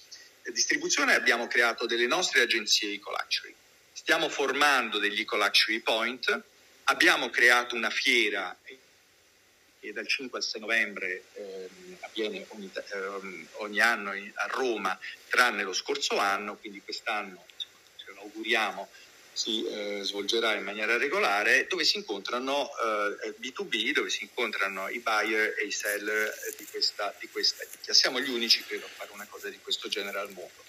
distribuzione 0.53 1.14
abbiamo 1.14 1.47
creato 1.47 1.87
delle 1.87 2.07
nostre 2.07 2.43
agenzie 2.43 2.93
Eco-Luxury. 2.95 3.55
Stiamo 3.93 4.29
formando 4.29 4.99
degli 4.99 5.20
Eco-Luxury 5.20 5.81
Point, 5.81 6.43
abbiamo 6.85 7.30
creato 7.30 7.74
una 7.74 7.91
fiera 7.91 8.57
che 8.64 9.93
dal 9.93 10.07
5 10.07 10.39
al 10.39 10.45
6 10.45 10.61
novembre 10.61 11.24
eh, 11.35 11.68
avviene 12.01 12.47
ogni, 12.49 12.70
eh, 12.74 13.47
ogni 13.59 13.80
anno 13.80 14.11
a 14.11 14.47
Roma, 14.47 14.99
tranne 15.28 15.62
lo 15.62 15.72
scorso 15.72 16.18
anno, 16.18 16.57
quindi 16.57 16.80
quest'anno 16.82 17.45
ce 17.97 18.12
lo 18.14 18.22
auguriamo 18.22 18.89
si 19.35 19.66
eh, 19.66 20.01
svolgerà 20.03 20.55
in 20.55 20.62
maniera 20.62 20.97
regolare, 20.97 21.66
dove 21.66 21.85
si 21.85 21.97
incontrano 21.97 22.70
eh, 23.24 23.35
B2B, 23.41 23.93
dove 23.93 24.09
si 24.09 24.22
incontrano 24.22 24.89
i 24.89 25.01
buyer 25.01 25.57
e 25.59 25.66
i 25.66 25.72
seller 25.72 26.32
di 26.57 26.64
questa, 26.66 27.12
di 27.18 27.28
questa 27.28 27.64
nicchia. 27.70 27.93
Siamo 27.93 28.20
gli 28.20 28.30
unici, 28.30 28.62
credo, 28.62 28.87
a 28.87 28.89
fare 28.89 29.11
una 29.12 29.26
cosa 29.28 29.49
di 29.49 29.59
questo 29.59 29.89
genere 29.89 30.20
al 30.20 30.30
mondo. 30.30 30.63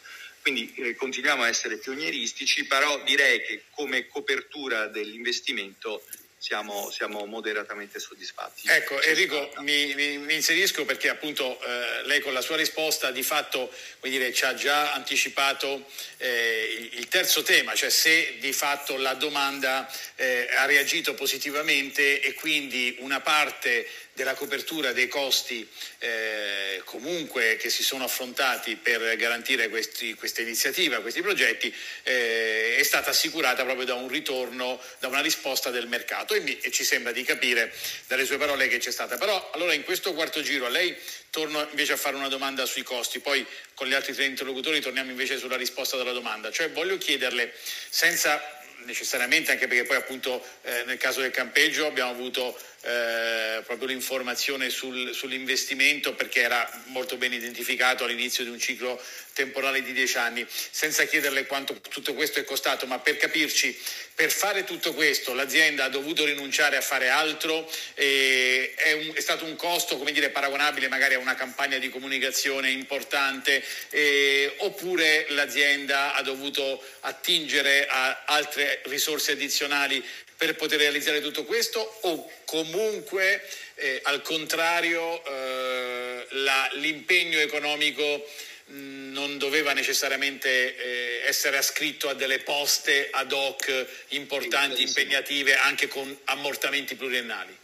Quindi 0.46 0.72
eh, 0.76 0.96
continuiamo 0.96 1.42
a 1.42 1.48
essere 1.48 1.78
pionieristici, 1.78 2.68
però 2.68 3.02
direi 3.04 3.42
che 3.42 3.64
come 3.72 4.06
copertura 4.06 4.86
dell'investimento 4.86 6.04
siamo, 6.38 6.92
siamo, 6.92 7.26
moderatamente 7.26 7.98
soddisfatti. 7.98 8.68
Ecco 8.68 9.02
Enrico, 9.02 9.52
mi, 9.62 9.96
mi, 9.96 10.20
mi, 10.20 10.36
inserisco 10.36 10.86
perché 10.86 11.10
appunto 11.10 11.60
eh, 11.60 12.06
lei 12.06 12.20
con 12.20 12.32
la 12.34 12.42
sua 12.42 12.58
risposta 12.58 13.10
di 13.10 13.24
fatto 13.24 13.74
dire, 14.02 14.32
ci 14.32 14.46
ha 14.46 14.54
già 14.54 14.94
anticipato 14.94 15.88
eh, 16.18 16.90
il 16.92 17.08
terzo 17.08 17.42
tema, 17.42 17.74
cioè 17.74 17.90
se 17.90 18.38
di 18.40 18.54
fatto 18.54 18.98
la 18.98 19.16
domanda 19.16 19.92
eh, 20.14 20.48
ha 20.56 20.66
reagito 20.66 21.16
positivamente 21.16 22.22
e 22.22 22.36
quindi 22.36 22.98
una 23.00 23.20
parte 23.20 23.88
della 24.16 24.34
copertura 24.34 24.94
dei 24.94 25.10
costi 25.10 25.68
eh, 26.00 26.82
comunque 26.86 27.58
che 27.58 27.70
si 27.70 27.84
sono 27.84 28.06
affrontati 28.06 28.78
per 28.78 29.18
garantire 29.18 29.68
questi, 29.68 30.14
questa 30.14 30.42
iniziativa, 30.42 31.02
questi 31.02 31.22
progetti, 31.22 31.74
eh, 32.04 32.78
è 32.78 32.84
stata 32.84 33.10
assicurata 33.10 33.64
proprio 33.66 33.86
da 33.86 33.96
un 33.96 34.08
ritorno, 34.08 34.82
da 35.00 35.10
una 35.10 35.20
risposta 35.20 35.70
del 35.70 35.88
mercato 35.88 36.34
e, 36.34 36.60
e, 36.62 36.72
ci 36.72 36.86
sembra 36.86 37.12
di 37.12 37.24
capire 37.24 37.74
dalle 38.08 38.26
sue 38.26 38.38
parole 38.38 38.70
che 38.70 38.78
c'è 38.78 38.92
stata. 38.92 39.18
Però 39.18 39.52
allora 39.54 39.74
in 39.74 39.84
questo 39.84 40.14
quarto 40.14 40.42
giro 40.42 40.66
a 40.66 40.70
lei 40.70 40.96
torno 41.30 41.68
invece 41.70 41.92
a 41.92 41.98
fare 41.98 42.16
una 42.16 42.30
domanda 42.30 42.66
sui 42.66 42.84
costi, 42.84 43.20
poi 43.20 43.46
con 43.74 43.88
gli 43.88 43.94
altri 43.94 44.14
tre 44.14 44.24
interlocutori 44.24 44.80
torniamo 44.80 45.10
invece 45.10 45.38
sulla 45.38 45.58
risposta 45.58 45.98
della 45.98 46.14
domanda, 46.14 46.52
cioè 46.52 46.72
voglio 46.72 46.98
chiederle 46.98 47.54
senza 47.90 48.64
necessariamente 48.86 49.52
anche 49.52 49.68
perché 49.68 49.84
poi 49.84 49.98
appunto 49.98 50.44
eh, 50.64 50.84
nel 50.86 50.98
caso 50.98 51.22
del 51.22 51.32
campeggio 51.32 51.86
abbiamo 51.86 52.12
avuto 52.12 52.58
eh, 52.86 53.64
proprio 53.66 53.88
l'informazione 53.88 54.70
sul, 54.70 55.14
sull'investimento 55.14 56.14
perché 56.14 56.42
era 56.42 56.70
molto 56.88 57.18
ben 57.18 57.34
identificato 57.34 58.04
all'inizio 58.04 58.44
di 58.44 58.52
un 58.52 58.60
ciclo 58.60 59.02
temporale 59.34 59.82
di 59.82 59.92
dieci 59.92 60.18
anni, 60.18 60.46
senza 60.48 61.04
chiederle 61.04 61.46
quanto 61.46 61.76
tutto 61.90 62.14
questo 62.14 62.40
è 62.40 62.46
costato, 62.46 62.86
ma 62.86 63.00
per 63.00 63.18
capirci, 63.18 63.78
per 64.14 64.32
fare 64.32 64.64
tutto 64.64 64.94
questo 64.94 65.34
l'azienda 65.34 65.84
ha 65.84 65.90
dovuto 65.90 66.24
rinunciare 66.24 66.78
a 66.78 66.82
fare 66.82 67.10
altro, 67.10 67.70
e 67.96 68.74
è, 68.76 68.94
un, 68.94 69.12
è 69.14 69.20
stato 69.20 69.44
un 69.44 69.58
costo 69.58 69.98
come 69.98 70.14
dire, 70.14 70.30
paragonabile 70.30 70.88
magari 70.88 71.16
a 71.16 71.20
una 71.20 71.36
campagna 71.36 71.78
di 71.80 71.90
comunicazione 71.90 72.70
importante, 72.70 73.62
e, 73.90 74.54
oppure 74.60 75.26
l'azienda 75.30 76.14
ha 76.14 76.22
dovuto 76.22 76.82
attingere 77.02 77.88
a 77.88 78.24
altre 78.26 78.82
risorse 78.86 79.34
addizionali 79.34 80.02
per 80.38 80.56
poter 80.56 80.80
realizzare 80.80 81.22
tutto 81.22 81.46
questo 81.46 81.80
o 82.02 82.30
comunque 82.46 83.42
eh, 83.76 84.00
al 84.04 84.22
contrario 84.22 85.24
eh, 85.26 86.28
la, 86.30 86.70
l'impegno 86.74 87.40
economico 87.40 88.28
mh, 88.66 89.12
non 89.12 89.38
doveva 89.38 89.74
necessariamente 89.74 90.76
eh, 90.76 91.28
essere 91.28 91.58
ascritto 91.58 92.10
a 92.10 92.14
delle 92.14 92.40
poste 92.40 93.10
ad 93.12 93.32
hoc 93.32 93.88
importanti, 94.10 94.82
impegnative, 94.82 95.56
anche 95.56 95.88
con 95.88 96.18
ammortamenti 96.26 96.96
pluriennali? 96.96 97.58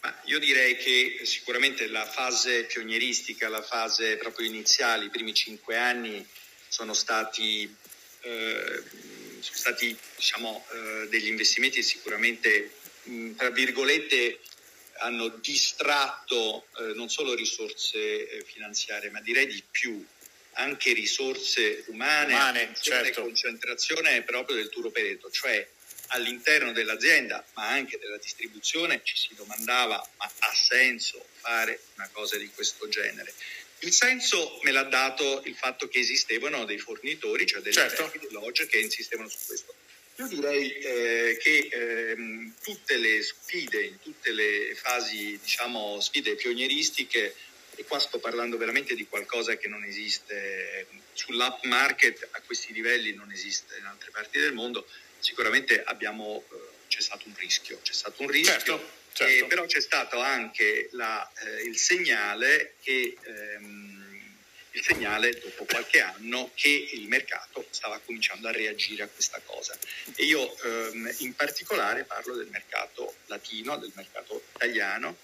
Ma 0.00 0.20
io 0.24 0.40
direi 0.40 0.76
che 0.76 1.20
sicuramente 1.22 1.86
la 1.86 2.04
fase 2.04 2.64
pionieristica, 2.64 3.48
la 3.48 3.62
fase 3.62 4.16
proprio 4.16 4.48
iniziale, 4.48 5.04
i 5.04 5.10
primi 5.10 5.32
cinque 5.32 5.76
anni, 5.76 6.26
sono 6.66 6.92
stati, 6.92 7.72
eh, 8.22 8.82
sono 9.42 9.56
stati 9.56 9.96
diciamo, 10.16 10.64
eh, 10.72 11.08
degli 11.08 11.28
investimenti 11.28 11.82
sicuramente, 11.82 12.70
mh, 13.04 13.32
tra 13.32 13.50
virgolette, 13.50 14.40
hanno 14.98 15.28
distratto 15.28 16.66
eh, 16.78 16.92
non 16.94 17.08
solo 17.08 17.34
risorse 17.34 18.28
eh, 18.28 18.44
finanziarie, 18.44 19.10
ma 19.10 19.20
direi 19.20 19.46
di 19.46 19.62
più, 19.70 20.04
anche 20.54 20.92
risorse 20.92 21.84
umane, 21.88 22.34
umane 22.34 22.74
certo. 22.80 23.22
concentrazione 23.22 24.22
proprio 24.22 24.56
del 24.56 24.68
tour 24.68 24.86
operator, 24.86 25.30
cioè 25.30 25.66
all'interno 26.08 26.72
dell'azienda, 26.72 27.44
ma 27.54 27.68
anche 27.68 27.98
della 27.98 28.18
distribuzione, 28.18 29.00
ci 29.02 29.16
si 29.16 29.34
domandava 29.34 29.96
ma 30.18 30.24
ha 30.24 30.54
senso 30.54 31.24
fare 31.40 31.80
una 31.96 32.08
cosa 32.12 32.36
di 32.36 32.48
questo 32.54 32.88
genere? 32.88 33.32
Il 33.82 33.92
senso 33.92 34.60
me 34.62 34.70
l'ha 34.70 34.84
dato 34.84 35.42
il 35.44 35.56
fatto 35.56 35.88
che 35.88 35.98
esistevano 35.98 36.64
dei 36.64 36.78
fornitori, 36.78 37.46
cioè 37.46 37.60
delle 37.60 37.74
certo. 37.74 38.12
lodge 38.30 38.66
che 38.66 38.78
insistevano 38.78 39.28
su 39.28 39.38
questo. 39.44 39.74
Io 40.16 40.28
direi 40.28 40.70
eh, 40.72 41.38
che 41.40 41.68
ehm, 41.72 42.54
tutte 42.62 42.96
le 42.96 43.22
sfide, 43.22 43.82
in 43.82 44.00
tutte 44.00 44.30
le 44.30 44.76
fasi, 44.76 45.38
diciamo, 45.42 46.00
sfide 46.00 46.36
pionieristiche, 46.36 47.34
e 47.74 47.84
qua 47.84 47.98
sto 47.98 48.18
parlando 48.18 48.56
veramente 48.56 48.94
di 48.94 49.06
qualcosa 49.06 49.56
che 49.56 49.66
non 49.66 49.82
esiste 49.82 50.86
sull'app 51.14 51.64
market 51.64 52.28
a 52.32 52.40
questi 52.42 52.72
livelli, 52.72 53.14
non 53.14 53.32
esiste 53.32 53.78
in 53.78 53.86
altre 53.86 54.10
parti 54.10 54.38
del 54.38 54.52
mondo, 54.52 54.86
sicuramente 55.18 55.82
abbiamo, 55.82 56.44
eh, 56.52 56.56
c'è 56.86 57.00
stato 57.00 57.26
un 57.26 57.34
rischio, 57.36 57.80
c'è 57.82 57.92
stato 57.92 58.22
un 58.22 58.28
rischio. 58.28 58.52
Certo. 58.52 59.00
Certo. 59.12 59.44
Eh, 59.44 59.46
però 59.46 59.66
c'è 59.66 59.80
stato 59.80 60.18
anche 60.20 60.88
la, 60.92 61.30
eh, 61.44 61.62
il 61.62 61.76
segnale 61.76 62.74
che 62.80 63.16
ehm, 63.22 64.02
il 64.72 64.82
segnale 64.82 65.38
dopo 65.38 65.64
qualche 65.64 66.00
anno 66.00 66.50
che 66.54 66.88
il 66.92 67.06
mercato 67.06 67.66
stava 67.70 68.00
cominciando 68.04 68.48
a 68.48 68.52
reagire 68.52 69.02
a 69.02 69.08
questa 69.08 69.40
cosa. 69.44 69.76
E 70.14 70.24
io 70.24 70.56
ehm, 70.62 71.14
in 71.18 71.34
particolare 71.34 72.04
parlo 72.04 72.34
del 72.34 72.48
mercato 72.48 73.16
latino, 73.26 73.76
del 73.76 73.92
mercato 73.94 74.42
italiano, 74.54 75.18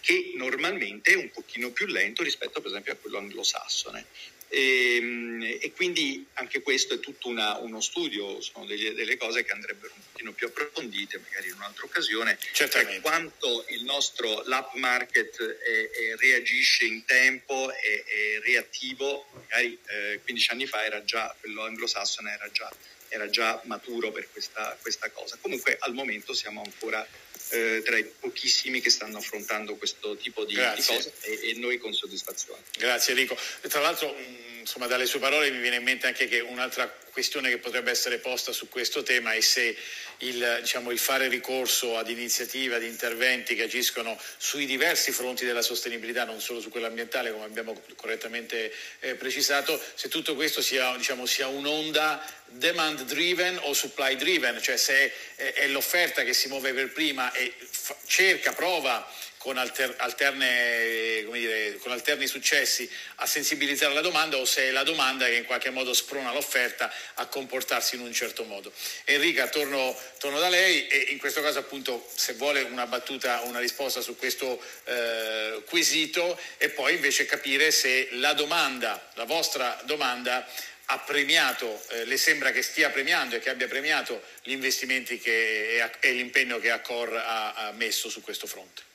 che 0.00 0.32
normalmente 0.34 1.12
è 1.12 1.16
un 1.16 1.30
pochino 1.30 1.70
più 1.70 1.86
lento 1.86 2.22
rispetto 2.22 2.60
per 2.60 2.70
esempio 2.70 2.92
a 2.92 2.96
quello 2.96 3.18
anglosassone. 3.18 4.06
E, 4.52 4.96
ehm, 4.96 5.42
e, 5.60 5.72
quindi 5.72 6.26
anche 6.34 6.60
questo 6.60 6.92
è 6.92 7.00
tutto 7.00 7.28
una, 7.28 7.56
uno 7.56 7.80
studio, 7.80 8.38
sono 8.42 8.66
delle, 8.66 8.92
delle, 8.92 9.16
cose 9.16 9.44
che 9.44 9.52
andrebbero 9.52 9.94
un 9.94 10.02
pochino 10.12 10.32
più 10.32 10.46
approfondite, 10.46 11.18
magari 11.18 11.48
in 11.48 11.54
un'altra 11.54 11.86
occasione, 11.86 12.38
cioè 12.52 13.00
quanto 13.00 13.64
il 13.68 13.82
nostro 13.84 14.42
lab 14.44 14.74
market 14.74 15.40
è, 15.42 15.90
è, 15.90 16.16
reagisce 16.16 16.84
in 16.84 17.02
tempo, 17.06 17.72
è, 17.72 18.04
è 18.04 18.40
reattivo, 18.44 19.24
magari 19.32 19.78
eh, 19.86 20.20
15 20.22 20.50
anni 20.50 20.66
fa 20.66 20.84
era 20.84 21.02
già, 21.02 21.34
quello 21.40 21.62
anglosassone 21.62 22.32
era 22.32 22.50
già, 22.52 22.70
era 23.08 23.30
già 23.30 23.58
maturo 23.64 24.12
per 24.12 24.30
questa, 24.30 24.76
questa 24.82 25.10
cosa. 25.10 25.38
Comunque 25.40 25.78
al 25.80 25.94
momento 25.94 26.34
siamo 26.34 26.62
ancora 26.62 27.06
eh, 27.52 27.82
tra 27.84 27.98
i 27.98 28.04
pochissimi 28.04 28.80
che 28.80 28.90
stanno 28.90 29.18
affrontando 29.18 29.76
questo 29.76 30.16
tipo 30.16 30.44
di, 30.44 30.54
di 30.54 30.82
cose 30.82 31.12
e, 31.20 31.50
e, 31.50 31.54
noi 31.56 31.78
con 31.78 31.92
soddisfazione. 31.92 32.62
Grazie 32.78 33.12
Enrico. 33.12 33.36
Tra 33.68 33.80
l'altro 33.80 34.14
insomma, 34.58 34.86
dalle 34.86 35.06
sue 35.06 35.18
parole 35.18 35.50
mi 35.50 35.60
viene 35.60 35.76
in 35.76 35.82
mente 35.82 36.06
anche 36.06 36.26
che 36.28 36.40
un'altra 36.40 36.88
questione 37.12 37.50
che 37.50 37.58
potrebbe 37.58 37.90
essere 37.90 38.18
posta 38.18 38.52
su 38.52 38.68
questo 38.68 39.02
tema 39.02 39.32
è 39.32 39.40
se 39.40 39.76
il, 40.22 40.58
diciamo, 40.60 40.90
il, 40.90 40.98
fare 40.98 41.28
ricorso 41.28 41.96
ad 41.96 42.08
iniziative, 42.08 42.76
ad 42.76 42.82
interventi 42.82 43.54
che 43.54 43.64
agiscono 43.64 44.18
sui 44.36 44.66
diversi 44.66 45.12
fronti 45.12 45.44
della 45.44 45.62
sostenibilità, 45.62 46.24
non 46.24 46.40
solo 46.40 46.60
su 46.60 46.68
quello 46.68 46.86
ambientale, 46.86 47.32
come 47.32 47.44
abbiamo 47.44 47.80
correttamente 47.96 48.72
eh, 49.00 49.14
precisato, 49.14 49.80
se 49.94 50.08
tutto 50.08 50.34
questo 50.34 50.62
sia, 50.62 50.96
diciamo, 50.96 51.26
sia 51.26 51.48
un'onda 51.48 52.24
demand 52.46 53.02
driven 53.02 53.58
o 53.62 53.72
supply 53.72 54.16
driven, 54.16 54.60
cioè 54.60 54.76
se 54.76 55.12
è, 55.36 55.52
è 55.54 55.66
l'offerta 55.68 56.22
che 56.22 56.34
si 56.34 56.48
muove 56.48 56.72
per 56.72 56.92
prima 56.92 57.32
e 57.32 57.52
fa, 57.58 57.96
cerca, 58.06 58.52
prova 58.52 59.08
con, 59.42 59.58
alter, 59.58 59.92
alterne, 59.98 61.26
dire, 61.32 61.76
con, 61.78 61.90
alterni 61.90 62.28
successi 62.28 62.88
a 63.16 63.26
sensibilizzare 63.26 63.92
la 63.92 64.00
domanda 64.00 64.36
o 64.36 64.44
se 64.44 64.68
è 64.68 64.70
la 64.70 64.84
domanda 64.84 65.26
che 65.26 65.34
in 65.34 65.44
qualche 65.44 65.70
modo 65.70 65.92
sprona 65.92 66.32
l'offerta 66.32 66.92
a 67.14 67.26
comportarsi 67.26 67.96
in 67.96 68.02
un 68.02 68.12
certo 68.12 68.44
modo. 68.44 68.72
Enrica, 69.04 69.48
torno, 69.48 69.98
torno 70.18 70.38
da 70.38 70.48
lei 70.48 70.86
e 70.86 71.08
in 71.10 71.18
questo 71.18 71.42
caso 71.42 71.58
appunto 71.58 72.08
se 72.14 72.34
vuole 72.34 72.62
una 72.62 72.86
battuta, 72.86 73.40
una 73.40 73.58
risposta 73.58 74.00
su 74.00 74.16
questo 74.16 74.62
eh, 74.84 75.62
quesito 75.66 76.38
e 76.58 76.70
poi 76.70 76.94
invece 76.94 77.26
capire 77.26 77.72
se 77.72 78.10
la 78.12 78.34
domanda, 78.34 79.10
la 79.14 79.24
vostra 79.24 79.76
domanda 79.86 80.46
ha 80.86 80.98
premiato, 81.00 81.82
eh, 81.88 82.04
le 82.04 82.16
sembra 82.16 82.52
che 82.52 82.62
stia 82.62 82.90
premiando 82.90 83.34
e 83.34 83.40
che 83.40 83.50
abbia 83.50 83.66
premiato 83.66 84.22
gli 84.44 84.52
investimenti 84.52 85.18
che, 85.18 85.82
e, 85.98 86.12
l'impegno 86.12 86.60
che 86.60 86.70
Accor 86.70 87.16
ha, 87.16 87.54
ha 87.54 87.72
messo 87.72 88.08
su 88.08 88.22
questo 88.22 88.46
fronte. 88.46 88.90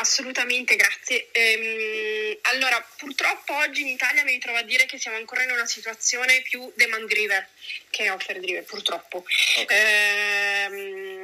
Assolutamente, 0.00 0.76
grazie. 0.76 1.28
Ehm, 1.32 2.36
allora, 2.52 2.84
purtroppo 2.96 3.54
oggi 3.56 3.82
in 3.82 3.88
Italia 3.88 4.24
mi 4.24 4.32
ritrovo 4.32 4.58
a 4.58 4.62
dire 4.62 4.86
che 4.86 4.98
siamo 4.98 5.16
ancora 5.16 5.42
in 5.42 5.50
una 5.50 5.66
situazione 5.66 6.42
più 6.42 6.70
demand 6.74 7.08
driven 7.08 7.46
che 7.90 8.10
offer 8.10 8.40
driven, 8.40 8.64
purtroppo. 8.64 9.24
Okay. 9.62 9.76
Ehm, 9.76 11.19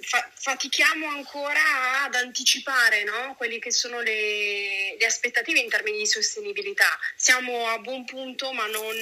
fa- 0.00 0.30
fatichiamo 0.34 1.08
ancora 1.08 2.02
ad 2.04 2.14
anticipare 2.14 3.04
no? 3.04 3.34
quelle 3.36 3.58
che 3.58 3.70
sono 3.70 4.00
le, 4.00 4.96
le, 4.98 5.06
aspettative 5.06 5.60
in 5.60 5.68
termini 5.68 5.98
di 5.98 6.06
sostenibilità. 6.06 6.98
Siamo 7.16 7.68
a 7.68 7.78
buon 7.78 8.04
punto, 8.04 8.52
ma 8.52 8.66
non, 8.66 8.94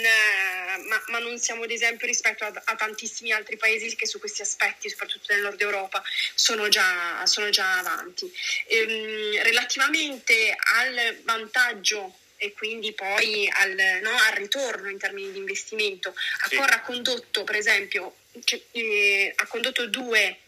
ma, 0.89 1.03
ma 1.09 1.19
non 1.19 1.39
siamo 1.39 1.65
ad 1.65 1.71
esempio 1.71 2.07
rispetto 2.07 2.45
a, 2.45 2.53
a, 2.65 2.75
tantissimi 2.75 3.33
altri 3.33 3.57
paesi 3.57 3.95
che 3.97 4.07
su 4.07 4.19
questi 4.19 4.43
aspetti, 4.43 4.89
soprattutto 4.89 5.33
nel 5.33 5.43
nord 5.43 5.61
Europa, 5.61 6.03
sono 6.35 6.69
già, 6.69 7.25
sono 7.27 7.51
già 7.51 7.79
avanti. 7.79 8.33
Ehm, 8.69 9.43
relativamente 9.43 10.57
al 10.75 11.21
vantaggio 11.23 12.19
e 12.37 12.53
quindi 12.53 12.93
poi 12.93 13.49
al, 13.49 13.75
no, 14.03 14.11
al, 14.11 14.35
ritorno 14.35 14.91
in 14.91 14.99
termini 14.99 15.33
di 15.33 15.39
investimento. 15.39 16.15
Accor 16.41 16.69
sì. 16.69 16.75
ha 16.75 16.81
condotto, 16.83 17.45
per 17.45 17.57
esempio, 17.57 18.17
cioè, 18.45 18.61
eh, 18.73 19.33
ha 19.37 19.47
condotto 19.47 19.87
due 19.87 20.39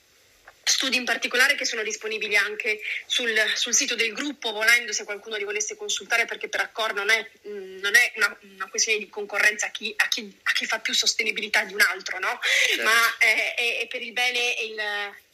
studi 0.68 0.96
in 0.96 1.04
particolare 1.04 1.54
che 1.54 1.64
sono 1.64 1.84
disponibili 1.84 2.36
anche 2.36 2.80
sul, 3.06 3.32
sul, 3.54 3.72
sito 3.72 3.94
del 3.94 4.12
gruppo, 4.12 4.50
volendo 4.50 4.92
se 4.92 5.04
qualcuno 5.04 5.36
li 5.36 5.44
volesse 5.44 5.76
consultare, 5.76 6.24
perché 6.24 6.48
per 6.48 6.60
accordo 6.60 7.04
non 7.04 7.10
è, 7.10 7.30
non 7.42 7.94
è 7.94 8.12
una, 8.16 8.36
una, 8.54 8.68
questione 8.68 8.98
di 8.98 9.08
concorrenza 9.08 9.66
a 9.66 9.70
chi, 9.70 9.94
a, 9.96 10.08
chi, 10.08 10.36
a 10.42 10.52
chi, 10.52 10.66
fa 10.66 10.80
più 10.80 10.92
sostenibilità 10.92 11.62
di 11.62 11.72
un 11.72 11.80
altro, 11.80 12.18
no? 12.18 12.40
certo. 12.42 12.82
ma 12.82 13.16
è, 13.18 13.54
è, 13.54 13.78
è, 13.82 13.86
per 13.86 14.02
il 14.02 14.12
bene 14.12 14.54
il, 14.64 14.82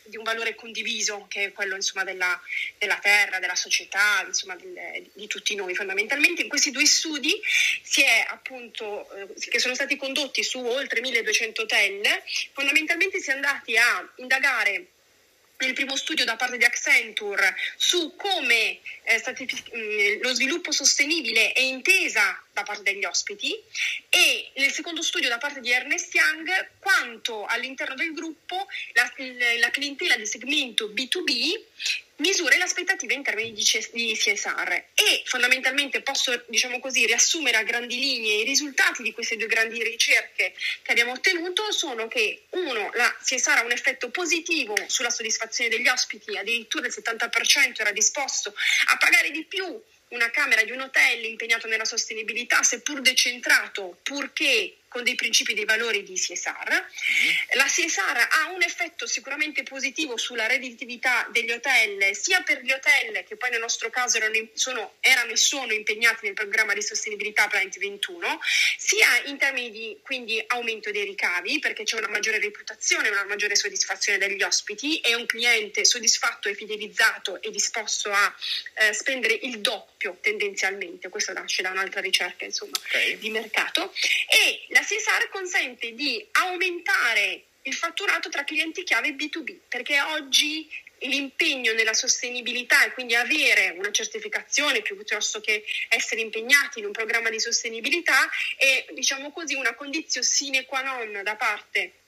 di 0.04 0.18
un 0.18 0.22
valore 0.22 0.54
condiviso, 0.54 1.24
che 1.28 1.44
è 1.44 1.52
quello 1.52 1.76
insomma, 1.76 2.04
della, 2.04 2.38
della, 2.76 2.98
terra, 2.98 3.38
della 3.38 3.54
società, 3.54 4.24
insomma, 4.26 4.54
del, 4.56 5.10
di 5.14 5.26
tutti 5.28 5.54
noi. 5.54 5.74
Fondamentalmente 5.74 6.42
in 6.42 6.48
questi 6.48 6.70
due 6.70 6.84
studi 6.84 7.40
si 7.82 8.02
è 8.02 8.26
appunto, 8.28 9.10
eh, 9.14 9.28
che 9.48 9.58
sono 9.58 9.74
stati 9.74 9.96
condotti 9.96 10.42
su 10.42 10.58
oltre 10.58 11.00
1200 11.00 11.62
hotel, 11.62 12.22
fondamentalmente 12.52 13.18
si 13.18 13.30
è 13.30 13.32
andati 13.32 13.78
a 13.78 14.12
indagare 14.16 14.88
nel 15.62 15.74
primo 15.74 15.96
studio 15.96 16.24
da 16.24 16.36
parte 16.36 16.58
di 16.58 16.64
Accenture 16.64 17.54
su 17.76 18.14
come 18.16 18.80
eh, 19.04 19.18
stratific- 19.18 19.74
mm, 19.74 20.20
lo 20.20 20.34
sviluppo 20.34 20.72
sostenibile 20.72 21.52
è 21.52 21.60
intesa 21.60 22.42
da 22.52 22.62
parte 22.64 22.82
degli 22.82 23.04
ospiti 23.04 23.56
e 24.08 24.50
nel 24.56 24.72
secondo 24.72 25.02
studio 25.02 25.28
da 25.28 25.38
parte 25.38 25.60
di 25.60 25.70
Ernest 25.70 26.14
Young 26.14 26.70
quanto 26.78 27.44
all'interno 27.46 27.94
del 27.94 28.12
gruppo 28.12 28.66
la, 28.92 29.10
la 29.58 29.70
clientela 29.70 30.16
di 30.16 30.26
segmento 30.26 30.88
B2B 30.88 31.60
misura 32.22 32.56
le 32.56 32.62
aspettative 32.62 33.14
in 33.14 33.22
termini 33.22 33.52
di, 33.52 33.62
CSR 33.62 34.72
e 34.94 35.22
fondamentalmente 35.26 36.00
posso 36.02 36.44
diciamo 36.46 36.78
così 36.78 37.04
riassumere 37.04 37.56
a 37.58 37.64
grandi 37.64 37.98
linee 37.98 38.42
i 38.42 38.44
risultati 38.44 39.02
di 39.02 39.12
queste 39.12 39.36
due 39.36 39.48
grandi 39.48 39.82
ricerche 39.82 40.54
che 40.82 40.90
abbiamo 40.90 41.12
ottenuto. 41.12 41.70
Sono 41.72 42.06
che 42.08 42.44
uno 42.50 42.90
la 42.94 43.14
CSR 43.22 43.58
ha 43.58 43.64
un 43.64 43.72
effetto 43.72 44.10
positivo 44.10 44.74
sulla 44.86 45.10
soddisfazione 45.10 45.68
degli 45.68 45.88
ospiti 45.88 46.36
addirittura 46.36 46.86
il 46.86 46.94
70% 46.96 47.80
era 47.80 47.92
disposto 47.92 48.54
a 48.86 48.96
pagare 48.96 49.30
di 49.30 49.44
più 49.44 49.82
una 50.08 50.30
camera 50.30 50.62
di 50.62 50.70
un 50.70 50.80
hotel 50.80 51.24
impegnato 51.24 51.66
nella 51.66 51.84
sostenibilità, 51.84 52.62
seppur 52.62 53.00
decentrato, 53.00 53.98
purché 54.02 54.76
con 54.93 55.03
dei 55.03 55.14
principi 55.14 55.55
dei 55.55 55.64
valori 55.64 56.03
di 56.03 56.14
CSR. 56.14 56.68
Mm-hmm. 56.68 57.34
La 57.55 57.64
CSR 57.64 58.28
ha 58.30 58.51
un 58.55 58.62
effetto 58.62 59.07
sicuramente 59.07 59.62
positivo 59.62 60.16
sulla 60.16 60.47
redditività 60.47 61.26
degli 61.32 61.51
hotel, 61.51 62.14
sia 62.14 62.43
per 62.43 62.62
gli 62.62 62.70
hotel 62.70 63.24
che 63.24 63.36
poi 63.36 63.51
nel 63.51 63.61
nostro 63.61 63.90
caso 63.90 64.18
erano, 64.18 64.49
sono, 64.53 64.95
erano 65.01 65.32
e 65.32 65.36
sono 65.36 65.72
impegnati 65.72 66.26
nel 66.26 66.34
programma 66.34 66.74
di 66.74 66.82
sostenibilità 66.82 67.49
Planet 67.49 67.78
21, 67.78 68.38
sia 68.76 69.22
in 69.24 69.38
termini 69.38 69.70
di 69.70 69.99
quindi 70.03 70.43
aumento 70.49 70.90
dei 70.90 71.05
ricavi, 71.05 71.59
perché 71.59 71.84
c'è 71.84 71.97
una 71.97 72.09
maggiore 72.09 72.38
reputazione, 72.38 73.09
una 73.09 73.24
maggiore 73.24 73.57
soddisfazione 73.57 74.18
degli 74.18 74.43
ospiti 74.43 75.01
e 75.01 75.14
un 75.14 75.26
cliente 75.26 75.84
soddisfatto 75.84 76.49
e 76.49 76.55
fidelizzato 76.55 77.40
e 77.40 77.51
disposto 77.51 78.11
a 78.12 78.34
eh, 78.74 78.93
spendere 78.93 79.38
il 79.43 79.61
doppio 79.61 80.18
tendenzialmente, 80.20 81.09
questo 81.09 81.32
nasce 81.32 81.62
da 81.62 81.70
un'altra 81.70 82.01
ricerca 82.01 82.45
insomma, 82.45 82.76
okay. 82.76 83.18
di 83.18 83.30
mercato, 83.30 83.93
e 84.28 84.66
la 84.68 84.81
CSR 84.82 85.28
consente 85.30 85.92
di 85.92 86.24
aumentare 86.32 87.44
il 87.62 87.74
fatturato 87.74 88.28
tra 88.28 88.44
clienti 88.44 88.82
chiave 88.82 89.14
B2B, 89.14 89.56
perché 89.68 90.00
oggi 90.00 90.68
l'impegno 91.00 91.72
nella 91.72 91.94
sostenibilità 91.94 92.84
e 92.84 92.92
quindi 92.92 93.14
avere 93.14 93.74
una 93.76 93.90
certificazione 93.90 94.82
piuttosto 94.82 95.40
che 95.40 95.64
essere 95.88 96.20
impegnati 96.20 96.78
in 96.78 96.86
un 96.86 96.92
programma 96.92 97.28
di 97.28 97.40
sostenibilità 97.40 98.28
è 98.56 98.86
diciamo 98.92 99.32
così 99.32 99.54
una 99.54 99.74
condizione 99.74 100.26
sine 100.26 100.64
qua 100.64 100.82
non 100.82 101.22
da 101.24 101.34
parte 101.34 102.01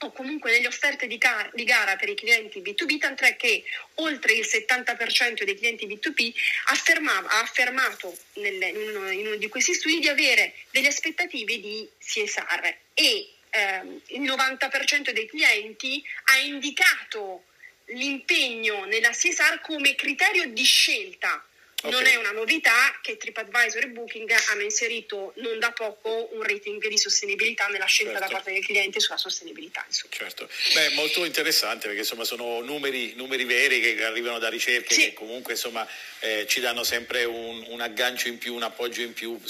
o 0.00 0.12
comunque 0.12 0.52
nelle 0.52 0.68
offerte 0.68 1.08
di, 1.08 1.18
car- 1.18 1.50
di, 1.54 1.64
gara 1.64 1.96
per 1.96 2.08
i 2.08 2.14
clienti 2.14 2.60
B2B, 2.60 2.98
tant'è 2.98 3.36
che 3.36 3.64
oltre 3.94 4.32
il 4.32 4.46
70% 4.46 5.42
dei 5.42 5.56
clienti 5.56 5.86
B2B 5.86 6.32
affermava, 6.66 7.28
ha 7.28 7.40
affermato 7.40 8.16
nelle, 8.34 8.68
in, 8.68 8.96
uno, 8.96 9.10
in, 9.10 9.26
uno, 9.26 9.36
di 9.36 9.48
questi 9.48 9.74
studi 9.74 9.98
di 9.98 10.08
avere 10.08 10.54
delle 10.70 10.88
aspettative 10.88 11.58
di 11.58 11.88
CSR 11.98 12.74
e 12.94 13.28
ehm, 13.50 14.00
il 14.06 14.20
90% 14.20 15.10
dei 15.10 15.26
clienti 15.26 16.04
ha 16.24 16.38
indicato 16.38 17.44
l'impegno 17.86 18.84
nella 18.84 19.10
CSR 19.10 19.60
come 19.62 19.96
criterio 19.96 20.46
di 20.46 20.64
scelta 20.64 21.44
Okay. 21.80 21.92
Non 21.92 22.06
è 22.06 22.16
una 22.16 22.32
novità 22.32 22.98
che 23.00 23.16
TripAdvisor 23.16 23.84
e 23.84 23.88
Booking 23.88 24.28
hanno 24.50 24.62
inserito 24.62 25.32
non 25.36 25.60
da 25.60 25.70
poco 25.70 26.28
un 26.32 26.42
rating 26.42 26.84
di 26.88 26.98
sostenibilità 26.98 27.68
nella 27.68 27.84
scelta 27.84 28.14
certo. 28.14 28.26
da 28.26 28.32
parte 28.32 28.52
del 28.52 28.64
cliente 28.64 28.98
sulla 28.98 29.16
sostenibilità. 29.16 29.84
Insomma. 29.86 30.12
Certo, 30.12 30.48
Beh, 30.74 30.88
molto 30.94 31.24
interessante 31.24 31.86
perché 31.86 32.00
insomma 32.00 32.24
sono 32.24 32.62
numeri, 32.62 33.14
numeri 33.14 33.44
veri 33.44 33.80
che 33.80 34.02
arrivano 34.02 34.40
da 34.40 34.48
ricerche 34.48 34.92
sì. 34.92 35.00
che 35.02 35.12
comunque 35.12 35.52
insomma, 35.52 35.86
eh, 36.18 36.46
ci 36.48 36.58
danno 36.58 36.82
sempre 36.82 37.24
un, 37.24 37.64
un 37.68 37.80
aggancio 37.80 38.26
in 38.26 38.38
più, 38.38 38.54
un 38.54 38.64
appoggio 38.64 39.02
in 39.02 39.12
più 39.12 39.40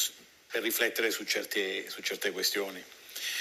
per 0.51 0.61
riflettere 0.61 1.11
su 1.11 1.25
certe, 1.25 1.89
su 1.89 2.03
certe 2.03 2.31
questioni. 2.31 2.85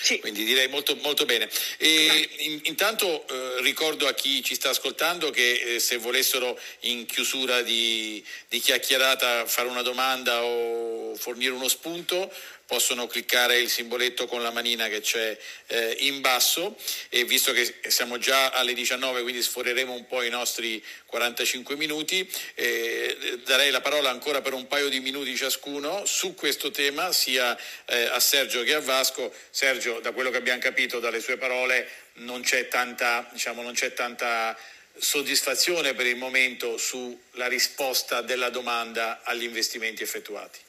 Sì. 0.08 0.20
Quindi 0.20 0.46
direi 0.46 0.70
molto, 0.70 0.96
molto 1.02 1.26
bene. 1.26 1.50
In, 1.80 2.62
intanto 2.64 3.28
eh, 3.28 3.62
ricordo 3.62 4.08
a 4.08 4.14
chi 4.14 4.42
ci 4.42 4.56
sta 4.56 4.70
ascoltando 4.70 5.32
che 5.32 5.76
eh, 5.76 5.80
se 5.80 5.98
volessero 5.98 6.58
in 6.82 7.06
chiusura 7.06 7.62
di, 7.62 8.24
di 8.48 8.62
chiacchierata 8.62 9.46
fare 9.48 9.68
una 9.68 9.82
domanda 9.82 10.46
o 10.46 11.14
fornire 11.18 11.52
uno 11.52 11.68
spunto 11.68 12.32
possono 12.68 13.08
cliccare 13.08 13.58
il 13.60 13.70
simboletto 13.70 14.28
con 14.28 14.44
la 14.44 14.52
manina 14.52 14.90
che 14.90 15.00
c'è 15.00 15.36
eh, 15.68 15.96
in 16.02 16.20
basso. 16.20 16.78
E 17.10 17.24
visto 17.24 17.54
che 17.54 17.80
siamo 17.88 18.18
già 18.20 18.50
alle 18.50 18.74
19 18.74 19.22
quindi 19.22 19.42
sforeremo 19.42 19.94
un 19.94 20.06
po' 20.06 20.22
i 20.22 20.30
nostri 20.30 20.84
45 21.06 21.78
minuti 21.78 22.30
eh, 22.56 23.40
darei 23.46 23.72
la 23.72 23.80
parola 23.80 24.10
ancora 24.10 24.42
per 24.42 24.54
un 24.54 24.68
paio 24.68 24.90
di 24.90 25.00
minuti 25.00 25.36
ciascuno 25.36 26.06
su 26.06 26.36
questo 26.36 26.70
tema 26.70 27.14
sia 27.14 27.58
eh, 27.86 28.04
a 28.04 28.20
Sergio 28.20 28.62
che 28.64 28.74
a 28.74 28.82
Vasco. 28.82 29.34
Sergio 29.50 30.00
da 30.02 30.12
quello 30.12 30.30
che 30.30 30.38
abbiamo 30.38 30.60
capito 30.60 31.00
dalle 31.00 31.22
sue 31.22 31.38
parole 31.38 31.90
non 32.16 32.42
c'è 32.42 32.68
tanta, 32.68 33.30
diciamo, 33.32 33.62
non 33.62 33.74
c'è 33.74 33.94
tanta 33.94 34.58
soddisfazione 34.98 35.94
per 35.94 36.06
il 36.06 36.18
momento 36.18 36.78
sulla 36.78 37.48
risposta 37.48 38.22
della 38.22 38.50
domanda 38.50 39.22
agli 39.24 39.44
investimenti 39.44 40.04
effettuati 40.04 40.67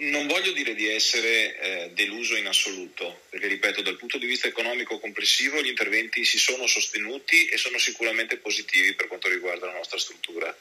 non 0.00 0.26
voglio 0.26 0.52
dire 0.52 0.74
di 0.74 0.88
essere 0.88 1.58
eh, 1.58 1.90
deluso 1.90 2.36
in 2.36 2.46
assoluto, 2.46 3.22
perché 3.28 3.48
ripeto, 3.48 3.82
dal 3.82 3.96
punto 3.96 4.18
di 4.18 4.26
vista 4.26 4.48
economico 4.48 4.98
complessivo 4.98 5.60
gli 5.60 5.68
interventi 5.68 6.24
si 6.24 6.38
sono 6.38 6.66
sostenuti 6.66 7.48
e 7.48 7.58
sono 7.58 7.78
sicuramente 7.78 8.38
positivi 8.38 8.94
per 8.94 9.08
quanto 9.08 9.28
riguarda 9.28 9.66
la 9.66 9.74
nostra 9.74 9.98
struttura. 9.98 10.56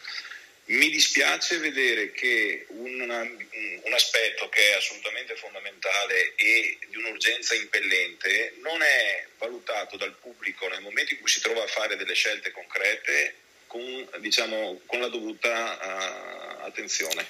Mi 0.66 0.90
dispiace 0.90 1.58
vedere 1.58 2.12
che 2.12 2.66
un, 2.70 3.00
un 3.00 3.94
aspetto 3.94 4.50
che 4.50 4.72
è 4.72 4.74
assolutamente 4.74 5.36
fondamentale 5.36 6.36
e 6.36 6.78
di 6.90 6.98
un'urgenza 6.98 7.56
impellente 7.56 8.54
non 8.62 8.82
è 8.82 9.26
valutato 9.40 9.98
dal 9.98 10.16
pubblico 10.20 10.68
nel 10.68 10.82
momento 10.82 11.14
in 11.14 11.22
cui 11.22 11.30
si 11.30 11.42
trova 11.42 11.64
a 11.64 11.68
fare 11.68 11.96
delle 11.96 12.14
scelte 12.14 12.52
concrete 12.52 13.36
con, 13.66 14.10
diciamo, 14.18 14.82
con 14.86 15.00
la 15.00 15.08
dovuta 15.08 16.60
uh, 16.62 16.66
attenzione 16.66 17.26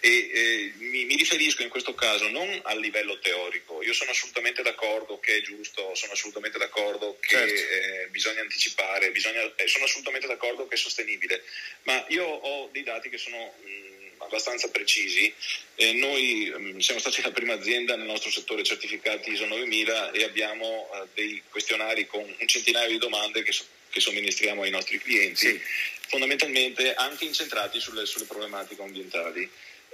e 0.00 0.30
eh, 0.32 0.72
mi, 0.78 1.04
mi, 1.04 1.16
riferisco 1.16 1.62
in 1.62 1.68
questo 1.68 1.94
caso 1.94 2.28
non 2.28 2.60
al 2.64 2.80
livello 2.80 3.18
teorico, 3.18 3.82
io 3.82 3.92
sono 3.92 4.10
assolutamente 4.10 4.62
d'accordo 4.62 5.18
che 5.18 5.36
è 5.36 5.42
giusto, 5.42 5.94
sono 5.94 6.12
assolutamente 6.12 6.58
d'accordo 6.58 7.18
che 7.20 7.36
certo. 7.36 7.54
eh, 7.54 8.08
bisogna 8.08 8.40
anticipare, 8.40 9.10
bisogna, 9.10 9.42
eh, 9.56 9.66
sono 9.66 9.84
assolutamente 9.84 10.26
d'accordo 10.26 10.66
che 10.68 10.74
è 10.74 10.78
sostenibile, 10.78 11.42
ma 11.82 12.04
io 12.08 12.24
ho 12.24 12.68
dei 12.72 12.82
dati 12.82 13.08
che 13.08 13.18
sono 13.18 13.54
mh, 13.62 13.68
mm, 13.68 13.96
abbastanza 14.18 14.68
precisi. 14.68 15.32
Eh, 15.74 15.92
noi 15.94 16.52
mh, 16.54 16.60
mm, 16.60 16.78
siamo 16.78 17.00
stati 17.00 17.22
la 17.22 17.30
prima 17.30 17.54
azienda 17.54 17.96
nel 17.96 18.06
nostro 18.06 18.30
settore 18.30 18.62
certificati 18.62 19.32
ISO 19.32 19.46
9000 19.46 20.12
e 20.12 20.24
abbiamo 20.24 20.90
eh, 20.92 21.06
dei 21.14 21.42
questionari 21.48 22.06
con 22.06 22.22
un 22.22 22.46
centinaio 22.46 22.88
di 22.88 22.98
domande 22.98 23.42
che, 23.42 23.52
so, 23.52 23.64
che 23.90 24.00
somministriamo 24.00 24.62
ai 24.62 24.70
nostri 24.70 24.98
clienti, 24.98 25.48
sì. 25.48 25.60
fondamentalmente 26.08 26.94
anche 26.94 27.24
incentrati 27.24 27.80
sulle, 27.80 28.06
sulle 28.06 28.24
problematiche 28.24 28.82
ambientali. 28.82 29.48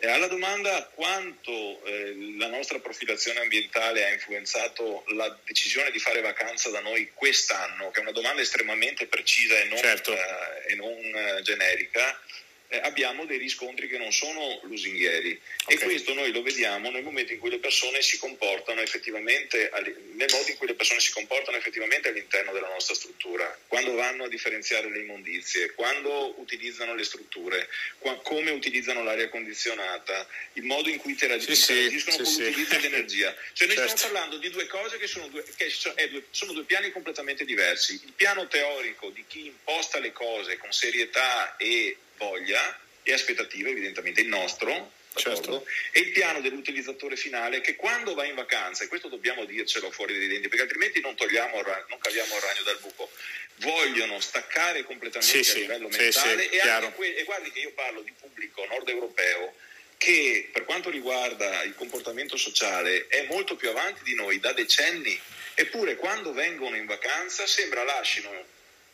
E 0.05 0.11
alla 0.11 0.27
domanda 0.27 0.91
quanto 0.95 1.81
eh, 1.85 2.35
la 2.37 2.49
nostra 2.49 2.81
profilazione 2.81 3.39
ambientale 3.39 4.05
ha 4.05 4.13
influenzato 4.13 5.05
la 5.15 5.39
decisione 5.45 5.93
di 5.93 6.01
fare 6.01 6.21
vacanza 6.21 6.71
da 6.71 6.81
noi 6.81 7.13
quest'anno, 7.15 7.93
che 7.93 8.01
è 8.01 8.03
una 8.03 8.11
domanda 8.11 8.43
estremamente 8.43 9.07
precisa 9.07 9.61
e 9.61 9.65
non, 9.67 9.79
certo. 9.79 10.13
eh, 10.13 10.73
e 10.73 10.75
non 10.75 10.99
eh, 10.99 11.43
generica, 11.43 12.11
eh, 12.11 12.52
abbiamo 12.81 13.25
dei 13.27 13.39
riscontri 13.39 13.89
che 13.89 13.99
non 13.99 14.13
sono 14.13 14.61
lusinghieri 14.63 15.39
okay. 15.65 15.77
e 15.77 15.79
questo 15.79 16.15
noi 16.15 16.33
lo 16.33 16.43
vediamo 16.43 16.91
nel 16.91 17.03
momento 17.03 17.33
in 17.33 17.39
cui 17.39 17.51
le 17.51 17.59
persone 17.59 18.03
si 18.03 18.19
comportano 18.19 18.81
effettivamente, 18.81 19.71
nel 20.15 20.31
modo 20.31 20.49
in 20.49 20.57
cui 20.57 20.67
le 20.67 20.75
persone 20.75 21.01
si 21.01 21.13
comportano 21.13 21.57
effettivamente 21.57 22.09
all'interno 22.09 22.53
della 22.53 22.69
nostra 22.69 22.95
struttura, 22.95 23.59
quando 23.67 23.95
vanno 23.95 24.25
a 24.25 24.29
differenziare 24.29 24.91
le 24.91 25.01
immondizie, 25.01 25.73
quando 25.73 26.35
utilizzano 26.41 26.95
le 26.95 27.05
strutture, 27.05 27.69
qua, 27.99 28.17
come 28.23 28.51
utilizzano 28.51 29.03
l'aria 29.03 29.29
condizionata, 29.29 30.27
il 30.55 30.65
modo 30.65 30.89
in 30.89 30.99
cui 30.99 31.13
interagiscono 31.13 31.55
sì, 31.89 31.99
sì, 31.99 32.17
con 32.17 32.27
sì, 32.27 32.45
l'utilizzo 32.45 32.77
dell'energia. 32.77 33.35
Cioè 33.53 33.67
noi 33.67 33.77
certo. 33.77 33.97
stiamo 33.97 34.15
parlando 34.15 34.39
di 34.39 34.51
due 34.51 34.67
cose 34.67 34.99
che, 34.99 35.07
sono 35.07 35.29
due, 35.29 35.45
che 35.57 35.73
due, 36.11 36.25
sono 36.31 36.53
due 36.53 36.65
piani 36.65 36.91
completamente 36.91 37.45
diversi. 37.45 38.01
Il 38.05 38.13
piano 38.15 38.47
teorico 38.49 39.11
di 39.11 39.25
chi 39.27 39.47
imposta 39.47 39.99
le 39.99 40.13
cose 40.13 40.57
con 40.57 40.73
serietà 40.73 41.57
e 41.57 41.97
voglia 42.23 42.79
e 43.03 43.13
aspettative, 43.13 43.71
evidentemente 43.71 44.21
il 44.21 44.29
nostro, 44.29 44.93
certo. 45.15 45.67
e 45.91 46.01
il 46.01 46.11
piano 46.13 46.41
dell'utilizzatore 46.41 47.17
finale 47.17 47.61
che 47.61 47.75
quando 47.75 48.15
va 48.15 48.25
in 48.25 48.35
vacanza, 48.35 48.85
e 48.85 48.89
questo 48.89 49.09
dobbiamo 49.09 49.45
dircelo 49.45 49.91
fuori 49.91 50.17
dai 50.17 50.29
denti, 50.29 50.49
perché 50.49 50.63
altrimenti 50.63 51.01
non, 51.01 51.17
togliamo, 51.17 51.61
non 51.89 51.99
caviamo 51.99 52.37
il 52.37 52.43
ragno 52.43 52.63
dal 52.63 52.79
buco, 52.81 53.11
vogliono 53.57 54.21
staccare 54.21 54.85
completamente 54.85 55.43
sì, 55.43 55.59
a 55.59 55.61
livello 55.61 55.91
sì, 55.91 55.99
mentale 55.99 56.49
sì, 56.49 56.57
e, 56.57 56.93
que- 56.95 57.17
e 57.17 57.25
guardi 57.25 57.51
che 57.51 57.61
io 57.61 57.73
parlo 57.73 58.03
di 58.03 58.13
pubblico 58.19 58.65
nord 58.67 58.89
europeo 58.89 59.55
che 59.99 60.49
per 60.51 60.65
quanto 60.65 60.91
riguarda 60.91 61.63
il 61.63 61.77
comportamento 61.77 62.37
sociale 62.37 63.07
è 63.07 63.25
molto 63.29 63.55
più 63.55 63.69
avanti 63.69 64.03
di 64.03 64.17
noi 64.17 64.41
da 64.41 64.53
decenni, 64.53 65.17
eppure 65.55 65.95
quando 65.95 66.33
vengono 66.33 66.75
in 66.75 66.87
vacanza 66.87 67.47
sembra 67.47 67.85
lasciano 67.85 68.31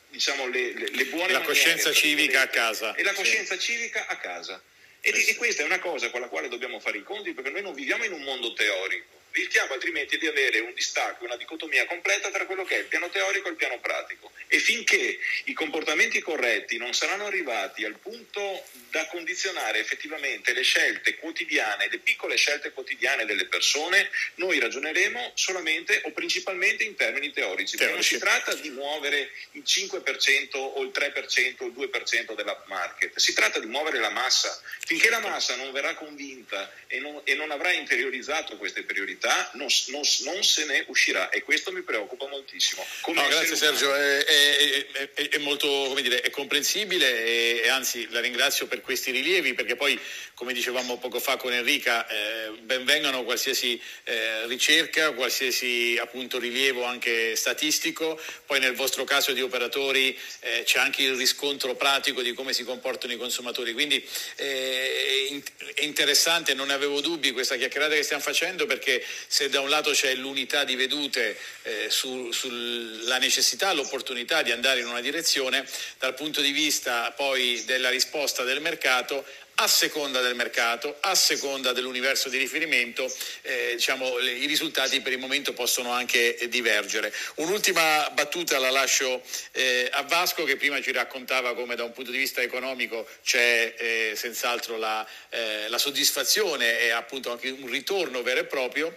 diciamo, 0.09 0.47
le, 0.49 0.73
le, 0.73 0.89
le 0.91 1.05
buone 1.07 1.33
la 1.33 1.43
coscienza 1.43 1.93
civica 1.93 2.43
a 2.43 2.49
casa. 2.49 2.95
e 2.95 3.03
la 3.03 3.13
coscienza 3.13 3.55
sì. 3.55 3.73
civica 3.73 4.07
a 4.07 4.17
casa. 4.17 4.63
E, 5.01 5.13
e, 5.29 5.37
questa 5.37 5.63
è 5.63 5.65
una 5.65 5.79
cosa 5.79 6.11
con 6.11 6.21
la 6.21 6.29
quale 6.29 6.49
dobbiamo 6.49 6.81
fare 6.81 6.99
i 6.99 7.03
conti 7.03 7.33
perché 7.33 7.51
noi 7.51 7.63
non 7.63 7.73
viviamo 7.73 8.05
in 8.05 8.13
un 8.13 8.23
mondo 8.23 8.53
teorico 8.53 9.18
rischiamo 9.39 9.73
altrimenti 9.75 10.19
di 10.19 10.27
avere 10.27 10.59
un 10.61 10.75
distacco, 10.75 11.25
una 11.25 11.37
dicotomia 11.37 11.87
completa 11.87 12.31
tra 12.31 12.45
quello 12.45 12.65
che 12.65 12.77
è 12.77 12.79
il 12.81 12.87
piano 12.87 13.09
teorico 13.09 13.47
e 13.47 13.51
il 13.51 13.57
piano 13.57 13.79
pratico. 13.79 14.33
E 14.49 14.59
finché 14.59 15.19
i 15.45 15.53
comportamenti 15.53 16.21
corretti 16.21 16.77
non 16.77 16.93
saranno 16.93 17.27
arrivati 17.27 17.85
al 17.85 17.99
punto 17.99 18.65
da 18.91 19.07
condizionare 19.07 19.79
effettivamente 19.79 20.53
le 20.53 20.63
scelte 20.63 21.17
quotidiane, 21.17 21.89
le 21.89 21.99
piccole 21.99 22.37
scelte 22.37 22.73
quotidiane 22.73 23.25
delle 23.27 23.47
persone, 23.47 24.11
noi 24.37 24.59
ragioneremo 24.59 25.33
solamente 25.35 26.01
o 26.05 26.13
principalmente 26.13 26.85
in 26.85 26.95
termini 26.95 27.33
teorici, 27.33 27.77
perché 27.77 27.93
non 27.93 28.03
si 28.03 28.19
tratta 28.19 28.55
di 28.55 28.71
muovere 28.71 29.31
il 29.53 29.63
5% 29.65 30.57
o 30.57 30.83
il 30.83 30.91
3% 30.93 31.63
o 31.63 31.67
il 31.67 31.73
2% 31.73 32.35
della 32.35 32.65
market, 32.67 33.17
si 33.19 33.33
tratta 33.33 33.59
di 33.59 33.67
muovere 33.67 33.99
la 33.99 34.11
massa. 34.11 34.61
Finché 34.87 35.11
la 35.11 35.21
massa 35.21 35.55
non 35.57 35.71
verrà 35.73 35.95
convinta 35.95 36.73
e 36.87 36.99
non, 36.99 37.21
e 37.25 37.35
non 37.35 37.51
avrà 37.51 37.73
interiorizzato 37.73 38.57
queste 38.57 38.83
priorità, 38.83 39.28
non, 39.53 39.69
non, 39.89 40.03
non, 40.25 40.43
se 40.43 40.65
ne 40.65 40.85
uscirà. 40.89 41.31
E 41.31 41.43
questo 41.43 41.73
mi 41.73 41.83
preoccupa 41.83 42.27
moltissimo. 42.29 42.85
No, 43.07 43.27
grazie 43.29 43.57
Sergio, 43.57 43.95
è, 43.95 44.25
è, 44.25 44.87
è, 45.15 45.29
è 45.29 45.39
molto 45.39 45.95
dire, 46.01 46.29
comprensibile 46.31 47.25
e, 47.25 47.61
e, 47.65 47.69
anzi 47.69 48.09
la 48.11 48.21
ringrazio 48.21 48.67
per 48.67 48.81
questi 48.81 49.11
rilievi 49.11 49.55
perché 49.55 49.77
poi, 49.77 49.99
come 50.35 50.53
dicevamo 50.53 50.99
poco 50.99 51.21
fa 51.21 51.37
con 51.37 51.53
Enrica, 51.53 52.07
eh, 52.07 52.51
benvengano 52.63 53.25
qualsiasi 53.25 53.81
eh, 54.05 54.47
ricerca, 54.47 55.13
qualsiasi 55.13 55.99
appunto 56.01 56.39
rilievo 56.39 56.85
anche 56.85 57.37
statistico, 57.37 58.21
poi 58.47 58.61
nel 58.61 58.75
vostro 58.75 59.05
caso 59.05 59.33
di 59.33 59.41
operatori 59.41 60.17
eh, 60.41 60.63
c'è 60.65 60.79
anche 60.79 61.03
il 61.03 61.15
riscontro 61.15 61.75
pratico 61.75 62.23
di 62.23 62.33
come 62.33 62.53
si 62.53 62.65
comportano 62.65 63.13
i 63.13 63.17
consumatori, 63.17 63.73
quindi 63.73 64.07
eh, 64.37 65.43
è 65.75 65.83
interessante, 65.83 66.55
non 66.55 66.71
avevo 66.71 67.01
dubbi 67.01 67.33
questa 67.33 67.57
chiacchierata 67.57 67.95
che 67.95 68.03
stiamo 68.03 68.23
facendo 68.23 68.67
perché 68.67 69.05
se 69.27 69.49
da 69.49 69.61
un 69.61 69.69
lato 69.69 69.91
c'è 69.91 70.15
l'unità 70.15 70.65
di 70.65 70.77
vedute 70.77 71.39
eh, 71.63 71.87
su, 71.91 72.31
sulla 72.33 73.19
necessità, 73.19 73.73
l'opportunità 73.73 74.43
di 74.43 74.51
andare 74.51 74.81
in 74.81 74.87
una 74.87 75.01
direzione, 75.01 75.67
dal 75.99 76.15
punto 76.15 76.41
di 76.41 76.53
vista 76.53 77.13
poi 77.13 77.65
della 77.65 77.91
risposta 77.91 78.45
del 78.45 78.61
mercato 78.61 79.25
a 79.61 79.67
seconda 79.67 80.21
del 80.21 80.37
mercato, 80.37 80.99
a 81.01 81.17
seconda 81.17 81.73
dell'universo 81.73 82.29
di 82.29 82.39
riferimento, 82.39 83.13
eh, 83.43 83.73
diciamo, 83.75 84.19
i 84.21 84.47
risultati 84.47 85.01
per 85.01 85.13
il 85.13 85.19
momento 85.19 85.53
possono 85.53 85.91
anche 85.91 86.39
divergere. 86.49 87.13
Un'ultima 87.37 88.09
battuta 88.11 88.59
la 88.59 88.71
lascio 88.71 89.21
eh, 89.53 89.89
a 89.93 90.03
Vasco 90.03 90.45
che 90.45 90.57
prima 90.57 90.81
ci 90.81 90.93
raccontava 90.93 91.55
come 91.55 91.75
da 91.75 91.83
un 91.83 91.93
punto 91.93 92.13
di 92.13 92.19
vista 92.19 92.41
economico 92.41 93.09
c'è 93.25 93.75
eh, 93.77 94.13
senz'altro 94.15 94.77
la, 94.77 95.05
eh, 95.31 95.69
la, 95.69 95.79
soddisfazione 95.79 96.81
e 96.81 96.91
appunto 96.91 97.33
anche 97.33 97.51
un 97.51 97.69
ritorno 97.69 98.23
vero 98.23 98.41
e 98.41 98.45
proprio. 98.45 98.95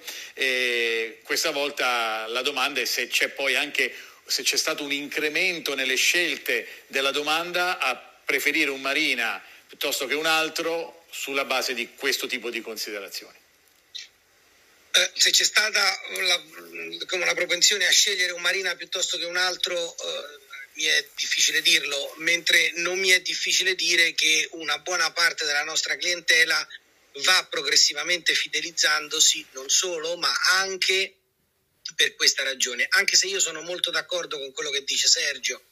questa 1.24 1.52
volta 1.52 2.28
la 2.28 2.42
domanda 2.42 2.82
è 2.82 2.86
se 2.86 3.08
c'è 3.08 3.30
poi 3.30 3.56
anche 3.56 3.94
se 4.26 4.44
c'è 4.44 4.58
stato 4.58 4.84
un 4.84 4.92
incremento 4.92 5.74
nelle 5.76 5.96
scelte 5.96 6.68
della 6.88 7.12
domanda 7.12 7.80
a 7.80 7.96
preferire 8.24 8.70
un 8.70 8.82
Marina 8.82 9.42
piuttosto 9.72 10.06
che 10.06 10.16
un 10.16 10.26
altro 10.26 11.06
sulla 11.12 11.46
base 11.46 11.74
di 11.74 11.96
questo 11.96 12.28
tipo 12.28 12.50
di 12.50 12.60
considerazioni? 12.60 13.38
Eh, 14.92 15.12
se 15.14 15.32
c'è 15.32 15.46
stata 15.46 15.82
la, 16.20 16.44
una 17.12 17.34
propensione 17.34 17.88
a 17.88 17.92
scegliere 17.92 18.34
un 18.34 18.42
Marina 18.42 18.76
piuttosto 18.76 19.18
che 19.18 19.24
un 19.24 19.38
altro, 19.38 19.96
eh, 19.96 20.40
mi 20.74 20.84
è 20.84 21.08
difficile 21.16 21.62
dirlo, 21.62 22.16
mentre 22.18 22.74
non 22.76 23.00
mi 23.00 23.12
è 23.12 23.22
difficile 23.22 23.74
dire 23.74 24.14
che 24.14 24.50
una 24.52 24.78
buona 24.80 25.10
parte 25.14 25.46
della 25.46 25.64
nostra 25.64 25.96
clientela 25.96 26.68
va 27.24 27.48
progressivamente 27.50 28.36
fidelizzandosi 28.36 29.46
non 29.52 29.70
solo, 29.70 30.18
ma 30.18 30.34
anche 30.60 31.16
per 31.96 32.14
questa 32.16 32.44
ragione. 32.44 32.88
Anche 32.90 33.16
se 33.16 33.28
io 33.28 33.40
sono 33.40 33.62
molto 33.62 33.90
d'accordo 33.90 34.38
con 34.38 34.52
quello 34.52 34.70
che 34.70 34.84
dice 34.84 35.08
Sergio, 35.08 35.64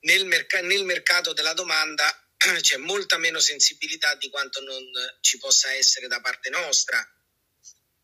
nel, 0.00 0.24
merc- 0.24 0.62
nel 0.62 0.84
mercato 0.84 1.34
della 1.34 1.52
domanda 1.52 2.16
c'è 2.60 2.76
molta 2.76 3.18
meno 3.18 3.38
sensibilità 3.38 4.14
di 4.16 4.28
quanto 4.28 4.60
non 4.62 4.84
ci 5.20 5.38
possa 5.38 5.72
essere 5.74 6.08
da 6.08 6.20
parte 6.20 6.50
nostra. 6.50 7.06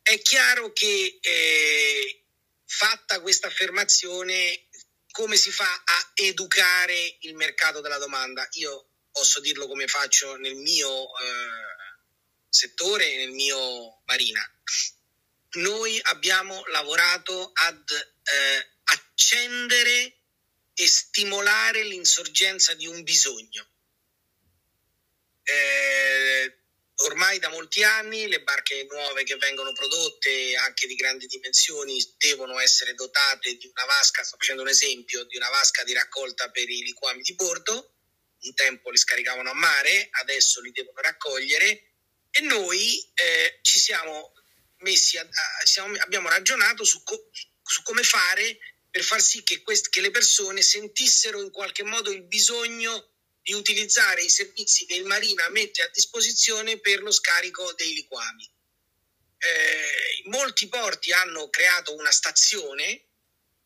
È 0.03 0.20
chiaro 0.20 0.72
che 0.72 1.18
eh, 1.20 2.24
fatta 2.64 3.20
questa 3.20 3.49
affermazione, 3.49 4.68
come 5.11 5.36
si 5.36 5.51
fa 5.51 5.70
a 5.84 6.11
educare 6.14 7.16
il 7.20 7.34
mercato 7.34 7.80
della 7.80 7.99
domanda? 7.99 8.47
Io 8.53 8.89
posso 9.11 9.41
dirlo 9.41 9.66
come 9.66 9.86
faccio 9.86 10.36
nel 10.36 10.55
mio 10.55 11.09
eh, 11.18 11.97
settore, 12.49 13.16
nel 13.16 13.30
mio 13.30 14.03
marina. 14.07 14.43
Noi 15.53 15.99
abbiamo 16.05 16.62
lavorato 16.66 17.51
ad 17.55 17.91
eh, 17.91 18.68
accendere 18.84 20.14
e 20.74 20.86
stimolare 20.86 21.82
l'insorgenza 21.82 22.74
di 22.74 22.86
un 22.86 23.03
bisogno 23.03 23.68
eh, 25.49 26.59
ormai 27.07 27.39
da 27.39 27.49
molti 27.49 27.83
anni 27.83 28.29
le 28.29 28.43
barche 28.43 28.87
nuove 28.91 29.23
che 29.25 29.37
vengono 29.37 29.73
prodotte, 29.73 30.55
anche 30.57 30.87
di 30.87 30.95
grandi 30.95 31.27
dimensioni, 31.27 31.99
devono 32.19 32.59
essere 32.59 32.95
dotate 32.95 33.57
di 33.57 33.67
una 33.67 33.85
vasca, 33.87 34.23
sto 34.23 34.37
facendo 34.37 34.63
un 34.63 34.69
esempio, 34.69 35.25
di 35.25 35.37
una 35.37 35.49
vasca 35.49 35.85
di 35.85 35.95
raccolta 35.95 36.51
per 36.51 36.69
i 36.69 36.83
liquami 36.83 37.23
di 37.23 37.35
bordo. 37.35 37.95
Un 38.41 38.55
tempo 38.55 38.91
li 38.91 38.99
scaricavano 38.99 39.51
a 39.51 39.55
mare, 39.55 40.09
adesso 40.21 40.61
li 40.61 40.71
devono 40.71 41.01
raccogliere 41.01 41.93
e 42.31 42.41
noi 42.43 43.01
eh, 43.15 43.59
ci 43.63 43.79
siamo 43.79 44.33
messi, 44.79 45.17
a, 45.17 45.23
a, 45.23 45.67
siamo, 45.67 45.97
abbiamo 45.99 46.29
ragionato 46.29 46.85
su, 46.85 47.03
co, 47.03 47.31
su, 47.63 47.83
come 47.83 48.03
fare 48.03 48.59
per 48.91 49.03
far 49.03 49.21
sì 49.21 49.43
che, 49.43 49.63
quest, 49.63 49.89
che 49.89 50.01
le 50.01 50.11
persone 50.11 50.63
sentissero 50.63 51.41
in 51.43 51.51
qualche 51.51 51.83
modo 51.83 52.11
il 52.11 52.23
bisogno 52.23 53.18
di 53.43 53.53
utilizzare 53.53 54.22
i 54.22 54.28
servizi 54.28 54.86
che 54.86 54.95
il 54.95 55.05
Marina 55.05 55.49
mette 55.49 55.82
a 55.82 55.91
disposizione 55.93 56.78
per 56.78 57.01
lo 57.01 57.11
scarico 57.11 57.72
dei 57.74 57.95
liquami. 57.95 58.51
Eh, 59.39 60.22
molti 60.24 60.68
porti 60.68 61.12
hanno 61.12 61.49
creato 61.49 61.95
una 61.95 62.11
stazione 62.11 63.05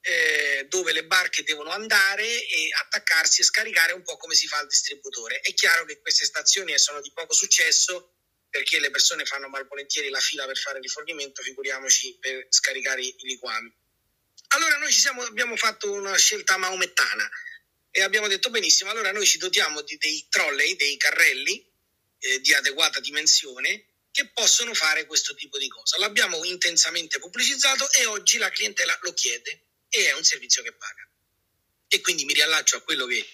eh, 0.03 0.67
dove 0.69 0.93
le 0.93 1.05
barche 1.05 1.45
devono 1.45 1.71
andare 1.71 2.25
e 2.25 2.69
attaccarsi 2.81 3.41
e 3.41 3.45
scaricare 3.45 3.93
un 3.93 4.03
po' 4.03 4.17
come 4.17 4.35
si 4.35 4.47
fa 4.47 4.59
al 4.59 4.67
distributore. 4.67 5.41
È 5.41 5.55
chiaro 5.55 5.85
che 5.85 6.01
queste 6.01 6.25
stazioni 6.25 6.77
sono 6.79 7.01
di 7.01 7.11
poco 7.13 7.33
successo 7.33 8.15
perché 8.51 8.81
le 8.81 8.91
persone 8.91 9.25
fanno 9.25 9.49
malvolentieri 9.49 10.11
la 10.11 10.21
fila 10.21 10.45
per 10.45 10.59
fare 10.59 10.81
rifornimento, 10.81 11.43
figuriamoci 11.43 12.19
per 12.21 12.47
scaricare 12.51 13.01
i 13.01 13.15
liquami. 13.21 13.73
Allora 14.49 14.77
noi 14.77 14.93
siamo, 14.93 15.23
abbiamo 15.23 15.57
fatto 15.57 15.91
una 15.91 16.15
scelta 16.17 16.59
maomettana 16.59 17.31
e 17.93 18.03
abbiamo 18.03 18.27
detto 18.27 18.49
benissimo, 18.51 18.91
allora 18.91 19.13
noi 19.13 19.27
ci 19.27 19.37
dotiamo 19.39 19.83
di 19.83 19.97
dei 19.99 20.27
trolley, 20.31 20.75
dei 20.77 20.97
carrelli 20.97 21.65
eh, 22.19 22.41
di 22.41 22.55
adeguata 22.55 23.01
dimensione 23.01 23.85
che 24.11 24.29
possono 24.29 24.73
fare 24.73 25.05
questo 25.05 25.35
tipo 25.35 25.59
di 25.59 25.69
cosa. 25.69 25.99
L'abbiamo 25.99 26.43
intensamente 26.45 27.19
pubblicizzato 27.19 27.91
e 27.93 28.07
oggi 28.07 28.39
la 28.39 28.51
clientela 28.51 28.99
lo 29.03 29.13
chiede 29.13 29.67
e 29.89 30.07
è 30.07 30.15
un 30.15 30.25
servizio 30.25 30.63
che 30.63 30.73
paga. 30.73 31.07
E 31.89 32.01
quindi 32.01 32.25
mi 32.25 32.33
riallaccio 32.33 32.77
a 32.77 32.81
quello 32.81 33.05
che 33.07 33.27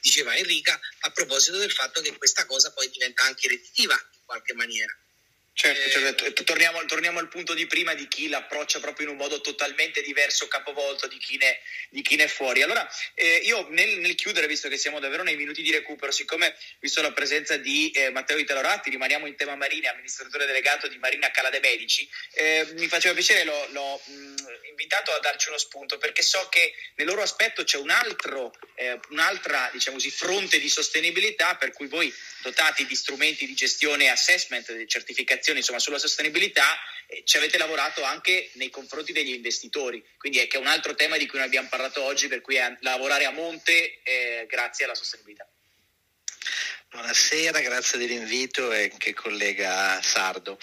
diceva 0.00 0.36
Enrica 0.36 0.78
a 1.00 1.10
proposito 1.10 1.56
del 1.56 1.72
fatto 1.72 2.02
che 2.02 2.16
questa 2.18 2.44
cosa 2.44 2.70
poi 2.72 2.90
diventa 2.90 3.22
anche 3.22 3.48
redditiva 3.48 3.94
in 3.94 4.24
qualche 4.26 4.52
maniera. 4.52 4.94
Certo, 5.54 5.90
certo. 5.90 6.44
Torniamo, 6.44 6.82
torniamo, 6.86 7.18
al 7.18 7.28
punto 7.28 7.52
di 7.52 7.66
prima 7.66 7.92
di 7.92 8.08
chi 8.08 8.28
l'approccia 8.28 8.80
proprio 8.80 9.06
in 9.06 9.12
un 9.12 9.18
modo 9.18 9.42
totalmente 9.42 10.00
diverso, 10.00 10.48
capovolto 10.48 11.06
di 11.06 11.18
chi 11.18 11.36
ne, 11.36 11.60
di 11.90 12.00
chi 12.00 12.16
ne 12.16 12.24
è 12.24 12.26
fuori. 12.26 12.62
Allora, 12.62 12.88
eh, 13.14 13.36
io 13.44 13.68
nel, 13.68 13.98
nel, 13.98 14.14
chiudere, 14.14 14.46
visto 14.46 14.70
che 14.70 14.78
siamo 14.78 14.98
davvero 14.98 15.22
nei 15.22 15.36
minuti 15.36 15.60
di 15.60 15.70
recupero, 15.70 16.10
siccome 16.10 16.56
visto 16.80 17.02
la 17.02 17.12
presenza 17.12 17.58
di 17.58 17.90
eh, 17.90 18.10
Matteo 18.10 18.38
Italoratti, 18.38 18.88
rimaniamo 18.88 19.26
in 19.26 19.36
tema 19.36 19.54
marine, 19.54 19.88
amministratore 19.88 20.46
delegato 20.46 20.88
di 20.88 20.96
Marina 20.96 21.30
Calade 21.30 21.60
Medici, 21.60 22.08
eh, 22.32 22.66
mi 22.78 22.88
faceva 22.88 23.12
piacere, 23.12 23.44
l'ho, 23.44 23.68
l'ho 23.72 24.00
mh, 24.06 24.34
invitato 24.70 25.12
a 25.12 25.20
darci 25.20 25.50
uno 25.50 25.58
spunto, 25.58 25.98
perché 25.98 26.22
so 26.22 26.48
che 26.50 26.74
nel 26.94 27.06
loro 27.06 27.20
aspetto 27.20 27.62
c'è 27.62 27.76
un 27.76 27.90
altro, 27.90 28.54
eh, 28.74 28.98
un'altra 29.10 29.68
diciamo 29.70 29.96
così, 29.96 30.10
fronte 30.10 30.58
di 30.58 30.70
sostenibilità, 30.70 31.56
per 31.56 31.72
cui 31.72 31.88
voi 31.88 32.12
dotati 32.40 32.86
di 32.86 32.94
strumenti 32.96 33.46
di 33.46 33.54
gestione 33.54 34.04
e 34.04 34.08
assessment, 34.08 34.72
di 34.72 34.88
certificazione, 34.88 35.40
comunicazione 35.42 35.58
insomma, 35.58 35.80
sulla 35.80 35.98
sostenibilità 35.98 36.64
eh, 37.08 37.22
ci 37.24 37.36
avete 37.36 37.58
lavorato 37.58 38.02
anche 38.04 38.50
nei 38.54 38.70
confronti 38.70 39.12
degli 39.12 39.32
investitori, 39.32 40.02
quindi 40.16 40.38
è 40.38 40.46
che 40.46 40.56
è 40.56 40.60
un 40.60 40.68
altro 40.68 40.94
tema 40.94 41.16
di 41.16 41.26
cui 41.26 41.38
noi 41.38 41.48
abbiamo 41.48 41.68
parlato 41.68 42.02
oggi, 42.02 42.28
per 42.28 42.40
cui 42.40 42.54
è 42.54 42.76
lavorare 42.80 43.24
a 43.24 43.32
monte 43.32 44.00
eh, 44.02 44.46
grazie 44.48 44.84
alla 44.84 44.94
sostenibilità. 44.94 45.46
Buonasera, 46.94 47.58
grazie 47.60 47.98
dell'invito 47.98 48.70
e 48.70 48.90
anche 48.92 49.14
collega 49.14 49.98
Sardo. 50.02 50.58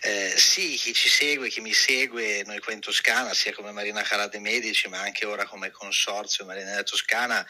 Eh, 0.00 0.32
sì, 0.36 0.76
chi 0.76 0.94
ci 0.94 1.08
segue, 1.08 1.48
chi 1.48 1.60
mi 1.60 1.72
segue, 1.72 2.44
noi 2.46 2.60
qua 2.60 2.72
in 2.72 2.78
Toscana, 2.78 3.34
sia 3.34 3.52
come 3.52 3.72
Marina 3.72 4.00
Calade 4.02 4.38
Medici, 4.38 4.86
ma 4.86 5.00
anche 5.00 5.26
ora 5.26 5.44
come 5.44 5.72
consorzio 5.72 6.44
Marina 6.44 6.70
della 6.70 6.84
Toscana, 6.84 7.44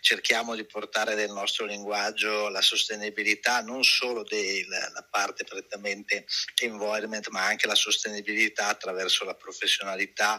cerchiamo 0.00 0.54
di 0.54 0.66
portare 0.66 1.14
nel 1.14 1.30
nostro 1.30 1.64
linguaggio 1.64 2.50
la 2.50 2.60
sostenibilità 2.60 3.62
non 3.62 3.82
solo 3.82 4.22
della 4.22 5.08
parte 5.10 5.44
prettamente 5.44 6.26
environment, 6.60 7.26
ma 7.28 7.46
anche 7.46 7.66
la 7.66 7.74
sostenibilità 7.74 8.66
attraverso 8.66 9.24
la 9.24 9.34
professionalità 9.34 10.38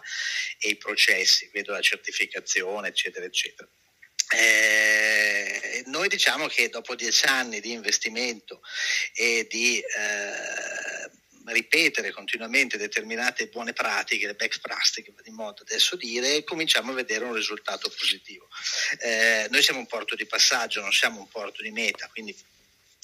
e 0.60 0.70
i 0.70 0.78
processi, 0.78 1.50
vedo 1.52 1.72
la 1.72 1.82
certificazione, 1.82 2.90
eccetera, 2.90 3.26
eccetera. 3.26 3.68
Eh, 4.36 5.84
noi 5.88 6.08
diciamo 6.08 6.48
che 6.48 6.70
dopo 6.70 6.96
dieci 6.96 7.26
anni 7.26 7.60
di 7.60 7.72
investimento 7.72 8.62
e 9.14 9.48
di 9.50 9.80
eh, 9.80 11.10
ripetere 11.46 12.12
continuamente 12.12 12.78
determinate 12.78 13.48
buone 13.48 13.74
pratiche, 13.74 14.28
le 14.28 14.36
best 14.36 14.60
practice, 14.62 15.12
di 15.24 15.32
modo 15.32 15.64
adesso 15.64 15.96
dire, 15.96 16.44
cominciamo 16.44 16.92
a 16.92 16.96
vedere 16.96 17.26
un 17.26 17.34
risultato 17.34 17.90
positivo. 17.90 18.48
Eh, 19.00 19.48
noi 19.50 19.64
siamo 19.64 19.80
un 19.80 19.88
porto 19.88 20.16
di 20.16 20.26
passaggio, 20.26 20.82
non 20.82 20.94
siamo 20.94 21.20
un 21.20 21.28
porto 21.28 21.64
di 21.64 21.72
meta, 21.72 22.08
quindi 22.08 22.36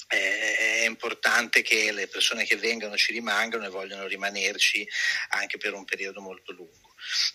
è 0.08 0.84
importante 0.86 1.62
che 1.62 1.90
le 1.90 2.06
persone 2.06 2.44
che 2.44 2.56
vengano 2.56 2.96
ci 2.96 3.10
rimangano 3.12 3.66
e 3.66 3.70
vogliono 3.70 4.06
rimanerci 4.06 4.88
anche 5.30 5.58
per 5.58 5.74
un 5.74 5.84
periodo 5.84 6.20
molto 6.20 6.52
lungo. 6.52 6.85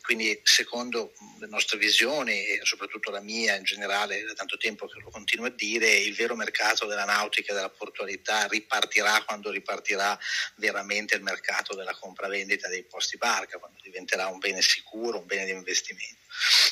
Quindi 0.02 0.40
secondo 0.44 1.14
le 1.40 1.48
nostre 1.48 1.78
visioni 1.78 2.46
e 2.46 2.60
soprattutto 2.64 3.12
la 3.12 3.22
mia 3.22 3.56
in 3.56 3.64
generale, 3.64 4.24
da 4.24 4.34
tanto 4.34 4.58
tempo 4.58 4.88
che 4.88 5.00
lo 5.00 5.10
continuo 5.10 5.46
a 5.46 5.50
dire, 5.50 5.90
il 5.94 6.16
vero 6.16 6.36
mercato 6.36 6.86
della 6.86 7.06
nautica 7.06 7.52
e 7.52 7.56
della 7.56 7.70
portualità 7.70 8.48
ripartirà 8.48 9.24
quando 9.24 9.52
ripartirà 9.52 10.18
veramente 10.56 11.16
il 11.16 11.22
mercato 11.22 11.76
della 11.76 11.96
compravendita 11.96 12.68
dei 12.68 12.84
posti 12.84 13.18
barca, 13.18 13.58
quando 13.58 13.80
diventerà 13.82 14.28
un 14.28 14.40
bene 14.40 14.62
sicuro, 14.62 15.20
un 15.20 15.26
bene 15.26 15.46
di 15.46 15.52
investimento. 15.52 16.20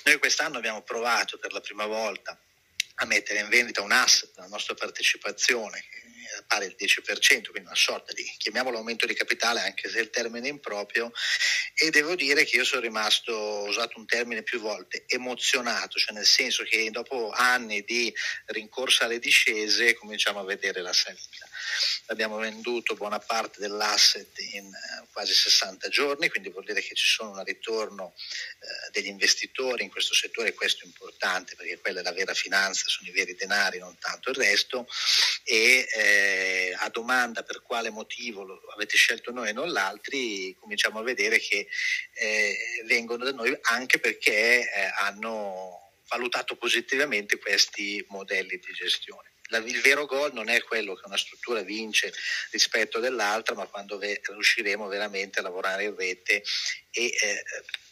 Noi 0.03 0.17
quest'anno 0.17 0.57
abbiamo 0.57 0.81
provato 0.81 1.37
per 1.37 1.53
la 1.53 1.61
prima 1.61 1.85
volta 1.85 2.37
a 3.01 3.05
mettere 3.05 3.39
in 3.39 3.49
vendita 3.49 3.81
un 3.81 3.91
asset, 3.91 4.31
la 4.35 4.47
nostra 4.47 4.73
partecipazione, 4.73 5.85
pari 6.49 6.65
al 6.65 6.75
10%, 6.75 7.51
quindi 7.51 7.67
una 7.67 7.75
sorta 7.75 8.11
di, 8.11 8.23
chiamiamolo 8.37 8.77
aumento 8.77 9.05
di 9.05 9.13
capitale, 9.13 9.61
anche 9.61 9.87
se 9.87 9.99
il 9.99 10.09
termine 10.09 10.47
è 10.47 10.49
improprio, 10.51 11.11
e 11.75 11.91
devo 11.91 12.15
dire 12.15 12.43
che 12.43 12.55
io 12.55 12.63
sono 12.63 12.81
rimasto, 12.81 13.31
ho 13.31 13.67
usato 13.67 13.99
un 13.99 14.07
termine 14.07 14.41
più 14.41 14.59
volte, 14.59 15.03
emozionato, 15.05 15.99
cioè 15.99 16.15
nel 16.15 16.25
senso 16.25 16.63
che 16.63 16.89
dopo 16.89 17.29
anni 17.29 17.83
di 17.83 18.11
rincorsa 18.47 19.05
alle 19.05 19.19
discese 19.19 19.93
cominciamo 19.93 20.39
a 20.39 20.43
vedere 20.43 20.81
la 20.81 20.93
salita. 20.93 21.47
Abbiamo 22.07 22.37
venduto 22.37 22.95
buona 22.95 23.19
parte 23.19 23.59
dell'asset 23.59 24.39
in 24.53 24.65
eh, 24.65 25.07
quasi 25.11 25.33
60 25.33 25.89
giorni, 25.89 26.29
quindi 26.29 26.49
vuol 26.49 26.65
dire 26.65 26.81
che 26.81 26.95
ci 26.95 27.07
sono 27.07 27.31
un 27.31 27.43
ritorno 27.43 28.13
eh, 28.15 28.91
degli 28.91 29.07
investitori 29.07 29.83
in 29.83 29.89
questo 29.89 30.13
settore, 30.13 30.53
questo 30.53 30.83
è 30.83 30.87
importante 30.87 31.55
perché 31.55 31.77
quella 31.79 31.99
è 31.99 32.03
la 32.03 32.11
vera 32.11 32.33
finanza, 32.33 32.87
sono 32.87 33.09
i 33.09 33.11
veri 33.11 33.35
denari, 33.35 33.79
non 33.79 33.97
tanto 33.99 34.29
il 34.29 34.35
resto, 34.35 34.87
e 35.43 35.87
eh, 35.95 36.75
a 36.77 36.89
domanda 36.89 37.43
per 37.43 37.61
quale 37.61 37.89
motivo 37.89 38.43
lo 38.43 38.59
avete 38.73 38.97
scelto 38.97 39.31
noi 39.31 39.49
e 39.49 39.53
non 39.53 39.71
l'altri, 39.71 40.55
cominciamo 40.59 40.99
a 40.99 41.03
vedere 41.03 41.39
che 41.39 41.67
eh, 42.13 42.83
vengono 42.85 43.23
da 43.23 43.31
noi 43.31 43.57
anche 43.61 43.99
perché 43.99 44.61
eh, 44.61 44.91
hanno 44.97 45.91
valutato 46.07 46.55
positivamente 46.55 47.37
questi 47.37 48.03
modelli 48.09 48.57
di 48.57 48.73
gestione 48.73 49.29
il 49.57 49.81
vero 49.81 50.05
gol 50.05 50.33
non 50.33 50.49
è 50.49 50.63
quello 50.63 50.95
che 50.95 51.03
una 51.05 51.17
struttura 51.17 51.61
vince 51.61 52.13
rispetto 52.51 52.99
dell'altra, 52.99 53.55
ma 53.55 53.65
quando 53.65 53.99
riusciremo 53.99 54.87
veramente 54.87 55.39
a 55.39 55.41
lavorare 55.41 55.85
in 55.85 55.95
rete 55.95 56.43
e 56.91 57.05
eh, 57.05 57.43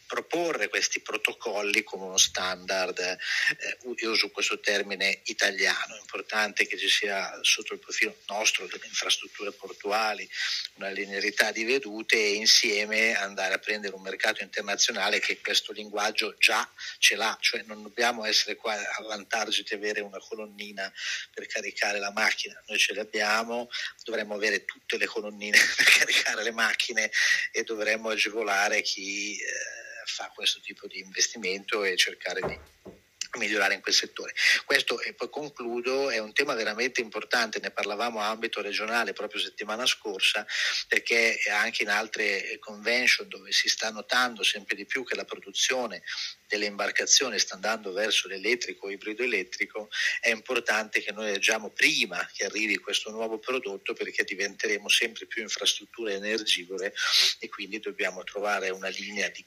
proporre 0.07 0.69
questi 0.69 1.01
protocolli 1.01 1.83
come 1.83 2.05
uno 2.05 2.17
standard, 2.17 2.97
eh, 2.99 3.77
io 3.97 4.11
uso 4.11 4.29
questo 4.29 4.59
termine 4.59 5.21
italiano, 5.25 5.95
è 5.95 5.99
importante 5.99 6.65
che 6.65 6.77
ci 6.77 6.89
sia 6.89 7.37
sotto 7.41 7.73
il 7.73 7.79
profilo 7.79 8.17
nostro 8.27 8.65
delle 8.65 8.85
infrastrutture 8.85 9.51
portuali 9.51 10.27
una 10.75 10.89
linearità 10.89 11.51
di 11.51 11.63
vedute 11.63 12.15
e 12.15 12.33
insieme 12.33 13.15
andare 13.15 13.53
a 13.53 13.57
prendere 13.59 13.95
un 13.95 14.01
mercato 14.01 14.41
internazionale 14.43 15.19
che 15.19 15.39
questo 15.41 15.73
linguaggio 15.73 16.35
già 16.37 16.67
ce 16.97 17.15
l'ha, 17.15 17.37
cioè 17.41 17.63
non 17.63 17.83
dobbiamo 17.83 18.23
essere 18.25 18.55
qua 18.55 18.73
a 18.73 19.01
vantaggio 19.03 19.61
di 19.61 19.73
avere 19.73 20.01
una 20.01 20.19
colonnina 20.19 20.91
per 21.33 21.47
caricare 21.47 21.99
la 21.99 22.11
macchina, 22.11 22.61
noi 22.67 22.77
ce 22.77 22.93
l'abbiamo, 22.93 23.69
dovremmo 24.03 24.35
avere 24.35 24.65
tutte 24.65 24.97
le 24.97 25.05
colonnine 25.05 25.57
per 25.75 25.85
caricare 25.85 26.43
le 26.43 26.51
macchine 26.51 27.11
e 27.51 27.63
dovremmo 27.63 28.09
agevolare 28.09 28.81
chi... 28.81 29.37
Eh, 29.37 29.85
fa 30.07 30.31
questo 30.33 30.59
tipo 30.59 30.87
di 30.87 30.99
investimento 30.99 31.83
e 31.83 31.95
cercare 31.95 32.41
di 32.41 32.95
migliorare 33.37 33.73
in 33.73 33.81
quel 33.81 33.93
settore. 33.93 34.33
Questo, 34.65 34.99
e 35.01 35.13
poi 35.13 35.29
concludo, 35.29 36.09
è 36.09 36.17
un 36.17 36.33
tema 36.33 36.53
veramente 36.53 37.01
importante, 37.01 37.59
ne 37.59 37.71
parlavamo 37.71 38.19
a 38.19 38.29
ambito 38.29 38.61
regionale 38.61 39.13
proprio 39.13 39.39
settimana 39.39 39.85
scorsa, 39.85 40.45
perché 40.87 41.39
anche 41.51 41.83
in 41.83 41.89
altre 41.89 42.57
convention 42.59 43.27
dove 43.27 43.51
si 43.51 43.69
sta 43.69 43.89
notando 43.91 44.43
sempre 44.43 44.75
di 44.75 44.85
più 44.85 45.03
che 45.03 45.15
la 45.15 45.25
produzione 45.25 46.03
delle 46.47 46.65
imbarcazioni 46.65 47.37
sta 47.39 47.55
andando 47.55 47.91
verso 47.91 48.27
l'elettrico 48.27 48.87
o 48.87 48.89
ibrido 48.89 49.23
elettrico, 49.23 49.89
è 50.21 50.29
importante 50.29 51.01
che 51.01 51.11
noi 51.11 51.31
agiamo 51.31 51.69
prima 51.69 52.27
che 52.33 52.45
arrivi 52.45 52.77
questo 52.77 53.11
nuovo 53.11 53.37
prodotto 53.37 53.93
perché 53.93 54.23
diventeremo 54.23 54.87
sempre 54.87 55.25
più 55.25 55.41
infrastrutture 55.41 56.13
energivore 56.13 56.93
e 57.39 57.49
quindi 57.49 57.79
dobbiamo 57.79 58.23
trovare 58.23 58.69
una 58.69 58.87
linea 58.87 59.27
di 59.29 59.43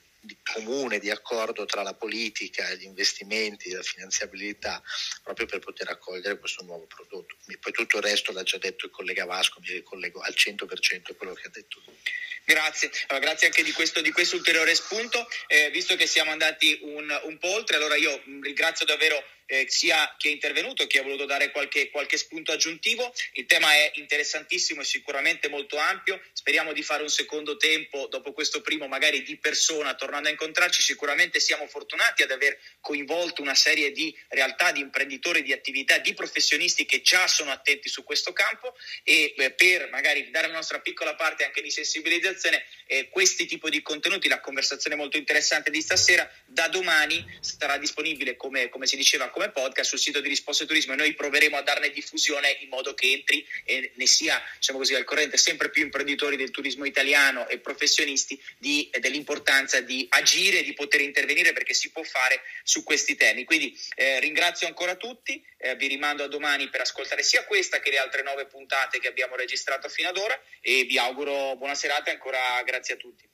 comune, 0.52 0.98
di 0.98 1.10
accordo 1.10 1.64
tra 1.64 1.82
la 1.82 1.94
politica, 1.94 2.72
gli 2.74 2.84
investimenti, 2.84 3.70
la 3.70 3.82
finanziabilità, 3.82 4.82
proprio 5.22 5.46
per 5.46 5.58
poter 5.60 5.88
accogliere 5.88 6.38
questo 6.38 6.62
nuovo 6.64 6.86
prodotto. 6.86 7.36
Poi 7.60 7.72
tutto 7.72 7.96
il 7.98 8.02
resto 8.02 8.32
l'ha 8.32 8.42
già 8.42 8.58
detto 8.58 8.86
il 8.86 8.92
collega 8.92 9.24
Vasco, 9.24 9.60
mi 9.60 9.72
ricollego 9.72 10.20
al 10.20 10.34
100% 10.36 11.12
a 11.12 11.14
quello 11.14 11.34
che 11.34 11.46
ha 11.46 11.50
detto 11.50 11.82
lui. 11.86 11.96
Grazie, 12.44 12.90
allora, 13.08 13.26
grazie 13.26 13.46
anche 13.46 13.62
di 13.62 13.72
questo, 13.72 14.00
di 14.00 14.10
questo 14.10 14.36
ulteriore 14.36 14.74
spunto. 14.74 15.28
Eh, 15.46 15.70
visto 15.70 15.94
che 15.96 16.06
siamo 16.06 16.30
andati 16.30 16.78
un, 16.82 17.20
un 17.24 17.38
po' 17.38 17.48
oltre, 17.48 17.76
allora 17.76 17.96
io 17.96 18.22
ringrazio 18.40 18.86
davvero 18.86 19.22
eh, 19.50 19.66
sia 19.68 20.14
chi 20.16 20.28
è 20.28 20.30
intervenuto, 20.30 20.86
chi 20.86 20.98
ha 20.98 21.02
voluto 21.02 21.24
dare 21.24 21.50
qualche, 21.50 21.90
qualche, 21.90 22.16
spunto 22.16 22.52
aggiuntivo. 22.52 23.12
Il 23.32 23.46
tema 23.46 23.72
è 23.72 23.90
interessantissimo 23.94 24.82
e 24.82 24.84
sicuramente 24.84 25.48
molto 25.48 25.76
ampio. 25.76 26.22
Speriamo 26.32 26.72
di 26.72 26.82
fare 26.82 27.02
un 27.02 27.08
secondo 27.08 27.56
tempo 27.56 28.06
dopo 28.06 28.32
questo 28.32 28.60
primo, 28.60 28.86
magari 28.86 29.22
di 29.22 29.36
persona, 29.38 29.94
tornando 29.94 30.28
a 30.28 30.30
incontrarci. 30.30 30.82
Sicuramente 30.82 31.40
siamo 31.40 31.66
fortunati 31.66 32.22
ad 32.22 32.30
aver 32.30 32.58
coinvolto 32.80 33.42
una 33.42 33.56
serie 33.56 33.90
di 33.90 34.16
realtà, 34.28 34.70
di 34.70 34.80
imprenditori, 34.80 35.42
di 35.42 35.52
attività, 35.52 35.98
di 35.98 36.14
professionisti 36.14 36.86
che 36.86 37.00
già 37.00 37.26
sono 37.26 37.50
attenti 37.50 37.88
su 37.88 38.04
questo 38.04 38.32
campo 38.32 38.76
e 39.02 39.34
eh, 39.36 39.50
per 39.50 39.88
magari 39.90 40.30
dare 40.30 40.46
la 40.46 40.54
nostra 40.54 40.78
piccola 40.78 41.16
parte 41.16 41.44
anche 41.44 41.60
di 41.60 41.70
sensibilizzazione, 41.72 42.64
eh, 42.86 43.08
questi 43.08 43.46
tipi 43.46 43.68
di 43.68 43.82
contenuti, 43.82 44.28
la 44.28 44.40
conversazione 44.40 44.94
molto 44.94 45.16
interessante 45.16 45.70
di 45.70 45.80
stasera, 45.80 46.30
da 46.46 46.68
domani 46.68 47.24
sarà 47.40 47.78
disponibile, 47.78 48.36
come, 48.36 48.68
come 48.68 48.86
si 48.86 48.96
diceva, 48.96 49.28
come 49.40 49.52
podcast 49.52 49.88
sul 49.88 49.98
sito 49.98 50.20
di 50.20 50.28
Risposte 50.28 50.66
Turismo 50.66 50.92
e 50.92 50.96
noi 50.96 51.14
proveremo 51.14 51.56
a 51.56 51.62
darne 51.62 51.90
diffusione 51.90 52.58
in 52.60 52.68
modo 52.68 52.92
che 52.92 53.10
entri 53.10 53.46
e 53.64 53.90
ne 53.94 54.06
sia, 54.06 54.38
diciamo 54.56 54.78
così, 54.78 54.94
al 54.94 55.04
corrente 55.04 55.38
sempre 55.38 55.70
più 55.70 55.82
imprenditori 55.82 56.36
del 56.36 56.50
turismo 56.50 56.84
italiano 56.84 57.48
e 57.48 57.58
professionisti 57.58 58.38
di, 58.58 58.90
dell'importanza 59.00 59.80
di 59.80 60.06
agire, 60.10 60.62
di 60.62 60.74
poter 60.74 61.00
intervenire 61.00 61.54
perché 61.54 61.72
si 61.72 61.90
può 61.90 62.02
fare 62.02 62.42
su 62.62 62.84
questi 62.84 63.16
temi. 63.16 63.44
Quindi 63.44 63.74
eh, 63.94 64.20
ringrazio 64.20 64.66
ancora 64.66 64.96
tutti, 64.96 65.42
eh, 65.56 65.74
vi 65.76 65.86
rimando 65.86 66.22
a 66.22 66.28
domani 66.28 66.68
per 66.68 66.82
ascoltare 66.82 67.22
sia 67.22 67.44
questa 67.44 67.80
che 67.80 67.88
le 67.88 67.98
altre 67.98 68.22
nove 68.22 68.44
puntate 68.44 69.00
che 69.00 69.08
abbiamo 69.08 69.36
registrato 69.36 69.88
fino 69.88 70.10
ad 70.10 70.18
ora 70.18 70.38
e 70.60 70.84
vi 70.84 70.98
auguro 70.98 71.56
buona 71.56 71.74
serata 71.74 72.10
e 72.10 72.12
ancora 72.12 72.62
grazie 72.66 72.94
a 72.94 72.96
tutti. 72.98 73.26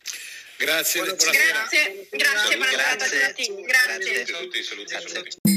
Grazie, 0.56 1.02
grazie, 1.02 1.30
grazie, 1.32 2.06
grazie, 2.10 2.56
buona 2.56 2.70
serata 2.70 3.04
a 3.04 3.08
tutti. 3.08 3.62
Grazie. 3.62 4.26
Saluti, 4.26 4.62
saluti, 4.62 4.94
saluti. 4.94 5.55